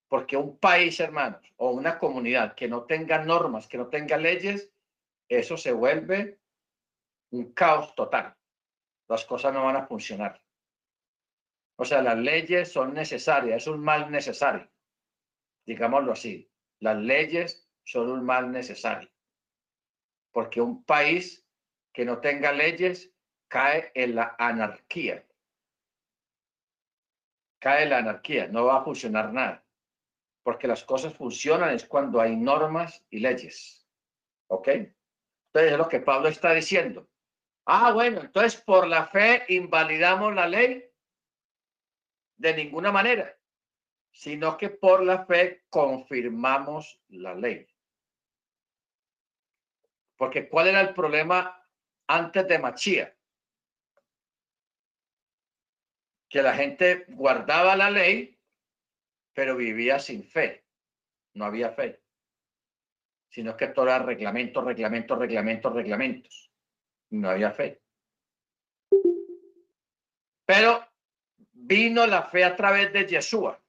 Porque 0.07 0.37
un 0.37 0.57
país, 0.59 0.99
hermanos, 0.99 1.41
o 1.57 1.71
una 1.71 1.99
comunidad 1.99 2.55
que 2.55 2.67
no 2.67 2.83
tenga 2.83 3.23
normas, 3.23 3.67
que 3.67 3.77
no 3.77 3.87
tenga 3.87 4.17
leyes, 4.17 4.71
eso 5.27 5.57
se 5.57 5.71
vuelve 5.71 6.39
un 7.31 7.53
caos 7.53 7.93
total. 7.95 8.35
Las 9.07 9.25
cosas 9.25 9.53
no 9.53 9.63
van 9.63 9.75
a 9.75 9.87
funcionar. 9.87 10.41
O 11.75 11.85
sea, 11.85 12.01
las 12.01 12.17
leyes 12.17 12.71
son 12.71 12.93
necesarias, 12.93 13.63
es 13.63 13.67
un 13.67 13.79
mal 13.79 14.11
necesario. 14.11 14.69
Digámoslo 15.65 16.11
así, 16.11 16.51
las 16.79 16.97
leyes 16.97 17.69
son 17.83 18.09
un 18.09 18.25
mal 18.25 18.51
necesario. 18.51 19.09
Porque 20.31 20.61
un 20.61 20.83
país 20.83 21.47
que 21.93 22.05
no 22.05 22.19
tenga 22.19 22.51
leyes 22.51 23.13
cae 23.47 23.91
en 23.93 24.15
la 24.15 24.35
anarquía 24.37 25.25
cae 27.59 27.85
la 27.85 27.99
anarquía, 27.99 28.47
no 28.47 28.65
va 28.65 28.77
a 28.77 28.83
funcionar 28.83 29.31
nada. 29.33 29.63
Porque 30.43 30.67
las 30.67 30.83
cosas 30.83 31.13
funcionan 31.13 31.75
es 31.75 31.85
cuando 31.85 32.19
hay 32.21 32.35
normas 32.35 33.05
y 33.09 33.19
leyes. 33.19 33.87
¿Ok? 34.47 34.67
Entonces 34.67 35.71
es 35.73 35.77
lo 35.77 35.87
que 35.87 35.99
Pablo 35.99 36.29
está 36.29 36.53
diciendo. 36.53 37.07
Ah, 37.65 37.91
bueno, 37.91 38.21
entonces 38.21 38.59
por 38.61 38.87
la 38.87 39.07
fe 39.07 39.43
invalidamos 39.49 40.33
la 40.33 40.47
ley. 40.47 40.85
De 42.37 42.55
ninguna 42.55 42.91
manera, 42.91 43.37
sino 44.11 44.57
que 44.57 44.69
por 44.69 45.03
la 45.03 45.25
fe 45.25 45.65
confirmamos 45.69 47.01
la 47.09 47.35
ley. 47.35 47.67
Porque 50.15 50.47
¿cuál 50.47 50.67
era 50.67 50.81
el 50.81 50.93
problema 50.93 51.61
antes 52.07 52.47
de 52.47 52.59
Machía? 52.59 53.18
Que 56.29 56.43
la 56.43 56.53
gente 56.53 57.05
guardaba 57.09 57.75
la 57.75 57.89
ley, 57.89 58.37
pero 59.33 59.55
vivía 59.57 59.99
sin 59.99 60.23
fe. 60.23 60.63
No 61.33 61.45
había 61.45 61.71
fe. 61.71 62.01
Sino 63.29 63.57
que 63.57 63.67
todo 63.67 63.85
era 63.85 63.99
reglamentos, 63.99 64.63
reglamentos, 64.63 65.17
reglamentos, 65.17 65.73
reglamentos. 65.73 66.51
No 67.09 67.29
había 67.29 67.51
fe. 67.51 67.81
Pero 70.45 70.87
vino 71.51 72.05
la 72.05 72.23
fe 72.23 72.43
a 72.43 72.55
través 72.55 72.93
de 72.93 73.07
Yeshua. 73.07 73.59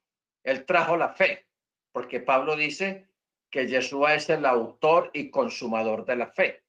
Él 0.42 0.64
trajo 0.64 0.96
la 0.96 1.10
fe, 1.10 1.46
porque 1.92 2.20
Pablo 2.20 2.56
dice 2.56 3.08
que 3.50 3.66
Yeshua 3.66 4.14
es 4.14 4.28
el 4.30 4.44
autor 4.44 5.10
y 5.12 5.30
consumador 5.30 6.04
de 6.04 6.16
la 6.16 6.26
fe. 6.28 6.62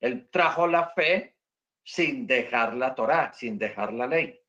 Él 0.00 0.28
trajo 0.30 0.66
la 0.66 0.88
fe 0.90 1.36
sin 1.82 2.26
dejar 2.26 2.74
la 2.74 2.94
Torá, 2.94 3.32
sin 3.32 3.58
dejar 3.58 3.92
la 3.92 4.06
ley 4.06 4.43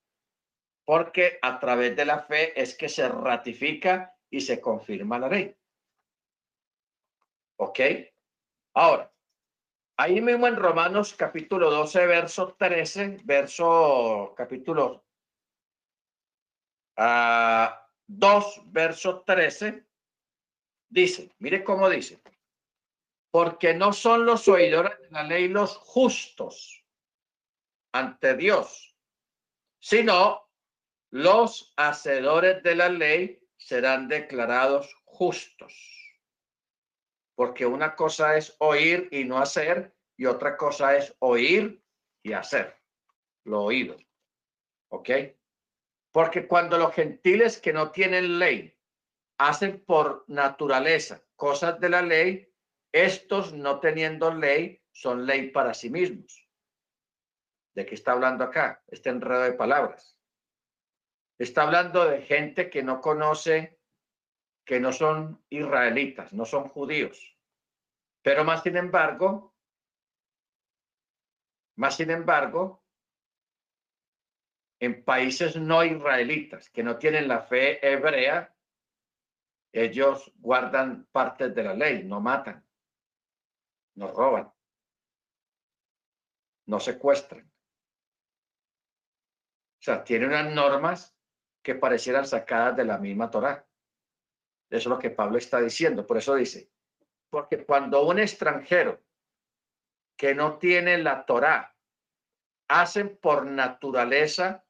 porque 0.85 1.39
a 1.41 1.59
través 1.59 1.95
de 1.95 2.05
la 2.05 2.19
fe 2.19 2.59
es 2.59 2.77
que 2.77 2.87
se 2.87 3.09
ratifica 3.09 4.15
y 4.29 4.39
se 4.41 4.61
confirma 4.61 5.19
la 5.19 5.27
ley. 5.27 5.55
¿Ok? 7.57 7.79
Ahora, 8.75 9.11
ahí 9.97 10.21
mismo 10.21 10.47
en 10.47 10.55
Romanos 10.55 11.15
capítulo 11.15 11.71
12, 11.71 12.05
verso 12.05 12.55
13, 12.57 13.21
verso 13.23 14.33
capítulo 14.37 14.89
2, 14.89 15.01
ah, 16.97 17.89
verso 18.65 19.21
13, 19.21 19.85
dice, 20.89 21.33
mire 21.39 21.63
cómo 21.63 21.89
dice, 21.89 22.21
porque 23.31 23.73
no 23.73 23.91
son 23.91 24.25
los 24.25 24.47
oidores 24.47 24.99
de 24.99 25.09
la 25.09 25.23
ley 25.23 25.47
los 25.47 25.77
justos 25.77 26.83
ante 27.93 28.35
Dios, 28.35 28.95
sino 29.79 30.44
los 31.15 31.71
hacedores 31.77 32.61
de 32.61 32.75
la 32.75 32.89
ley 32.89 33.39
serán 33.55 34.09
declarados 34.09 34.93
justos. 35.05 35.73
Porque 37.35 37.65
una 37.65 37.95
cosa 37.95 38.35
es 38.35 38.53
oír 38.59 39.07
y 39.11 39.23
no 39.23 39.37
hacer, 39.37 39.95
y 40.17 40.25
otra 40.25 40.57
cosa 40.57 40.97
es 40.97 41.15
oír 41.19 41.81
y 42.21 42.33
hacer. 42.33 42.75
Lo 43.45 43.63
oído. 43.63 43.95
¿Ok? 44.89 45.09
Porque 46.11 46.49
cuando 46.49 46.77
los 46.77 46.93
gentiles 46.93 47.61
que 47.61 47.71
no 47.71 47.91
tienen 47.91 48.37
ley 48.37 48.77
hacen 49.37 49.85
por 49.85 50.25
naturaleza 50.27 51.23
cosas 51.37 51.79
de 51.79 51.89
la 51.91 52.01
ley, 52.01 52.53
estos 52.91 53.53
no 53.53 53.79
teniendo 53.79 54.33
ley 54.33 54.83
son 54.91 55.25
ley 55.25 55.49
para 55.51 55.73
sí 55.73 55.89
mismos. 55.89 56.45
¿De 57.73 57.85
qué 57.85 57.95
está 57.95 58.11
hablando 58.11 58.43
acá? 58.43 58.83
Este 58.87 59.09
enredo 59.11 59.43
de 59.43 59.53
palabras. 59.53 60.14
Está 61.37 61.63
hablando 61.63 62.05
de 62.05 62.21
gente 62.21 62.69
que 62.69 62.81
no 62.81 63.01
conoce, 63.01 63.79
que 64.65 64.79
no 64.79 64.93
son 64.93 65.43
israelitas, 65.49 66.31
no 66.33 66.45
son 66.45 66.69
judíos. 66.69 67.37
Pero 68.21 68.43
más 68.43 68.63
sin 68.63 68.77
embargo, 68.77 69.53
más 71.75 71.97
sin 71.97 72.09
embargo, 72.09 72.83
en 74.79 75.03
países 75.03 75.55
no 75.57 75.83
israelitas 75.83 76.69
que 76.69 76.83
no 76.83 76.97
tienen 76.97 77.27
la 77.27 77.41
fe 77.41 77.85
hebrea, 77.85 78.55
ellos 79.73 80.31
guardan 80.37 81.05
partes 81.11 81.53
de 81.53 81.63
la 81.63 81.73
ley, 81.73 82.03
no 82.03 82.21
matan, 82.21 82.65
no 83.95 84.11
roban, 84.11 84.51
no 86.65 86.79
secuestran. 86.79 87.45
O 89.79 89.83
sea, 89.85 90.03
tienen 90.03 90.29
unas 90.29 90.53
normas 90.53 91.14
que 91.65 91.73
parecieran 91.73 92.27
sacadas 92.27 92.77
de 92.77 92.85
la 92.85 92.99
misma 92.99 93.31
Torá. 93.31 93.67
Eso 94.69 94.77
es 94.77 94.85
lo 94.85 94.99
que 94.99 95.09
Pablo 95.09 95.39
está 95.39 95.59
diciendo. 95.59 96.05
Por 96.05 96.17
eso 96.17 96.35
dice, 96.35 96.69
porque 97.31 97.65
cuando 97.65 98.05
un 98.05 98.19
extranjero 98.19 99.01
que 100.15 100.35
no 100.35 100.59
tiene 100.59 100.99
la 100.99 101.25
Torá 101.25 101.75
hacen 102.67 103.17
por 103.17 103.47
naturaleza 103.47 104.63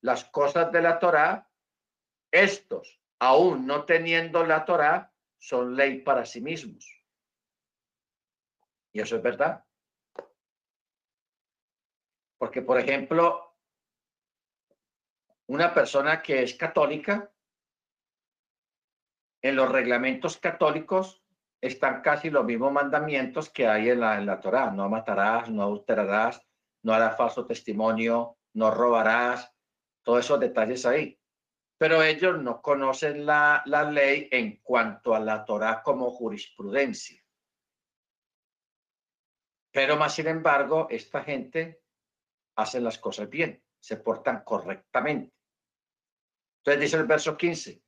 las 0.00 0.24
cosas 0.24 0.72
de 0.72 0.80
la 0.80 0.98
Torá, 0.98 1.50
estos, 2.30 2.98
aún 3.18 3.66
no 3.66 3.84
teniendo 3.84 4.42
la 4.46 4.64
Torá, 4.64 5.12
son 5.36 5.76
ley 5.76 6.00
para 6.00 6.24
sí 6.24 6.40
mismos. 6.40 6.90
Y 8.94 9.02
eso 9.02 9.16
es 9.16 9.22
verdad. 9.22 9.66
Porque, 12.38 12.62
por 12.62 12.80
ejemplo, 12.80 13.47
una 15.48 15.72
persona 15.72 16.22
que 16.22 16.42
es 16.42 16.54
católica, 16.54 17.32
en 19.42 19.56
los 19.56 19.70
reglamentos 19.70 20.36
católicos 20.38 21.22
están 21.60 22.02
casi 22.02 22.30
los 22.30 22.44
mismos 22.44 22.72
mandamientos 22.72 23.50
que 23.50 23.66
hay 23.66 23.90
en 23.90 24.00
la, 24.00 24.18
en 24.18 24.26
la 24.26 24.40
Torá. 24.40 24.70
No 24.70 24.88
matarás, 24.88 25.48
no 25.50 25.62
adulterarás, 25.62 26.46
no 26.82 26.92
harás 26.92 27.16
falso 27.16 27.46
testimonio, 27.46 28.38
no 28.54 28.70
robarás, 28.70 29.52
todos 30.02 30.24
esos 30.24 30.40
detalles 30.40 30.84
ahí. 30.84 31.18
Pero 31.78 32.02
ellos 32.02 32.40
no 32.42 32.60
conocen 32.60 33.24
la, 33.24 33.62
la 33.66 33.84
ley 33.84 34.28
en 34.30 34.60
cuanto 34.62 35.14
a 35.14 35.20
la 35.20 35.44
Torá 35.44 35.82
como 35.82 36.10
jurisprudencia. 36.10 37.22
Pero 39.72 39.96
más 39.96 40.14
sin 40.14 40.26
embargo, 40.26 40.88
esta 40.90 41.22
gente 41.22 41.80
hace 42.56 42.80
las 42.80 42.98
cosas 42.98 43.30
bien, 43.30 43.62
se 43.78 43.96
portan 43.96 44.42
correctamente. 44.42 45.37
Entonces 46.58 46.80
dice 46.80 46.96
el 46.96 47.06
verso 47.06 47.36
15, 47.36 47.82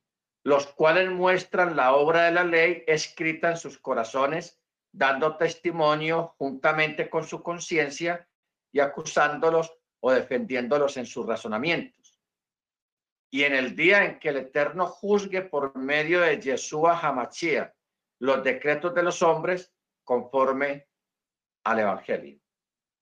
los 0.44 0.66
cuales 0.68 1.10
muestran 1.10 1.76
la 1.76 1.94
obra 1.94 2.24
de 2.24 2.32
la 2.32 2.44
ley 2.44 2.84
escrita 2.86 3.50
en 3.50 3.56
sus 3.56 3.78
corazones, 3.78 4.60
dando 4.92 5.36
testimonio 5.36 6.34
juntamente 6.38 7.10
con 7.10 7.24
su 7.24 7.42
conciencia 7.42 8.28
y 8.72 8.80
acusándolos 8.80 9.76
o 10.00 10.12
defendiéndolos 10.12 10.96
en 10.96 11.06
sus 11.06 11.26
razonamientos. 11.26 12.18
Y 13.32 13.44
en 13.44 13.54
el 13.54 13.76
día 13.76 14.04
en 14.04 14.18
que 14.18 14.30
el 14.30 14.38
Eterno 14.38 14.86
juzgue 14.86 15.42
por 15.42 15.76
medio 15.76 16.20
de 16.20 16.40
Yeshua 16.40 16.98
Hamachia 16.98 17.74
los 18.18 18.42
decretos 18.42 18.94
de 18.94 19.02
los 19.02 19.22
hombres 19.22 19.72
conforme 20.04 20.88
al 21.64 21.80
Evangelio. 21.80 22.40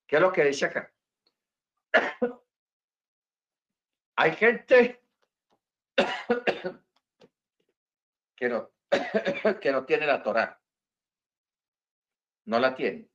¿Qué 0.07 0.17
es 0.17 0.23
lo 0.23 0.33
que 0.33 0.45
dice 0.45 0.67
acá? 0.67 0.93
Hay 4.17 4.33
gente 4.33 5.03
que 8.37 8.49
no, 8.49 8.71
que 9.61 9.73
no 9.73 9.85
tiene 9.85 10.07
la 10.07 10.23
Torah. 10.23 10.61
No 12.47 12.59
la 12.59 12.75
tiene. 12.75 13.11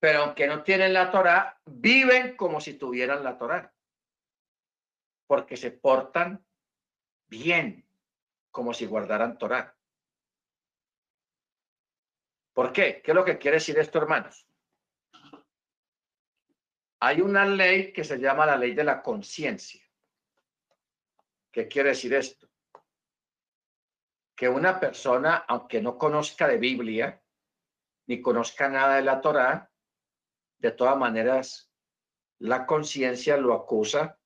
Pero 0.00 0.22
aunque 0.22 0.46
no 0.46 0.62
tienen 0.62 0.92
la 0.92 1.10
Torah, 1.10 1.60
viven 1.66 2.36
como 2.36 2.60
si 2.60 2.74
tuvieran 2.74 3.24
la 3.24 3.36
Torah. 3.36 3.74
Porque 5.26 5.56
se 5.56 5.72
portan 5.72 6.46
bien, 7.26 7.86
como 8.50 8.72
si 8.72 8.86
guardaran 8.86 9.36
Torah. 9.36 9.76
¿Por 12.54 12.72
qué? 12.72 13.02
¿Qué 13.02 13.10
es 13.10 13.14
lo 13.14 13.24
que 13.24 13.38
quiere 13.38 13.56
decir 13.56 13.78
esto, 13.78 13.98
hermanos? 13.98 14.46
Hay 17.00 17.20
una 17.20 17.44
ley 17.44 17.92
que 17.92 18.02
se 18.02 18.18
llama 18.18 18.46
la 18.46 18.56
ley 18.56 18.74
de 18.74 18.84
la 18.84 19.02
conciencia. 19.02 19.87
¿Qué 21.50 21.68
quiere 21.68 21.90
decir 21.90 22.14
esto? 22.14 22.48
Que 24.36 24.48
una 24.48 24.78
persona, 24.78 25.44
aunque 25.48 25.80
no 25.80 25.98
conozca 25.98 26.46
de 26.46 26.58
Biblia, 26.58 27.22
ni 28.06 28.22
conozca 28.22 28.68
nada 28.68 28.96
de 28.96 29.02
la 29.02 29.20
Torá, 29.20 29.70
de 30.58 30.70
todas 30.72 30.96
maneras, 30.96 31.70
la 32.40 32.66
conciencia 32.66 33.36
lo 33.36 33.54
acusa 33.54 34.18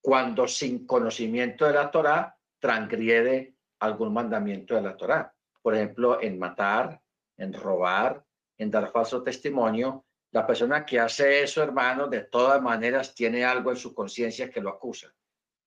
cuando 0.00 0.46
sin 0.48 0.86
conocimiento 0.86 1.66
de 1.66 1.74
la 1.74 1.90
Torá 1.90 2.38
transgrede 2.58 3.56
algún 3.80 4.12
mandamiento 4.12 4.74
de 4.74 4.82
la 4.82 4.96
Torá. 4.96 5.34
Por 5.60 5.74
ejemplo, 5.74 6.20
en 6.22 6.38
matar, 6.38 7.00
en 7.36 7.52
robar, 7.52 8.24
en 8.56 8.70
dar 8.70 8.90
falso 8.90 9.22
testimonio. 9.22 10.06
La 10.30 10.46
persona 10.46 10.84
que 10.84 10.98
hace 10.98 11.42
eso, 11.42 11.62
hermano, 11.62 12.06
de 12.06 12.24
todas 12.24 12.60
maneras 12.60 13.14
tiene 13.14 13.44
algo 13.44 13.70
en 13.70 13.76
su 13.76 13.94
conciencia 13.94 14.50
que 14.50 14.60
lo 14.60 14.70
acusa. 14.70 15.14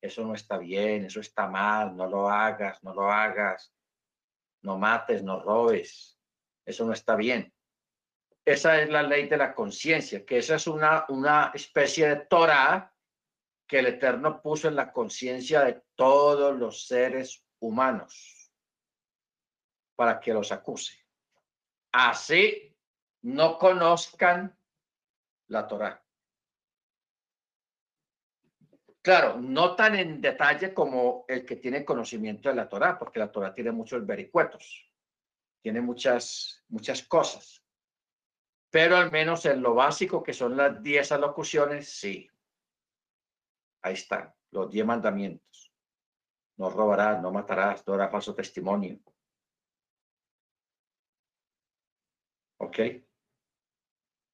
Eso 0.02 0.24
no 0.24 0.34
está 0.34 0.58
bien, 0.58 1.04
eso 1.04 1.20
está 1.20 1.46
mal, 1.46 1.96
no 1.96 2.08
lo 2.08 2.28
hagas, 2.28 2.82
no 2.82 2.92
lo 2.92 3.10
hagas, 3.10 3.72
no 4.62 4.76
mates, 4.76 5.22
no 5.22 5.40
robes. 5.40 6.18
Eso 6.66 6.84
no 6.84 6.92
está 6.92 7.14
bien. 7.14 7.54
Esa 8.44 8.82
es 8.82 8.90
la 8.90 9.04
ley 9.04 9.28
de 9.28 9.36
la 9.36 9.54
conciencia, 9.54 10.26
que 10.26 10.38
esa 10.38 10.56
es 10.56 10.66
una, 10.66 11.06
una 11.08 11.52
especie 11.54 12.08
de 12.08 12.16
Torah 12.26 12.92
que 13.68 13.78
el 13.78 13.86
Eterno 13.86 14.42
puso 14.42 14.66
en 14.66 14.74
la 14.74 14.92
conciencia 14.92 15.62
de 15.62 15.80
todos 15.94 16.58
los 16.58 16.84
seres 16.88 17.46
humanos 17.60 18.52
para 19.94 20.18
que 20.18 20.34
los 20.34 20.50
acuse. 20.50 20.98
Así 21.92 22.76
no 23.22 23.56
conozcan 23.56 24.58
la 25.46 25.68
Torah. 25.68 26.01
Claro, 29.02 29.36
no 29.40 29.74
tan 29.74 29.96
en 29.96 30.20
detalle 30.20 30.72
como 30.72 31.24
el 31.26 31.44
que 31.44 31.56
tiene 31.56 31.84
conocimiento 31.84 32.48
de 32.48 32.54
la 32.54 32.68
Torah, 32.68 32.96
porque 32.96 33.18
la 33.18 33.32
Torah 33.32 33.52
tiene 33.52 33.72
muchos 33.72 34.06
vericuetos, 34.06 34.88
tiene 35.60 35.80
muchas, 35.80 36.64
muchas 36.68 37.02
cosas. 37.02 37.64
Pero 38.70 38.96
al 38.96 39.10
menos 39.10 39.44
en 39.44 39.60
lo 39.60 39.74
básico, 39.74 40.22
que 40.22 40.32
son 40.32 40.56
las 40.56 40.80
diez 40.80 41.10
alocuciones, 41.10 41.88
sí. 41.88 42.30
Ahí 43.82 43.94
están, 43.94 44.32
los 44.52 44.70
diez 44.70 44.86
mandamientos. 44.86 45.72
No 46.56 46.70
robarás, 46.70 47.20
no 47.20 47.32
matarás, 47.32 47.84
no 47.84 47.94
harás 47.94 48.12
falso 48.12 48.36
testimonio. 48.36 49.00
¿Ok? 52.58 52.78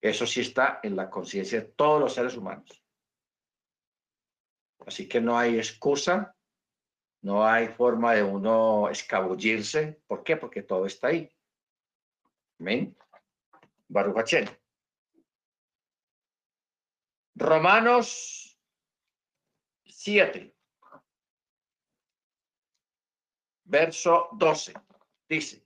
Eso 0.03 0.27
sí 0.27 0.43
está 0.43 0.81
en 0.83 0.95
la 0.95 1.09
conciencia 1.09 1.61
de 1.61 1.67
todos 1.69 2.01
los 2.01 2.13
seres 2.13 2.37
humanos. 2.37 2.78
Así 4.87 5.09
que 5.09 5.21
no 5.21 5.39
hay 5.39 5.59
excusa, 5.59 6.35
no 7.23 7.47
hay 7.47 7.69
forma 7.69 8.15
de 8.15 8.23
uno 8.23 8.89
escabullirse. 8.89 10.01
¿Por 10.07 10.23
qué? 10.23 10.37
Porque 10.37 10.63
todo 10.63 10.87
está 10.87 11.09
ahí. 11.09 11.31
Amén. 12.59 12.97
Baruch 13.89 14.17
Romanos 17.35 18.59
7, 19.85 20.57
verso 23.65 24.29
12, 24.33 24.75
dice, 25.29 25.65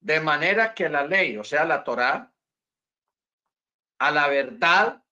de 0.00 0.20
manera 0.20 0.72
que 0.72 0.88
la 0.88 1.04
ley, 1.04 1.36
o 1.36 1.44
sea, 1.44 1.64
la 1.64 1.82
Torá, 1.82 2.32
a 3.98 4.10
la 4.10 4.28
verdad 4.28 5.02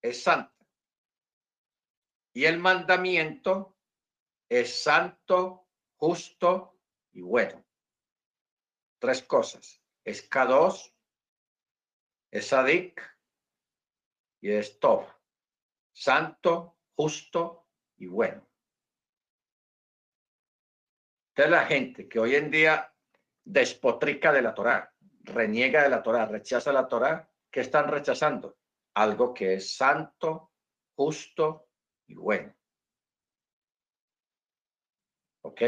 es 0.00 0.22
santa. 0.22 0.55
Y 2.36 2.44
el 2.44 2.58
mandamiento 2.58 3.78
es 4.46 4.82
santo, 4.82 5.70
justo 5.96 6.78
y 7.12 7.22
bueno. 7.22 7.64
Tres 8.98 9.22
cosas. 9.22 9.82
Es 10.04 10.28
K2, 10.28 10.92
es 12.30 12.46
Sadik 12.46 13.00
y 14.42 14.50
es 14.50 14.78
Tov. 14.78 15.06
Santo, 15.94 16.76
justo 16.94 17.68
y 17.96 18.06
bueno. 18.06 18.46
Entonces 21.30 21.50
la 21.50 21.64
gente 21.64 22.06
que 22.06 22.18
hoy 22.18 22.34
en 22.34 22.50
día 22.50 22.94
despotrica 23.44 24.30
de 24.30 24.42
la 24.42 24.52
Torá, 24.52 24.94
reniega 25.22 25.84
de 25.84 25.88
la 25.88 26.02
Torá, 26.02 26.26
rechaza 26.26 26.70
la 26.70 26.86
Torá, 26.86 27.32
¿qué 27.50 27.60
están 27.60 27.88
rechazando? 27.88 28.58
Algo 28.92 29.32
que 29.32 29.54
es 29.54 29.74
santo, 29.74 30.52
justo 30.94 31.65
y 32.06 32.14
bueno. 32.14 32.54
¿Ok? 35.42 35.62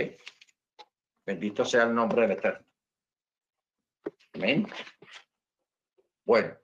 Bendito 1.25 1.65
sea 1.65 1.85
el 1.85 1.95
nombre 1.95 2.23
del 2.23 2.33
Eterno. 2.33 2.67
Bueno. 6.25 6.59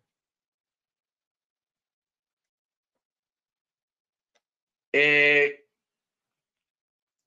Eh, 4.93 5.69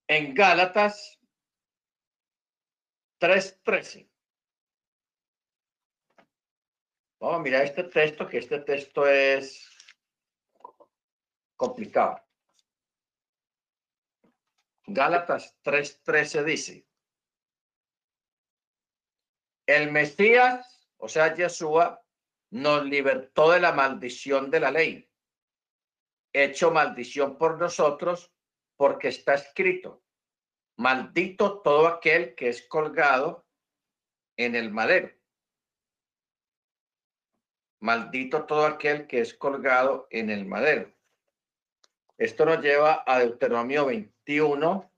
en 0.07 0.33
Gálatas 0.33 1.19
3.13. 3.19 4.09
Vamos 7.19 7.39
a 7.39 7.43
mirar 7.43 7.63
este 7.63 7.83
texto, 7.83 8.27
que 8.27 8.37
este 8.37 8.59
texto 8.59 9.07
es 9.07 9.67
complicado. 11.55 12.26
Gálatas 14.87 15.55
3.13 15.63 16.43
dice, 16.43 16.87
el 19.65 19.91
Mesías, 19.91 20.89
o 20.97 21.09
sea, 21.09 21.35
Yeshua, 21.35 22.01
nos 22.51 22.85
libertó 22.85 23.51
de 23.51 23.59
la 23.59 23.73
maldición 23.73 24.49
de 24.49 24.61
la 24.61 24.71
ley, 24.71 25.11
hecho 26.31 26.71
maldición 26.71 27.37
por 27.37 27.59
nosotros, 27.59 28.33
porque 28.77 29.09
está 29.09 29.33
escrito, 29.33 30.03
Maldito 30.77 31.61
todo 31.61 31.87
aquel 31.87 32.35
que 32.35 32.49
es 32.49 32.67
colgado 32.67 33.47
en 34.37 34.55
el 34.55 34.71
madero. 34.71 35.11
Maldito 37.81 38.45
todo 38.45 38.65
aquel 38.65 39.07
que 39.07 39.21
es 39.21 39.33
colgado 39.33 40.07
en 40.11 40.29
el 40.29 40.45
madero. 40.45 40.93
Esto 42.19 42.45
nos 42.45 42.61
lleva 42.61 43.03
a 43.07 43.19
Deuteronomio 43.19 43.85
21, 44.27 44.91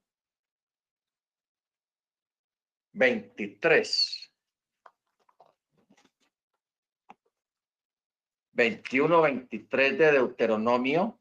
23. 2.94 4.32
21, 8.54 9.22
23 9.22 9.98
de 10.00 10.12
Deuteronomio. 10.12 11.20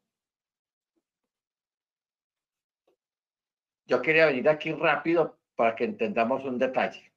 Yo 3.84 4.00
quería 4.00 4.26
venir 4.26 4.48
aquí 4.48 4.72
rápido 4.72 5.38
para 5.54 5.76
que 5.76 5.84
entendamos 5.84 6.44
un 6.44 6.58
detalle. 6.58 7.12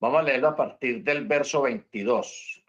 Vamos 0.00 0.20
a 0.20 0.22
leerlo 0.22 0.48
a 0.48 0.56
partir 0.56 1.04
del 1.04 1.26
verso 1.26 1.62
22. 1.62 2.65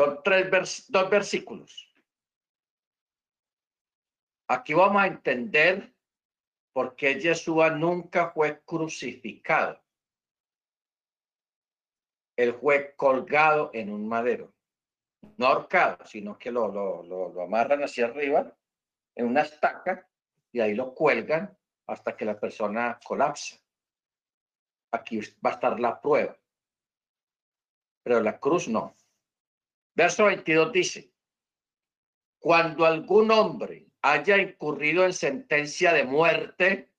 Son 0.00 0.22
tres 0.22 0.86
dos 0.88 1.10
versículos. 1.10 1.86
Aquí 4.48 4.72
vamos 4.72 5.02
a 5.02 5.06
entender 5.06 5.94
por 6.72 6.96
qué 6.96 7.20
Yeshua 7.20 7.68
nunca 7.68 8.30
fue 8.30 8.62
crucificado. 8.62 9.78
Él 12.34 12.54
fue 12.54 12.94
colgado 12.96 13.70
en 13.74 13.92
un 13.92 14.08
madero. 14.08 14.54
No 15.36 15.48
ahorcado, 15.48 16.02
sino 16.06 16.38
que 16.38 16.50
lo, 16.50 16.68
lo, 16.68 17.02
lo 17.02 17.42
amarran 17.42 17.82
hacia 17.82 18.06
arriba 18.06 18.56
en 19.14 19.26
una 19.26 19.42
estaca 19.42 20.08
y 20.50 20.60
ahí 20.60 20.74
lo 20.74 20.94
cuelgan 20.94 21.54
hasta 21.86 22.16
que 22.16 22.24
la 22.24 22.40
persona 22.40 22.98
colapsa. 23.04 23.60
Aquí 24.92 25.20
va 25.44 25.50
a 25.50 25.52
estar 25.52 25.78
la 25.78 26.00
prueba. 26.00 26.38
Pero 28.02 28.22
la 28.22 28.40
cruz 28.40 28.66
no. 28.66 28.94
Verso 29.94 30.26
22 30.26 30.72
dice, 30.72 31.12
cuando 32.38 32.86
algún 32.86 33.30
hombre 33.30 33.88
haya 34.02 34.38
incurrido 34.38 35.04
en 35.04 35.12
sentencia 35.12 35.92
de 35.92 36.04
muerte 36.04 36.92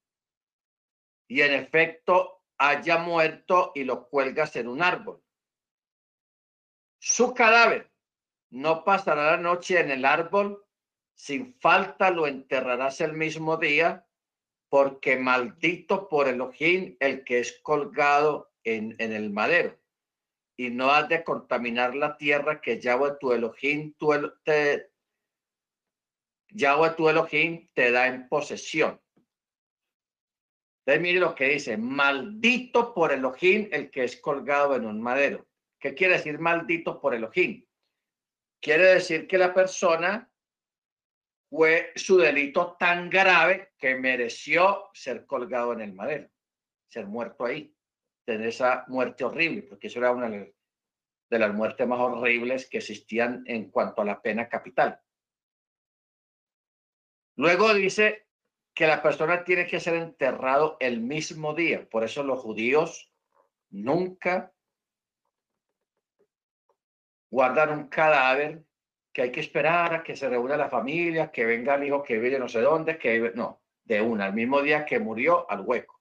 y 1.27 1.41
en 1.41 1.53
efecto 1.53 2.43
haya 2.57 2.97
muerto 2.97 3.71
y 3.73 3.85
lo 3.85 4.07
cuelgas 4.07 4.55
en 4.55 4.67
un 4.67 4.83
árbol, 4.83 5.23
su 6.99 7.33
cadáver 7.33 7.91
no 8.51 8.83
pasará 8.83 9.31
la 9.31 9.37
noche 9.37 9.79
en 9.79 9.89
el 9.89 10.05
árbol, 10.05 10.63
sin 11.15 11.55
falta 11.59 12.11
lo 12.11 12.27
enterrarás 12.27 13.01
el 13.01 13.13
mismo 13.13 13.57
día, 13.57 14.05
porque 14.69 15.17
maldito 15.17 16.07
por 16.07 16.27
Elohim 16.27 16.97
el 16.99 17.23
que 17.23 17.39
es 17.39 17.59
colgado 17.63 18.53
en, 18.63 18.95
en 18.99 19.13
el 19.13 19.31
madero 19.31 19.80
y 20.62 20.70
no 20.70 20.91
has 20.91 21.09
de 21.09 21.24
contaminar 21.24 21.95
la 21.95 22.16
tierra 22.18 22.62
que 22.62 22.80
Yahweh 22.80 23.18
tu 23.20 23.32
Elohim, 23.32 23.95
te, 24.43 24.91
Yahweh 26.49 26.91
tu 26.95 27.09
Elohim 27.09 27.68
te 27.74 27.91
da 27.91 28.05
en 28.05 28.30
posesión. 28.30 29.01
Entonces 30.86 31.01
mire 31.01 31.20
lo 31.20 31.34
que 31.34 31.49
dice, 31.49 31.78
maldito 31.78 32.93
por 32.93 33.12
Elohim 33.12 33.70
el 33.72 33.89
que 33.89 34.03
es 34.03 34.22
colgado 34.22 34.76
en 34.76 34.86
un 34.86 35.01
madero. 35.01 35.47
¿Qué 35.80 35.95
quiere 35.95 36.18
decir 36.18 36.38
maldito 36.38 37.01
por 37.01 37.16
Elohim? 37.16 37.66
Quiere 38.62 38.86
decir 38.86 39.28
que 39.28 39.39
la 39.39 39.55
persona 39.55 40.32
fue 41.49 41.91
su 41.95 42.20
delito 42.20 42.76
tan 42.80 43.09
grave 43.09 43.72
que 43.80 43.95
mereció 43.95 44.91
ser 44.93 45.26
colgado 45.26 45.74
en 45.74 45.82
el 45.82 45.93
madero, 45.93 46.30
ser 46.88 47.07
muerto 47.07 47.45
ahí 47.45 47.74
tener 48.26 48.47
esa 48.47 48.86
muerte 48.88 49.24
horrible, 49.24 49.63
porque 49.63 49.88
eso 49.88 49.99
era 49.99 50.11
una 50.11 50.30
de 50.30 51.39
las 51.39 51.53
muertes 51.53 51.88
más 51.88 51.99
horribles 51.99 52.69
que 52.69 52.78
existían 52.78 53.43
en 53.47 53.72
cuanto 53.72 54.01
a 54.01 54.05
la 54.05 54.22
pena 54.22 54.49
capital. 54.49 54.99
Luego 57.36 57.74
dice 57.74 58.28
que 58.74 58.88
la 58.88 59.01
persona 59.01 59.43
tiene 59.43 59.65
que 59.65 59.80
ser 59.80 59.95
enterrado 59.95 60.78
el 60.80 61.01
mismo 61.01 61.53
día. 61.53 61.88
Por 61.89 62.03
eso 62.03 62.24
los 62.24 62.39
judíos 62.39 63.11
nunca 63.69 64.53
guardan 67.30 67.72
un 67.72 67.88
cadáver 67.88 68.63
que 69.13 69.24
hay 69.24 69.32
que 69.32 69.39
esperar 69.39 69.93
a 69.93 70.03
que 70.03 70.15
se 70.15 70.30
reúna 70.30 70.57
la 70.57 70.69
familia, 70.69 71.32
que 71.32 71.45
venga 71.45 71.76
el 71.76 71.86
hijo 71.86 72.03
que 72.03 72.19
vive 72.19 72.39
no 72.39 72.47
sé 72.47 72.61
dónde, 72.61 72.97
que 72.97 73.32
no, 73.36 73.61
de 73.84 74.01
una, 74.01 74.26
al 74.26 74.34
mismo 74.34 74.61
día 74.61 74.86
que 74.86 74.99
murió 74.99 75.49
al 75.49 75.61
hueco 75.61 76.01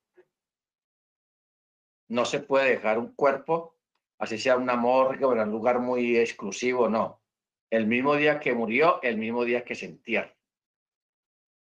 no 2.11 2.25
se 2.25 2.41
puede 2.41 2.71
dejar 2.71 2.99
un 2.99 3.15
cuerpo, 3.15 3.77
así 4.19 4.37
sea 4.37 4.57
una 4.57 4.75
morgue 4.75 5.25
o 5.25 5.33
en 5.33 5.41
un 5.41 5.51
lugar 5.51 5.79
muy 5.79 6.19
exclusivo, 6.19 6.89
no. 6.89 7.23
El 7.71 7.87
mismo 7.87 8.17
día 8.17 8.41
que 8.41 8.53
murió, 8.53 9.01
el 9.03 9.17
mismo 9.17 9.45
día 9.45 9.65
que 9.65 9.77
se 9.77 9.87
entierra. 9.87 10.37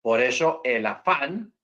Por 0.03 0.21
eso 0.21 0.61
el 0.65 0.85
afán, 0.87 1.55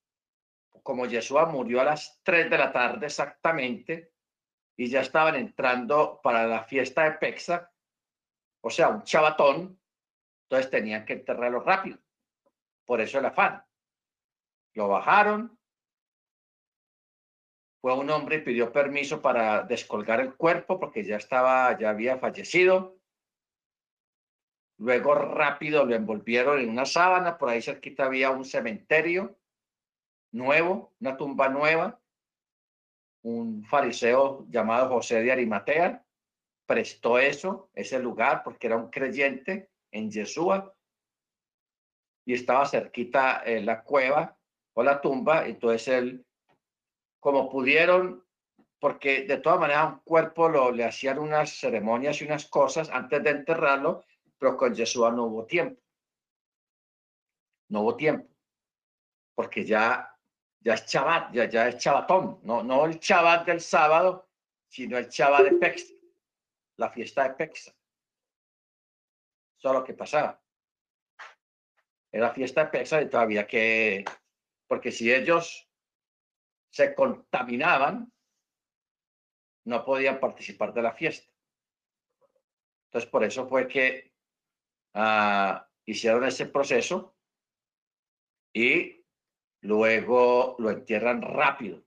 como 0.84 1.06
Yeshua 1.06 1.46
murió 1.46 1.80
a 1.80 1.84
las 1.84 2.20
3 2.22 2.48
de 2.48 2.58
la 2.58 2.72
tarde 2.72 3.06
exactamente, 3.06 4.12
y 4.76 4.88
ya 4.88 5.00
estaban 5.00 5.34
entrando 5.34 6.20
para 6.22 6.46
la 6.46 6.62
fiesta 6.62 7.04
de 7.04 7.18
Pexa, 7.18 7.70
o 8.62 8.70
sea, 8.70 8.88
un 8.88 9.02
chabatón, 9.02 9.80
entonces 10.44 10.70
tenían 10.70 11.04
que 11.04 11.14
enterrarlo 11.14 11.60
rápido. 11.60 11.98
Por 12.86 13.00
eso 13.00 13.18
el 13.18 13.26
afán. 13.26 13.64
Lo 14.74 14.88
bajaron, 14.88 15.59
fue 17.80 17.94
un 17.94 18.10
hombre 18.10 18.36
y 18.36 18.40
pidió 18.42 18.72
permiso 18.72 19.22
para 19.22 19.62
descolgar 19.62 20.20
el 20.20 20.34
cuerpo 20.34 20.78
porque 20.78 21.02
ya 21.02 21.16
estaba, 21.16 21.78
ya 21.78 21.90
había 21.90 22.18
fallecido. 22.18 22.98
Luego 24.78 25.14
rápido 25.14 25.84
lo 25.84 25.94
envolvieron 25.94 26.60
en 26.60 26.68
una 26.68 26.84
sábana, 26.84 27.38
por 27.38 27.48
ahí 27.48 27.62
cerquita 27.62 28.04
había 28.04 28.30
un 28.30 28.44
cementerio 28.44 29.36
nuevo, 30.32 30.92
una 31.00 31.16
tumba 31.16 31.48
nueva. 31.48 32.00
Un 33.22 33.64
fariseo 33.64 34.46
llamado 34.48 34.88
José 34.88 35.22
de 35.22 35.32
Arimatea 35.32 36.04
prestó 36.66 37.18
eso, 37.18 37.70
ese 37.74 37.98
lugar, 37.98 38.42
porque 38.42 38.66
era 38.66 38.76
un 38.76 38.90
creyente 38.90 39.70
en 39.90 40.10
Yeshua 40.10 40.74
y 42.24 42.34
estaba 42.34 42.66
cerquita 42.66 43.42
eh, 43.44 43.60
la 43.60 43.82
cueva 43.82 44.38
o 44.74 44.82
la 44.82 45.00
tumba, 45.00 45.46
entonces 45.46 45.88
él 45.88 46.26
como 47.20 47.50
pudieron, 47.50 48.24
porque 48.78 49.24
de 49.24 49.36
todas 49.36 49.60
maneras 49.60 49.92
un 49.92 49.98
cuerpo 50.00 50.48
lo, 50.48 50.72
le 50.72 50.84
hacían 50.84 51.18
unas 51.18 51.50
ceremonias 51.50 52.20
y 52.20 52.24
unas 52.24 52.46
cosas 52.46 52.88
antes 52.88 53.22
de 53.22 53.30
enterrarlo, 53.30 54.04
pero 54.38 54.56
con 54.56 54.74
Yeshua 54.74 55.12
no 55.12 55.24
hubo 55.24 55.44
tiempo. 55.44 55.80
No 57.68 57.82
hubo 57.82 57.94
tiempo, 57.94 58.26
porque 59.34 59.64
ya, 59.64 60.18
ya 60.58 60.74
es 60.74 60.86
chabat, 60.86 61.32
ya, 61.32 61.48
ya 61.48 61.68
es 61.68 61.76
chabatón, 61.76 62.40
no, 62.42 62.64
no 62.64 62.86
el 62.86 62.98
chabat 62.98 63.46
del 63.46 63.60
sábado, 63.60 64.28
sino 64.66 64.98
el 64.98 65.08
chabat 65.08 65.44
de 65.44 65.52
Pexa, 65.52 65.94
la 66.78 66.90
fiesta 66.90 67.24
de 67.24 67.34
Pexa. 67.34 67.72
Eso 69.56 69.68
es 69.68 69.74
lo 69.74 69.84
que 69.84 69.94
pasaba. 69.94 70.42
Era 72.10 72.30
fiesta 72.30 72.64
de 72.64 72.70
Pexa 72.70 73.02
y 73.02 73.08
todavía 73.08 73.46
que, 73.46 74.04
porque 74.66 74.90
si 74.90 75.12
ellos 75.12 75.69
se 76.70 76.94
contaminaban, 76.94 78.12
no 79.66 79.84
podían 79.84 80.18
participar 80.18 80.72
de 80.72 80.82
la 80.82 80.92
fiesta. 80.92 81.30
Entonces, 82.86 83.10
por 83.10 83.24
eso 83.24 83.48
fue 83.48 83.68
que 83.68 84.12
ah, 84.94 85.68
hicieron 85.84 86.24
ese 86.24 86.46
proceso 86.46 87.16
y 88.52 89.04
luego 89.62 90.56
lo 90.58 90.70
entierran 90.70 91.22
rápido. 91.22 91.84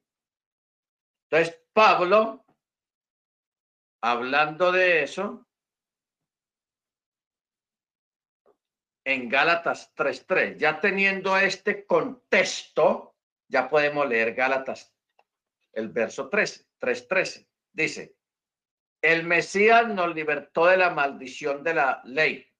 Entonces, 1.29 1.61
Pablo, 1.73 2.45
hablando 4.01 4.71
de 4.71 5.03
eso, 5.03 5.47
en 9.05 9.27
Gálatas 9.27 9.93
3.3, 9.95 10.57
ya 10.57 10.79
teniendo 10.79 11.35
este 11.37 11.85
contexto, 11.85 13.12
ya 13.53 13.69
podemos 13.69 14.09
leer 14.09 14.33
Gálatas, 14.33 14.91
el 15.73 15.89
verso 15.89 16.27
13, 16.27 16.65
3.13. 16.79 17.47
Dice, 17.71 18.17
el 18.99 19.27
Mesías 19.27 19.87
nos 19.89 20.15
libertó 20.15 20.65
de 20.65 20.77
la 20.77 20.89
maldición 20.89 21.63
de 21.63 21.73
la 21.75 22.01
ley, 22.03 22.51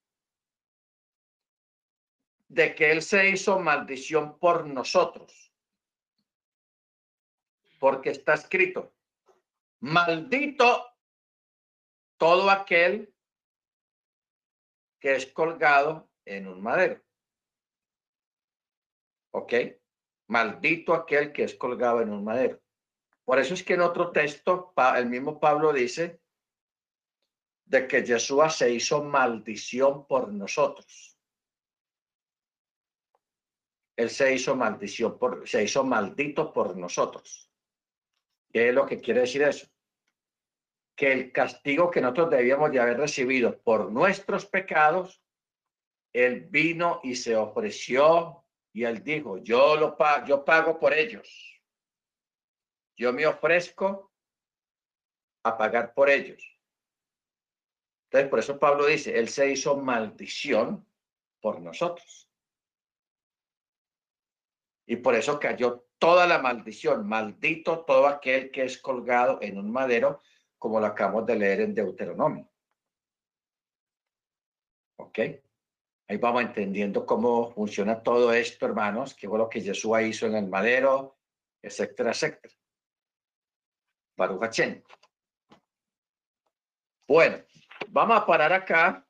de 2.48 2.76
que 2.76 2.91
Él 2.91 3.02
se 3.02 3.28
hizo 3.28 3.60
maldición 3.60 4.38
por 4.38 4.68
nosotros, 4.68 5.52
porque 7.80 8.11
está 8.11 8.36
escrito, 8.36 8.94
maldito 9.80 10.95
todo 12.18 12.52
aquel 12.52 13.11
que 14.99 15.15
es 15.15 15.26
colgado 15.26 16.07
en 16.24 16.48
un 16.48 16.61
madero. 16.61 17.02
¿Ok? 19.32 19.53
Maldito 20.27 20.93
aquel 20.93 21.31
que 21.31 21.43
es 21.43 21.55
colgado 21.55 22.01
en 22.01 22.09
un 22.09 22.23
madero. 22.23 22.59
Por 23.25 23.39
eso 23.39 23.53
es 23.53 23.63
que 23.63 23.73
en 23.73 23.81
otro 23.81 24.11
texto, 24.11 24.73
el 24.95 25.07
mismo 25.07 25.39
Pablo 25.39 25.71
dice, 25.71 26.19
de 27.65 27.87
que 27.87 28.03
Yeshua 28.03 28.49
se 28.49 28.71
hizo 28.71 29.03
maldición 29.03 30.05
por 30.05 30.31
nosotros. 30.31 31.17
Él 33.95 34.09
se 34.09 34.33
hizo 34.33 34.55
maldición 34.55 35.17
por, 35.17 35.47
se 35.47 35.63
hizo 35.63 35.83
maldito 35.83 36.51
por 36.51 36.75
nosotros. 36.75 37.49
¿Qué 38.51 38.69
es 38.69 38.75
lo 38.75 38.85
que 38.85 38.99
quiere 38.99 39.21
decir 39.21 39.43
eso? 39.43 39.67
Que 40.95 41.11
el 41.11 41.31
castigo 41.31 41.89
que 41.89 42.01
nosotros 42.01 42.31
debíamos 42.31 42.71
de 42.71 42.79
haber 42.79 42.97
recibido 42.97 43.59
por 43.61 43.91
nuestros 43.91 44.45
pecados, 44.45 45.23
Él 46.11 46.47
vino 46.49 46.99
y 47.03 47.15
se 47.15 47.35
ofreció 47.35 48.43
y 48.73 48.83
Él 48.83 49.03
dijo, 49.03 49.37
yo 49.37 49.75
lo 49.75 49.95
pago, 49.95 50.25
yo 50.25 50.43
pago 50.43 50.79
por 50.79 50.93
ellos. 50.93 51.61
Yo 52.97 53.13
me 53.13 53.25
ofrezco 53.27 54.11
a 55.43 55.55
pagar 55.57 55.93
por 55.93 56.09
ellos. 56.09 56.43
Entonces, 58.05 58.29
por 58.29 58.39
eso 58.39 58.59
Pablo 58.59 58.87
dice, 58.87 59.17
Él 59.17 59.29
se 59.29 59.51
hizo 59.51 59.77
maldición 59.77 60.87
por 61.39 61.61
nosotros. 61.61 62.29
Y 64.87 64.97
por 64.97 65.15
eso 65.15 65.39
cayó 65.39 65.87
toda 65.99 66.25
la 66.25 66.39
maldición. 66.39 67.07
Maldito 67.07 67.85
todo 67.85 68.07
aquel 68.07 68.51
que 68.51 68.63
es 68.63 68.79
colgado 68.79 69.39
en 69.41 69.57
un 69.57 69.71
madero, 69.71 70.21
como 70.57 70.79
lo 70.79 70.87
acabamos 70.87 71.25
de 71.27 71.35
leer 71.35 71.61
en 71.61 71.75
Deuteronomio. 71.75 72.49
¿Ok? 74.97 75.19
Ahí 76.07 76.17
vamos 76.17 76.43
entendiendo 76.43 77.05
cómo 77.05 77.51
funciona 77.53 78.03
todo 78.03 78.34
esto, 78.34 78.65
hermanos, 78.65 79.13
qué 79.13 79.27
fue 79.27 79.38
lo 79.38 79.49
que 79.49 79.61
Jesús 79.61 79.91
hizo 80.01 80.25
en 80.27 80.35
el 80.35 80.47
madero, 80.47 81.17
etcétera, 81.61 82.11
etcétera. 82.11 82.53
Baruch 84.15 84.59
Bueno, 87.07 87.43
Vamos 87.89 88.17
a 88.17 88.25
parar 88.25 88.53
acá, 88.53 89.05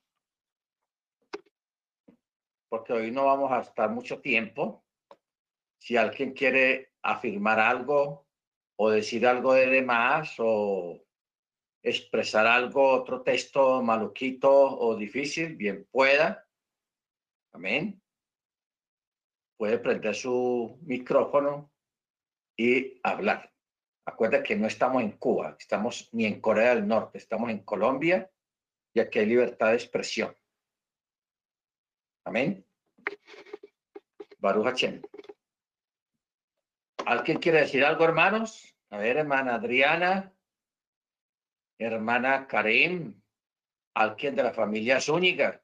porque 2.70 2.92
hoy 2.92 3.12
no 3.12 3.26
vamos 3.26 3.52
a 3.52 3.62
estar 3.62 3.90
mucho 3.90 4.20
tiempo. 4.20 4.84
Si 5.80 5.96
alguien 5.96 6.34
quiere 6.34 6.94
afirmar 7.02 7.60
algo 7.60 8.28
o 8.76 8.90
decir 8.90 9.26
algo 9.28 9.54
de 9.54 9.68
demás 9.68 10.36
o 10.40 11.02
expresar 11.82 12.48
algo, 12.48 12.92
otro 12.92 13.22
texto 13.22 13.82
maluquito 13.82 14.52
o 14.52 14.96
difícil, 14.96 15.56
bien 15.56 15.88
pueda. 15.92 16.43
Amén. 17.54 18.02
Puede 19.58 19.78
prender 19.78 20.16
su 20.16 20.80
micrófono 20.82 21.72
y 22.58 23.00
hablar. 23.04 23.54
Acuerda 24.06 24.44
que 24.44 24.56
no 24.56 24.68
estamos 24.68 25.02
en 25.02 25.14
Cuba, 25.14 25.56
estamos 25.58 26.10
ni 26.12 26.26
en 26.26 26.42
Corea 26.42 26.76
del 26.76 26.88
Norte, 26.88 27.18
estamos 27.18 27.50
en 27.50 27.64
Colombia 27.64 28.30
y 28.94 29.00
aquí 29.00 29.20
hay 29.20 29.28
libertad 29.28 29.70
de 29.70 29.76
expresión. 29.76 30.36
Amén. 32.26 32.66
Baruch 34.40 34.66
Hachem. 34.66 35.02
¿Alguien 37.06 37.40
quiere 37.40 37.62
decir 37.62 37.86
algo, 37.86 38.04
hermanos? 38.04 38.76
A 38.90 38.98
ver, 38.98 39.18
hermana 39.18 39.56
Adriana, 39.56 40.34
hermana 41.80 42.48
Karim, 42.48 43.22
alguien 43.96 44.36
de 44.36 44.44
la 44.44 44.54
familia 44.54 45.00
Zúñiga 45.00 45.63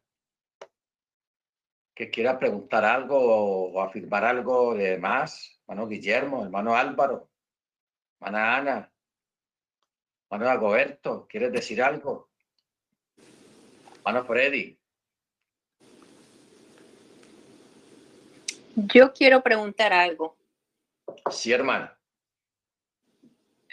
que 2.00 2.10
quiera 2.10 2.40
preguntar 2.40 2.86
algo 2.86 3.74
o, 3.74 3.82
afirmar 3.82 4.24
algo 4.24 4.74
de 4.74 4.98
más. 4.98 5.60
Hermano 5.68 5.86
Guillermo, 5.86 6.46
hermano 6.46 6.74
Álvaro, 6.74 7.30
hermana 8.22 8.56
Ana, 8.56 8.94
hermano 10.30 10.50
Agoberto, 10.50 11.28
¿quieres 11.28 11.52
decir 11.52 11.84
algo? 11.84 12.30
Ana 14.06 14.24
Freddy. 14.24 14.80
Yo 18.76 19.12
quiero 19.12 19.44
preguntar 19.44 19.92
algo. 19.92 20.38
Sí, 21.30 21.52
hermana. 21.52 22.00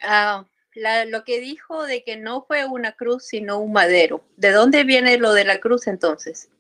Ah, 0.03 0.45
lo 0.75 1.23
que 1.23 1.39
dijo 1.39 1.85
de 1.85 2.03
que 2.03 2.17
no 2.17 2.43
fue 2.43 2.67
una 2.67 2.91
cruz, 2.91 3.27
sino 3.27 3.61
un 3.61 3.73
madero. 3.73 4.25
¿De 4.37 4.51
dónde 4.51 4.83
viene 4.83 5.17
lo 5.17 5.33
de 5.33 5.45
la 5.45 5.61
cruz 5.61 5.87
entonces? 5.87 6.51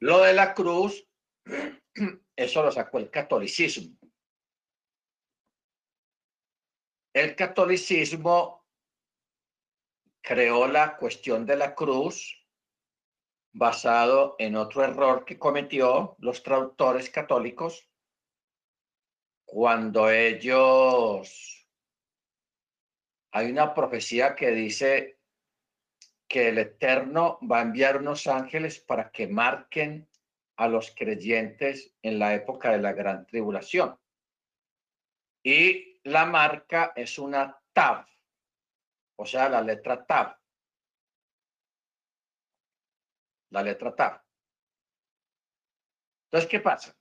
Lo 0.00 0.20
de 0.20 0.32
la 0.32 0.54
cruz, 0.54 1.06
eso 2.36 2.62
lo 2.62 2.70
sacó 2.70 2.98
el 2.98 3.10
catolicismo. 3.10 3.96
El 7.14 7.34
catolicismo 7.34 8.66
creó 10.20 10.66
la 10.66 10.96
cuestión 10.96 11.46
de 11.46 11.56
la 11.56 11.74
cruz 11.74 12.46
basado 13.52 14.36
en 14.38 14.54
otro 14.56 14.84
error 14.84 15.24
que 15.24 15.38
cometió 15.38 16.16
los 16.18 16.42
traductores 16.42 17.08
católicos 17.08 17.88
cuando 19.46 20.10
ellos 20.10 21.66
hay 23.30 23.50
una 23.50 23.72
profecía 23.72 24.34
que 24.34 24.50
dice 24.50 25.15
que 26.28 26.48
el 26.48 26.58
Eterno 26.58 27.38
va 27.40 27.58
a 27.58 27.62
enviar 27.62 27.98
unos 27.98 28.26
ángeles 28.26 28.80
para 28.80 29.10
que 29.10 29.28
marquen 29.28 30.08
a 30.56 30.68
los 30.68 30.90
creyentes 30.90 31.94
en 32.02 32.18
la 32.18 32.34
época 32.34 32.72
de 32.72 32.78
la 32.78 32.92
gran 32.92 33.26
tribulación. 33.26 33.98
Y 35.42 36.00
la 36.02 36.24
marca 36.26 36.92
es 36.96 37.18
una 37.18 37.60
tab, 37.72 38.06
o 39.16 39.26
sea, 39.26 39.48
la 39.48 39.60
letra 39.60 40.04
TAP. 40.04 40.38
La 43.50 43.62
letra 43.62 43.94
TAP. 43.94 44.24
Entonces, 46.24 46.50
¿qué 46.50 46.60
pasa? 46.60 46.96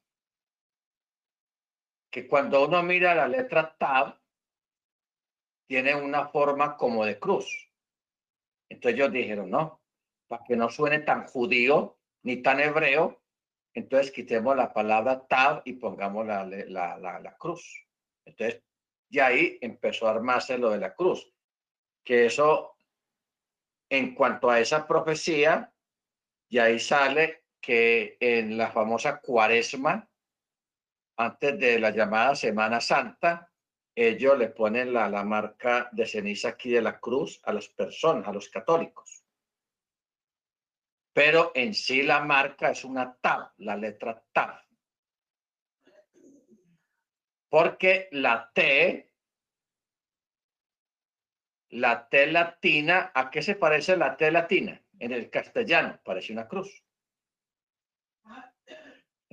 Que 2.11 2.27
cuando 2.27 2.65
uno 2.65 2.83
mira 2.83 3.15
la 3.15 3.27
letra 3.27 3.75
TAB, 3.77 4.19
tiene 5.67 5.95
una 5.95 6.27
forma 6.27 6.77
como 6.77 7.03
de 7.03 7.19
cruz. 7.19 7.64
Entonces 8.69 8.99
ellos 8.99 9.11
dijeron, 9.11 9.49
no, 9.49 9.81
para 10.27 10.43
que 10.43 10.55
no 10.55 10.69
suene 10.69 10.99
tan 10.99 11.25
judío 11.25 11.97
ni 12.23 12.41
tan 12.41 12.59
hebreo, 12.59 13.21
entonces 13.73 14.11
quitemos 14.11 14.55
la 14.55 14.73
palabra 14.73 15.27
tab 15.27 15.61
y 15.65 15.73
pongamos 15.73 16.25
la, 16.25 16.45
la, 16.45 16.97
la, 16.97 17.19
la 17.19 17.37
cruz. 17.37 17.85
Entonces, 18.25 18.63
y 19.09 19.19
ahí 19.19 19.57
empezó 19.61 20.07
a 20.07 20.11
armarse 20.11 20.57
lo 20.57 20.69
de 20.71 20.79
la 20.79 20.95
cruz 20.95 21.31
que 22.05 22.27
eso, 22.27 22.77
en 23.89 24.13
cuanto 24.13 24.49
a 24.49 24.59
esa 24.59 24.87
profecía, 24.87 25.73
y 26.47 26.59
ahí 26.59 26.79
sale 26.79 27.45
que 27.59 28.15
en 28.19 28.57
la 28.57 28.71
famosa 28.71 29.19
cuaresma, 29.19 30.07
antes 31.17 31.59
de 31.59 31.79
la 31.79 31.89
llamada 31.89 32.35
Semana 32.35 32.79
Santa, 32.79 33.51
ellos 33.95 34.37
le 34.37 34.49
ponen 34.49 34.93
la, 34.93 35.09
la 35.09 35.23
marca 35.23 35.89
de 35.91 36.05
ceniza 36.05 36.49
aquí 36.49 36.69
de 36.69 36.81
la 36.81 36.99
cruz 36.99 37.39
a 37.43 37.53
las 37.53 37.69
personas, 37.69 38.27
a 38.27 38.33
los 38.33 38.49
católicos. 38.49 39.23
Pero 41.13 41.51
en 41.55 41.73
sí 41.73 42.03
la 42.03 42.19
marca 42.19 42.71
es 42.71 42.83
una 42.83 43.15
TAV, 43.15 43.53
la 43.57 43.77
letra 43.77 44.21
TAV. 44.33 44.59
Porque 47.49 48.09
la 48.11 48.51
T 48.53 49.13
la 51.75 52.07
T 52.07 52.27
latina, 52.27 53.11
¿a 53.13 53.29
qué 53.29 53.41
se 53.41 53.55
parece 53.55 53.97
la 53.97 54.15
T 54.15 54.31
latina? 54.31 54.81
En 54.99 55.11
el 55.11 55.29
castellano, 55.29 55.99
parece 56.03 56.31
una 56.31 56.47
cruz. 56.47 56.84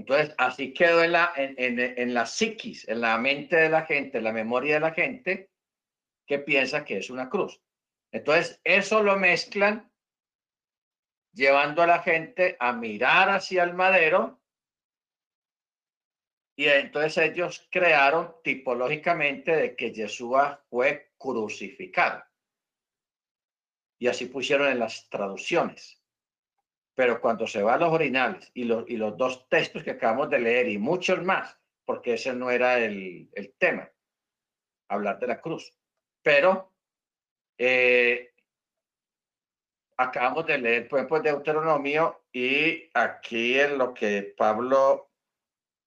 Entonces, 0.03 0.35
así 0.37 0.75
quedó 0.75 1.05
en 1.05 1.13
la, 1.13 1.33
en, 1.37 1.79
en, 1.79 2.13
la 2.13 2.27
psiquis, 2.27 2.89
en 2.89 3.03
la 3.03 3.17
mente 3.19 3.55
de 3.55 3.69
la 3.69 3.87
gente, 3.87 4.19
en 4.19 4.25
la 4.25 4.33
memoria 4.33 4.75
de 4.75 4.81
la 4.81 4.91
gente, 4.91 5.53
que 6.27 6.41
piensa 6.41 6.85
que 6.85 6.99
es 6.99 7.09
una 7.09 7.31
cruz. 7.31 7.63
Entonces, 8.11 8.61
eso 8.65 9.01
lo 9.05 9.17
mezclan 9.17 9.93
llevando 11.33 11.83
a 11.83 11.87
la 11.87 12.01
gente 12.01 12.57
a 12.59 12.73
mirar 12.73 13.31
hacia 13.31 13.63
el 13.63 13.75
madero 13.75 14.43
y 16.57 16.67
entonces 16.67 17.17
ellos 17.19 17.69
crearon 17.71 18.35
tipológicamente 18.43 19.55
de 19.55 19.77
que 19.77 19.93
Yeshua 19.93 20.65
fue 20.69 21.13
crucificado. 21.17 22.25
Y 24.01 24.09
así 24.09 24.27
pusieron 24.27 24.67
en 24.67 24.81
las 24.81 25.09
traducciones. 25.09 26.02
Pero 26.95 27.21
cuando 27.21 27.47
se 27.47 27.63
va 27.63 27.75
a 27.75 27.79
los 27.79 27.93
originales 27.93 28.51
y 28.55 28.65
los, 28.65 28.89
y 28.89 28.97
los 28.97 29.17
dos 29.17 29.49
textos 29.49 29.83
que 29.83 29.93
acabamos 29.93 30.29
de 30.31 30.41
leer 30.41 30.69
y 30.69 30.79
muchos 30.79 31.23
más, 31.23 31.59
porque 31.85 32.15
ese 32.15 32.35
no 32.35 32.51
era 32.51 32.79
el, 32.79 33.31
el 33.33 33.55
tema, 33.55 33.91
hablar 34.89 35.19
de 35.19 35.27
la 35.27 35.41
cruz. 35.41 35.73
Pero 36.23 36.73
eh, 37.59 38.33
acabamos 39.97 40.47
de 40.47 40.59
leer, 40.59 40.89
por 40.89 40.99
ejemplo, 40.99 41.21
Deuteronomio 41.21 42.25
y 42.33 42.91
aquí 42.95 43.59
en 43.59 43.79
lo 43.79 43.95
que 43.95 44.35
Pablo 44.37 45.11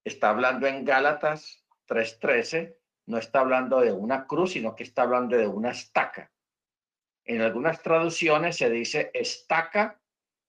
está 0.04 0.30
hablando 0.30 0.68
en 0.68 0.86
Gálatas 0.86 1.66
3.13, 1.88 2.76
no 3.08 3.18
está 3.18 3.42
hablando 3.42 3.80
de 3.82 3.92
una 3.92 4.26
cruz, 4.26 4.54
sino 4.54 4.76
que 4.76 4.84
está 4.84 5.04
hablando 5.04 5.38
de 5.38 5.48
una 5.48 5.72
estaca. 5.72 6.32
En 7.24 7.42
algunas 7.42 7.82
traducciones 7.82 8.58
se 8.58 8.70
dice 8.70 9.12
estaca 9.14 10.00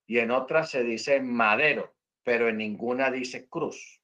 y 0.06 0.18
en 0.18 0.30
otras 0.30 0.70
se 0.70 0.84
dice 0.84 1.20
madero, 1.20 1.94
pero 2.22 2.48
en 2.48 2.58
ninguna 2.58 3.10
dice 3.10 3.48
cruz. 3.48 4.00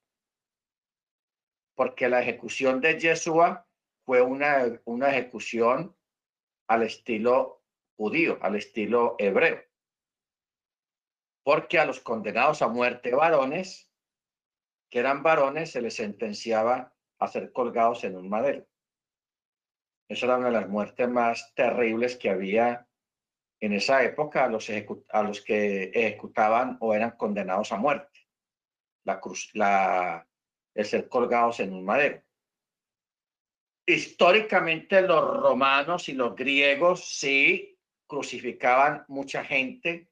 Porque 1.74 2.09
la 2.09 2.20
ejecución 2.20 2.81
de 2.81 2.99
Yeshua 2.99 3.66
fue 4.05 4.20
una, 4.20 4.81
una 4.85 5.11
ejecución 5.11 5.97
al 6.69 6.83
estilo 6.83 7.62
judío, 7.97 8.39
al 8.43 8.57
estilo 8.57 9.16
hebreo. 9.19 9.62
Porque 11.45 11.79
a 11.79 11.87
los 11.87 12.01
condenados 12.01 12.62
a 12.62 12.69
muerte 12.69 13.15
varones, 13.15 13.91
que 14.91 14.99
eran 14.99 15.23
varones, 15.23 15.70
se 15.70 15.81
les 15.81 15.95
sentenciaba 15.95 16.95
a 17.19 17.29
ser 17.29 17.53
colgados 17.53 18.05
en 18.05 18.16
un 18.16 18.29
madero. 18.29 18.66
Esa 20.09 20.27
era 20.27 20.37
una 20.37 20.47
de 20.47 20.53
las 20.53 20.69
muertes 20.69 21.09
más 21.09 21.55
terribles 21.55 22.16
que 22.16 22.29
había 22.29 22.89
en 23.63 23.73
esa 23.75 24.03
época 24.03 24.45
a 24.45 24.49
los, 24.49 24.69
a 25.11 25.23
los 25.23 25.41
que 25.41 25.85
ejecutaban 25.95 26.77
o 26.81 26.95
eran 26.95 27.13
condenados 27.13 27.71
a 27.71 27.77
muerte. 27.77 28.27
La 29.05 29.21
cruz, 29.21 29.51
la, 29.55 30.27
el 30.75 30.85
ser 30.85 31.09
colgados 31.09 31.61
en 31.61 31.73
un 31.73 31.85
madero. 31.85 32.21
Históricamente 33.87 35.01
los 35.03 35.41
romanos 35.41 36.09
y 36.09 36.15
los 36.15 36.35
griegos 36.35 37.17
sí 37.17 37.79
crucificaban 38.09 39.05
mucha 39.07 39.45
gente 39.45 40.11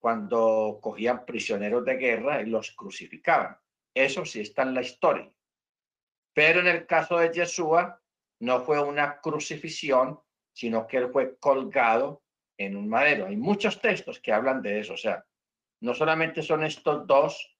cuando 0.00 0.78
cogían 0.82 1.26
prisioneros 1.26 1.84
de 1.84 1.96
guerra 1.96 2.40
y 2.40 2.46
los 2.46 2.72
crucificaban. 2.72 3.58
Eso 3.94 4.24
sí 4.24 4.40
está 4.40 4.62
en 4.62 4.72
la 4.72 4.80
historia. 4.80 5.30
Pero 6.32 6.60
en 6.60 6.68
el 6.68 6.86
caso 6.86 7.18
de 7.18 7.30
Yeshua, 7.30 8.00
no 8.40 8.62
fue 8.62 8.82
una 8.82 9.20
crucifixión, 9.20 10.18
sino 10.54 10.86
que 10.86 10.96
él 10.96 11.10
fue 11.12 11.36
colgado 11.38 12.21
en 12.66 12.76
un 12.76 12.88
madero. 12.88 13.26
Hay 13.26 13.36
muchos 13.36 13.80
textos 13.80 14.20
que 14.20 14.32
hablan 14.32 14.62
de 14.62 14.80
eso, 14.80 14.94
o 14.94 14.96
sea, 14.96 15.24
no 15.80 15.94
solamente 15.94 16.42
son 16.42 16.64
estos 16.64 17.06
dos, 17.06 17.56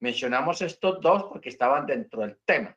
mencionamos 0.00 0.62
estos 0.62 1.00
dos 1.00 1.24
porque 1.24 1.50
estaban 1.50 1.86
dentro 1.86 2.22
del 2.22 2.38
tema, 2.44 2.76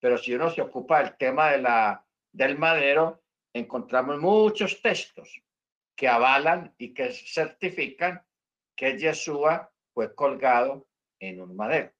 pero 0.00 0.18
si 0.18 0.34
uno 0.34 0.50
se 0.50 0.62
ocupa 0.62 1.02
del 1.02 1.16
tema 1.16 1.50
de 1.50 1.58
la, 1.58 2.06
del 2.32 2.58
madero, 2.58 3.22
encontramos 3.52 4.18
muchos 4.18 4.80
textos 4.80 5.42
que 5.96 6.08
avalan 6.08 6.74
y 6.78 6.94
que 6.94 7.12
certifican 7.12 8.24
que 8.76 8.98
Yeshua 8.98 9.70
fue 9.92 10.14
colgado 10.14 10.88
en 11.20 11.40
un 11.40 11.54
madero, 11.54 11.92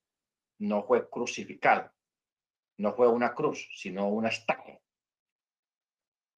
no 0.59 0.83
fue 0.85 1.09
crucificado. 1.09 1.93
No 2.79 2.95
fue 2.95 3.07
una 3.07 3.35
cruz, 3.35 3.69
sino 3.74 4.09
una 4.09 4.29
estaca. 4.29 4.81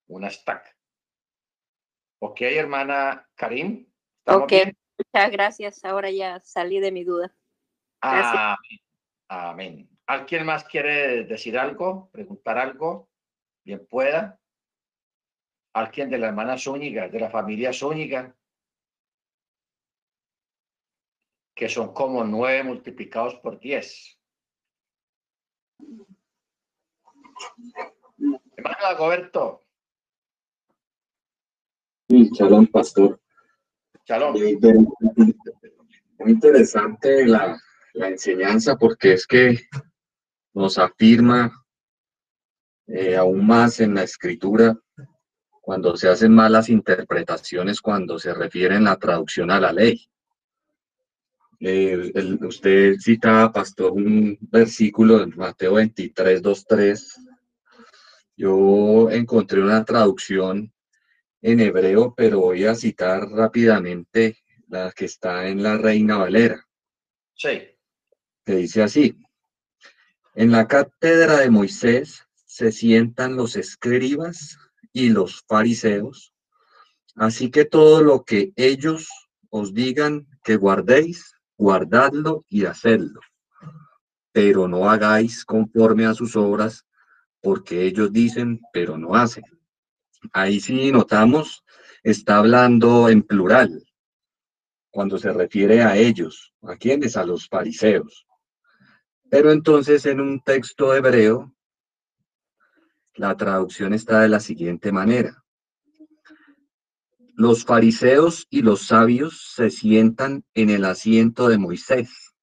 Una 0.09 0.29
estaca. 0.29 0.74
Ok, 2.27 2.41
hermana 2.41 3.29
Karim. 3.35 3.87
Ok, 4.25 4.51
muchas 4.97 5.31
gracias. 5.31 5.85
Ahora 5.85 6.11
ya 6.11 6.41
salí 6.41 6.81
de 6.81 6.91
mi 6.91 7.05
duda. 7.05 7.37
Amén. 8.01 8.57
Amén. 9.29 9.91
¿Alguien 10.07 10.47
más 10.47 10.65
quiere 10.65 11.25
decir 11.25 11.59
algo, 11.59 12.09
preguntar 12.11 12.57
algo? 12.57 13.11
Bien 13.63 13.87
pueda. 13.87 14.41
¿Alguien 15.75 16.09
de 16.09 16.17
la 16.17 16.29
hermana 16.29 16.57
Zúñiga, 16.57 17.09
de 17.09 17.21
la 17.21 17.29
familia 17.29 17.75
Zúñiga? 17.75 18.35
Que 21.55 21.69
son 21.69 21.93
como 21.93 22.25
nueve 22.25 22.63
multiplicados 22.63 23.35
por 23.35 23.61
diez. 23.61 24.19
Hermano 28.57 28.87
Agoberto. 28.87 29.64
Shalom, 32.09 32.67
pastor. 32.67 33.19
Shalom. 34.05 34.35
Muy 36.19 36.31
interesante 36.33 37.27
la, 37.27 37.59
la 37.95 38.09
enseñanza 38.09 38.77
porque 38.77 39.15
es 39.15 39.27
que 39.27 39.59
nos 40.53 40.77
afirma 40.79 41.65
eh, 42.87 43.17
aún 43.17 43.47
más 43.47 43.81
en 43.81 43.95
la 43.95 44.03
escritura 44.03 44.79
cuando 45.63 45.97
se 45.97 46.09
hacen 46.09 46.35
malas 46.35 46.69
interpretaciones 46.69 47.81
cuando 47.81 48.19
se 48.19 48.35
refiere 48.35 48.77
en 48.77 48.85
la 48.85 48.99
traducción 48.99 49.51
a 49.51 49.59
la 49.59 49.73
ley. 49.73 50.07
Eh, 51.61 52.13
usted 52.43 52.97
cita, 52.99 53.51
pastor, 53.51 53.93
un 53.93 54.37
versículo 54.43 55.23
en 55.23 55.33
Mateo 55.35 55.75
23, 55.75 56.43
2, 56.43 56.67
3. 56.67 57.21
Yo 58.37 59.11
encontré 59.11 59.63
una 59.63 59.83
traducción 59.87 60.74
en 61.45 61.61
hebreo, 61.61 62.15
pero 62.17 62.41
voy 62.41 62.65
a 62.65 62.75
citar 62.75 63.29
rápidamente 63.29 64.39
la 64.69 64.91
que 64.93 65.05
está 65.05 65.47
en 65.47 65.63
la 65.63 65.77
Reina 65.77 66.17
Valera. 66.17 66.67
Sí. 67.35 67.61
Que 68.47 68.57
dice 68.57 68.83
así. 68.83 69.19
En 70.35 70.51
la 70.51 70.67
cátedra 70.67 71.41
de 71.41 71.51
Moisés 71.51 72.27
se 72.47 72.73
sientan 72.73 73.37
los 73.37 73.57
escribas 73.57 74.57
y 74.95 75.11
los 75.11 75.45
fariseos, 75.47 76.33
así 77.15 77.51
que 77.51 77.67
todo 77.67 78.03
lo 78.03 78.25
que 78.25 78.55
ellos 78.57 79.07
os 79.51 79.75
digan 79.75 80.27
que 80.43 80.57
guardéis, 80.57 81.35
guardadlo 81.59 82.47
y 82.49 82.65
hacedlo, 82.65 83.21
pero 84.33 84.67
no 84.67 84.89
hagáis 84.89 85.45
conforme 85.45 86.07
a 86.07 86.15
sus 86.15 86.37
obras, 86.37 86.87
porque 87.43 87.83
ellos 87.83 88.11
dicen, 88.15 88.63
pero 88.73 88.97
no 88.97 89.15
hacen. 89.15 89.45
Ahí 90.33 90.61
sí 90.61 90.91
notamos, 90.91 91.65
está 92.03 92.39
hablando 92.39 93.09
en 93.09 93.23
plural, 93.23 93.85
cuando 94.91 95.19
se 95.19 95.33
refiere 95.33 95.83
a 95.83 95.97
ellos, 95.97 96.55
¿a 96.63 96.77
quiénes? 96.77 97.17
A 97.17 97.25
los 97.25 97.49
fariseos. 97.49 98.27
Pero 99.29 99.51
entonces 99.51 100.07
en 100.07 100.21
un 100.21 100.41
texto 100.41 100.95
hebreo, 100.95 101.53
la 103.15 103.37
traducción 103.37 103.93
está 103.95 104.21
de 104.21 104.29
la 104.29 104.41
siguiente 104.41 104.93
manera. 104.93 105.43
Los 107.35 107.65
fariseos 107.65 108.47
y 108.51 108.63
los 108.63 108.87
sabios 108.87 109.53
se 109.55 109.71
sientan 109.71 110.45
en 110.55 110.71
el 110.71 110.85
asiento 110.85 111.49
de 111.49 111.59
Moisés. 111.59 112.35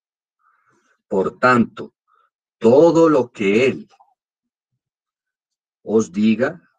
Por 1.08 1.40
tanto, 1.40 1.94
todo 2.58 3.08
lo 3.08 3.32
que 3.32 3.68
él 3.68 3.88
os 5.84 6.12
diga, 6.12 6.71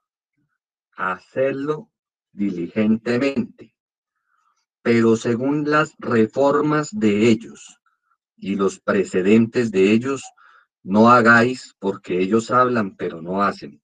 hacedlo 0.96 1.90
diligentemente. 2.32 3.74
Pero 4.82 5.16
según 5.16 5.70
las 5.70 5.94
reformas 5.98 6.90
de 6.92 7.28
ellos 7.28 7.78
y 8.36 8.56
los 8.56 8.80
precedentes 8.80 9.70
de 9.70 9.92
ellos, 9.92 10.24
no 10.82 11.10
hagáis 11.10 11.74
porque 11.78 12.20
ellos 12.20 12.50
hablan, 12.50 12.96
pero 12.96 13.22
no 13.22 13.42
hacen. 13.42 13.80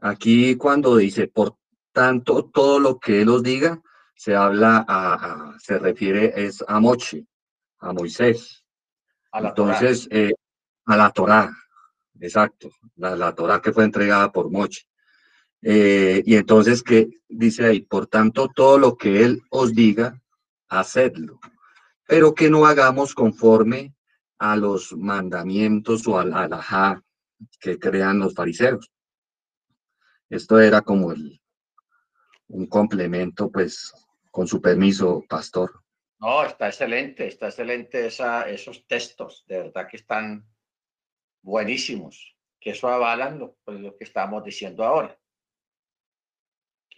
Aquí 0.00 0.56
cuando 0.56 0.96
dice, 0.96 1.28
por 1.28 1.56
tanto, 1.92 2.44
todo 2.44 2.78
lo 2.78 2.98
que 2.98 3.22
él 3.22 3.28
os 3.28 3.42
diga 3.42 3.82
se 4.14 4.34
habla 4.34 4.84
a, 4.88 5.56
se 5.58 5.78
refiere 5.78 6.32
es 6.34 6.64
a 6.66 6.80
Moche, 6.80 7.26
a 7.78 7.92
Moisés. 7.92 8.64
A 9.30 9.40
la 9.40 9.50
Entonces, 9.50 10.08
eh, 10.10 10.32
a 10.86 10.96
la 10.96 11.10
Torá, 11.10 11.52
exacto, 12.18 12.70
la, 12.96 13.14
la 13.14 13.34
Torá 13.34 13.60
que 13.60 13.72
fue 13.72 13.84
entregada 13.84 14.32
por 14.32 14.50
Moche. 14.50 14.87
Eh, 15.62 16.22
y 16.24 16.36
entonces, 16.36 16.82
que 16.82 17.08
dice 17.28 17.66
ahí? 17.66 17.80
Por 17.80 18.06
tanto, 18.06 18.48
todo 18.54 18.78
lo 18.78 18.96
que 18.96 19.24
él 19.24 19.42
os 19.50 19.74
diga, 19.74 20.20
hacedlo, 20.68 21.40
pero 22.06 22.34
que 22.34 22.50
no 22.50 22.66
hagamos 22.66 23.14
conforme 23.14 23.94
a 24.38 24.56
los 24.56 24.92
mandamientos 24.96 26.06
o 26.06 26.18
al 26.18 26.32
alajá 26.32 27.02
que 27.60 27.78
crean 27.78 28.18
los 28.18 28.34
fariseos. 28.34 28.92
Esto 30.30 30.60
era 30.60 30.82
como 30.82 31.12
el, 31.12 31.40
un 32.48 32.66
complemento, 32.66 33.50
pues, 33.50 33.92
con 34.30 34.46
su 34.46 34.60
permiso, 34.60 35.24
pastor. 35.28 35.82
No, 36.20 36.44
está 36.44 36.68
excelente, 36.68 37.26
está 37.26 37.46
excelente 37.46 38.06
esa, 38.06 38.48
esos 38.48 38.86
textos, 38.86 39.44
de 39.46 39.58
verdad 39.58 39.88
que 39.88 39.96
están 39.96 40.46
buenísimos, 41.42 42.36
que 42.60 42.70
eso 42.70 42.88
avalan 42.88 43.38
lo, 43.38 43.56
pues, 43.64 43.80
lo 43.80 43.96
que 43.96 44.04
estamos 44.04 44.44
diciendo 44.44 44.84
ahora. 44.84 45.18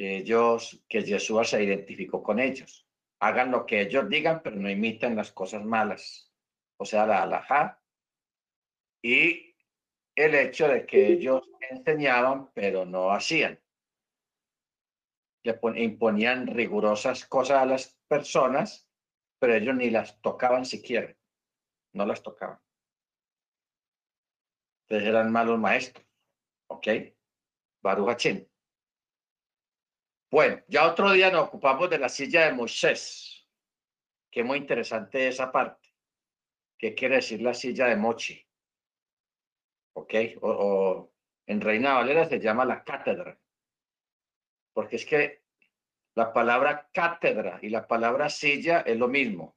Que 0.00 0.16
ellos, 0.16 0.82
que 0.88 1.02
Jesús 1.02 1.50
se 1.50 1.62
identificó 1.62 2.22
con 2.22 2.40
ellos. 2.40 2.88
Hagan 3.20 3.50
lo 3.50 3.66
que 3.66 3.82
ellos 3.82 4.08
digan, 4.08 4.40
pero 4.42 4.56
no 4.56 4.70
imiten 4.70 5.14
las 5.14 5.30
cosas 5.30 5.62
malas. 5.62 6.32
O 6.78 6.86
sea, 6.86 7.04
la 7.04 7.22
alajá. 7.22 7.82
Y 9.02 9.54
el 10.14 10.34
hecho 10.34 10.68
de 10.68 10.86
que 10.86 11.08
ellos 11.08 11.42
enseñaban, 11.70 12.50
pero 12.54 12.86
no 12.86 13.10
hacían 13.10 13.60
le 15.42 15.58
imponían 15.82 16.46
rigurosas 16.46 17.24
cosas 17.26 17.62
a 17.62 17.66
las 17.66 17.98
personas, 18.08 18.88
pero 19.38 19.54
ellos 19.54 19.74
ni 19.74 19.90
las 19.90 20.20
tocaban 20.20 20.64
siquiera, 20.64 21.14
no 21.94 22.06
las 22.06 22.22
tocaban. 22.22 22.60
Entonces 24.82 25.08
eran 25.08 25.32
malos 25.32 25.58
maestros, 25.58 26.06
¿ok? 26.68 26.88
Baruch 27.82 28.26
Bueno, 30.30 30.62
ya 30.68 30.86
otro 30.86 31.10
día 31.10 31.30
nos 31.30 31.48
ocupamos 31.48 31.90
de 31.90 31.98
la 31.98 32.08
silla 32.08 32.46
de 32.46 32.52
Moisés, 32.52 33.48
que 34.30 34.40
es 34.40 34.46
muy 34.46 34.58
interesante 34.58 35.26
esa 35.26 35.50
parte. 35.50 35.88
¿Qué 36.78 36.94
quiere 36.94 37.16
decir 37.16 37.42
la 37.42 37.52
silla 37.52 37.86
de 37.86 37.96
Mochi? 37.96 38.40
¿Ok? 39.94 40.14
O, 40.42 41.12
en 41.46 41.60
Reina 41.60 41.94
Valera 41.94 42.28
se 42.28 42.38
llama 42.38 42.64
la 42.64 42.84
cátedra. 42.84 43.40
Porque 44.72 44.96
es 44.96 45.04
que 45.04 45.42
la 46.14 46.32
palabra 46.32 46.88
cátedra 46.92 47.58
y 47.60 47.68
la 47.68 47.88
palabra 47.88 48.28
silla 48.28 48.80
es 48.82 48.96
lo 48.96 49.08
mismo. 49.08 49.56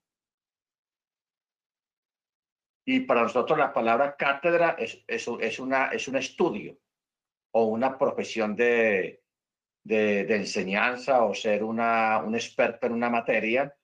Y 2.84 3.02
para 3.02 3.22
nosotros 3.22 3.60
la 3.60 3.72
palabra 3.72 4.16
cátedra 4.18 4.76
es, 4.80 5.04
es, 5.08 5.60
una, 5.60 5.90
es 5.90 6.08
un 6.08 6.18
estudio 6.18 6.80
o 7.52 7.66
una 7.66 7.98
profesión 7.98 8.56
de, 8.56 9.23
de, 9.84 10.36
enseñanza 10.36 11.24
o 11.24 11.34
ser 11.34 11.64
una, 11.64 12.20
un 12.20 12.36
experto 12.36 12.88
en 12.88 12.94
una 12.94 13.10
materia, 13.10 13.76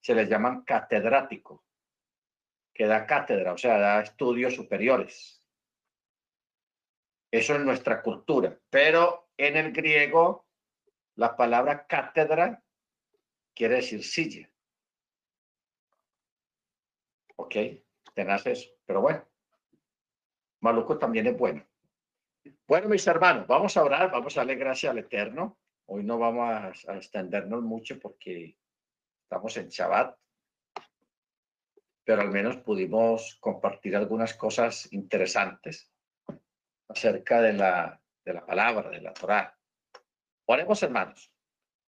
se 0.00 0.14
les 0.14 0.28
llaman 0.28 0.62
catedrático, 0.62 1.64
que 2.72 2.86
da 2.86 3.06
cátedra, 3.06 3.52
o 3.52 3.58
sea, 3.58 3.78
da 3.78 4.00
estudios 4.00 4.54
superiores. 4.54 5.42
Eso 7.30 7.54
es 7.54 7.60
nuestra 7.60 8.00
cultura, 8.02 8.58
pero 8.70 9.30
en 9.36 9.56
el 9.56 9.72
griego 9.72 10.46
la 11.16 11.36
palabra 11.36 11.86
cátedra 11.86 12.62
quiere 13.54 13.76
decir 13.76 14.02
silla. 14.04 14.48
Ok, 17.36 17.54
tenás 18.14 18.46
eso, 18.46 18.70
pero 18.86 19.00
bueno, 19.00 19.28
maluco 20.60 20.98
también 20.98 21.26
es 21.26 21.36
bueno. 21.36 21.67
Bueno, 22.66 22.88
mis 22.88 23.06
hermanos, 23.06 23.46
vamos 23.46 23.76
a 23.76 23.82
orar, 23.82 24.10
vamos 24.10 24.36
a 24.36 24.40
darle 24.40 24.56
gracias 24.56 24.90
al 24.90 24.98
Eterno. 24.98 25.58
Hoy 25.86 26.04
no 26.04 26.18
vamos 26.18 26.86
a, 26.86 26.96
extendernos 26.96 27.62
mucho 27.62 27.98
porque 27.98 28.56
estamos 29.22 29.56
en 29.56 29.68
Shabbat, 29.68 30.16
pero 32.04 32.22
al 32.22 32.30
menos 32.30 32.58
pudimos 32.58 33.36
compartir 33.40 33.96
algunas 33.96 34.34
cosas 34.34 34.92
interesantes 34.92 35.90
acerca 36.88 37.40
de 37.40 37.52
la, 37.54 38.00
de 38.24 38.32
la 38.34 38.44
palabra, 38.44 38.90
de 38.90 39.00
la 39.00 39.12
Torah. 39.12 39.56
Oremos, 40.46 40.82
hermanos. 40.82 41.32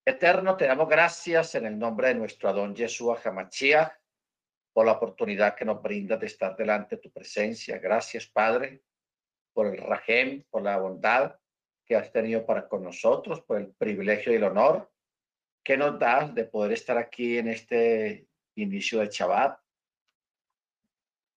Eterno, 0.05 0.57
te 0.57 0.67
damos 0.67 0.89
gracias 0.89 1.55
en 1.55 1.67
el 1.67 1.79
nombre 1.79 2.09
de 2.09 2.15
nuestro 2.15 2.49
Adón 2.49 2.75
Yeshua 2.75 3.21
Hamachia 3.23 3.97
por 4.73 4.87
la 4.87 4.93
oportunidad 4.93 5.55
que 5.55 5.65
nos 5.65 5.83
brinda 5.83 6.17
de 6.17 6.27
estar 6.27 6.57
delante 6.57 6.97
de 6.97 7.03
tu 7.03 7.11
presencia. 7.11 7.79
Gracias, 7.79 8.27
Padre, 8.27 8.83
por 9.53 9.67
el 9.67 9.79
rajem, 9.79 10.45
por 10.51 10.63
la 10.63 10.79
bondad 10.79 11.37
que 11.85 11.97
has 11.97 12.13
tenido 12.13 12.47
para 12.47 12.69
con 12.69 12.85
nosotros, 12.85 13.43
por 13.43 13.59
el 13.59 13.73
privilegio 13.75 14.33
y 14.33 14.37
el 14.37 14.45
honor 14.45 14.91
que 15.65 15.77
nos 15.77 15.99
das 15.99 16.35
de 16.35 16.45
poder 16.45 16.73
estar 16.73 16.97
aquí 16.97 17.39
en 17.39 17.49
este 17.49 18.29
inicio 18.55 19.01
de 19.01 19.09
Shabbat. 19.09 19.59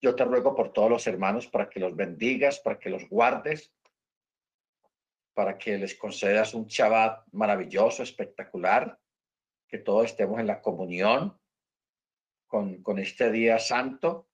Yo 0.02 0.16
te 0.16 0.26
ruego 0.26 0.56
por 0.56 0.72
todos 0.72 0.90
los 0.90 1.08
hermanos 1.08 1.48
para 1.48 1.70
que 1.70 1.80
los 1.80 1.96
bendigas, 1.96 2.60
para 2.60 2.78
que 2.78 2.90
los 2.90 3.08
guardes, 3.10 3.74
para 5.34 5.58
que 5.58 5.78
les 5.78 5.96
concedas 5.96 6.54
un 6.54 6.68
Shabbat 6.68 7.26
maravilloso, 7.32 8.04
espectacular, 8.04 9.00
que 9.68 9.80
todos 9.80 10.06
estemos 10.06 10.40
en 10.40 10.48
la 10.48 10.62
comunión 10.62 11.40
con, 12.48 12.84
con 12.84 13.00
este 13.00 13.32
día 13.32 13.58
santo 13.60 14.30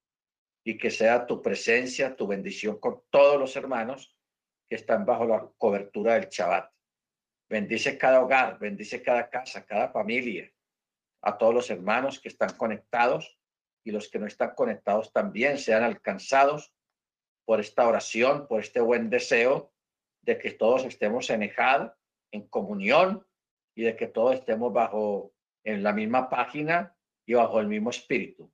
y 0.70 0.78
que 0.78 0.92
sea 0.92 1.26
tu 1.26 1.42
presencia, 1.42 2.16
tu 2.16 2.28
bendición 2.28 2.80
con 2.80 3.02
todos 3.10 3.40
los 3.40 3.56
hermanos 3.56 4.16
que 4.70 4.76
están 4.76 5.04
bajo 5.04 5.26
la 5.26 5.50
cobertura 5.58 6.14
del 6.14 6.30
Shabbat. 6.30 6.72
Bendice 7.50 7.98
cada 7.98 8.22
hogar, 8.22 8.60
bendice 8.60 9.02
cada 9.02 9.32
casa, 9.32 9.66
cada 9.66 9.90
familia, 9.90 10.54
a 11.24 11.40
todos 11.40 11.56
los 11.56 11.72
hermanos 11.72 12.20
que 12.20 12.30
están 12.30 12.56
conectados 12.56 13.36
y 13.84 13.90
los 13.90 14.10
que 14.10 14.20
no 14.20 14.28
están 14.28 14.54
conectados 14.54 15.12
también 15.12 15.58
sean 15.58 15.82
alcanzados 15.82 16.72
por 17.46 17.60
esta 17.60 17.88
oración, 17.88 18.48
por 18.48 18.62
este 18.62 18.80
buen 18.80 19.10
deseo 19.10 19.74
de 20.22 20.38
que 20.38 20.52
todos 20.52 20.86
estemos 20.86 21.32
en 21.32 21.52
en 22.32 22.48
comunión 22.48 23.26
y 23.74 23.82
de 23.82 23.96
que 23.96 24.06
todos 24.06 24.36
estemos 24.36 24.72
bajo 24.72 25.34
en 25.64 25.82
la 25.82 25.94
misma 25.94 26.30
página 26.30 26.96
y 27.26 27.34
bajo 27.34 27.60
el 27.60 27.66
mismo 27.66 27.90
espíritu. 27.90 28.52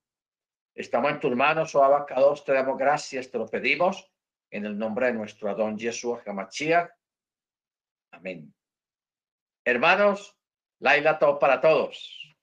Estamos 0.76 1.12
en 1.12 1.20
tus 1.22 1.34
manos, 1.34 1.74
oh 1.74 1.84
Abacados, 1.84 2.44
te 2.44 2.52
damos 2.52 2.78
gracias, 2.78 3.32
te 3.32 3.38
lo 3.38 3.48
pedimos, 3.48 4.12
en 4.52 4.66
el 4.66 4.78
nombre 4.78 5.08
de 5.08 5.14
nuestro 5.14 5.50
Adón 5.50 5.80
Jesús 5.80 6.20
Hamachia. 6.26 6.94
Amén. 8.12 8.54
Hermanos, 9.64 10.36
Laila 10.80 11.18
todo 11.18 11.40
para 11.40 11.62
todos. 11.62 12.36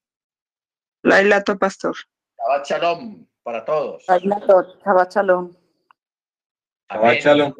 Laila 1.02 1.44
to 1.44 1.59
pastor. 1.59 1.94
Shabbat 2.38 2.66
Shalom 2.66 3.26
para 3.42 3.64
todos. 3.64 4.04
Laila 4.09 4.40
to, 4.40 4.78
Shabbat 4.82 5.12
Shalom. 5.12 5.56
Shabbat 6.90 7.20
Shalom. 7.20 7.54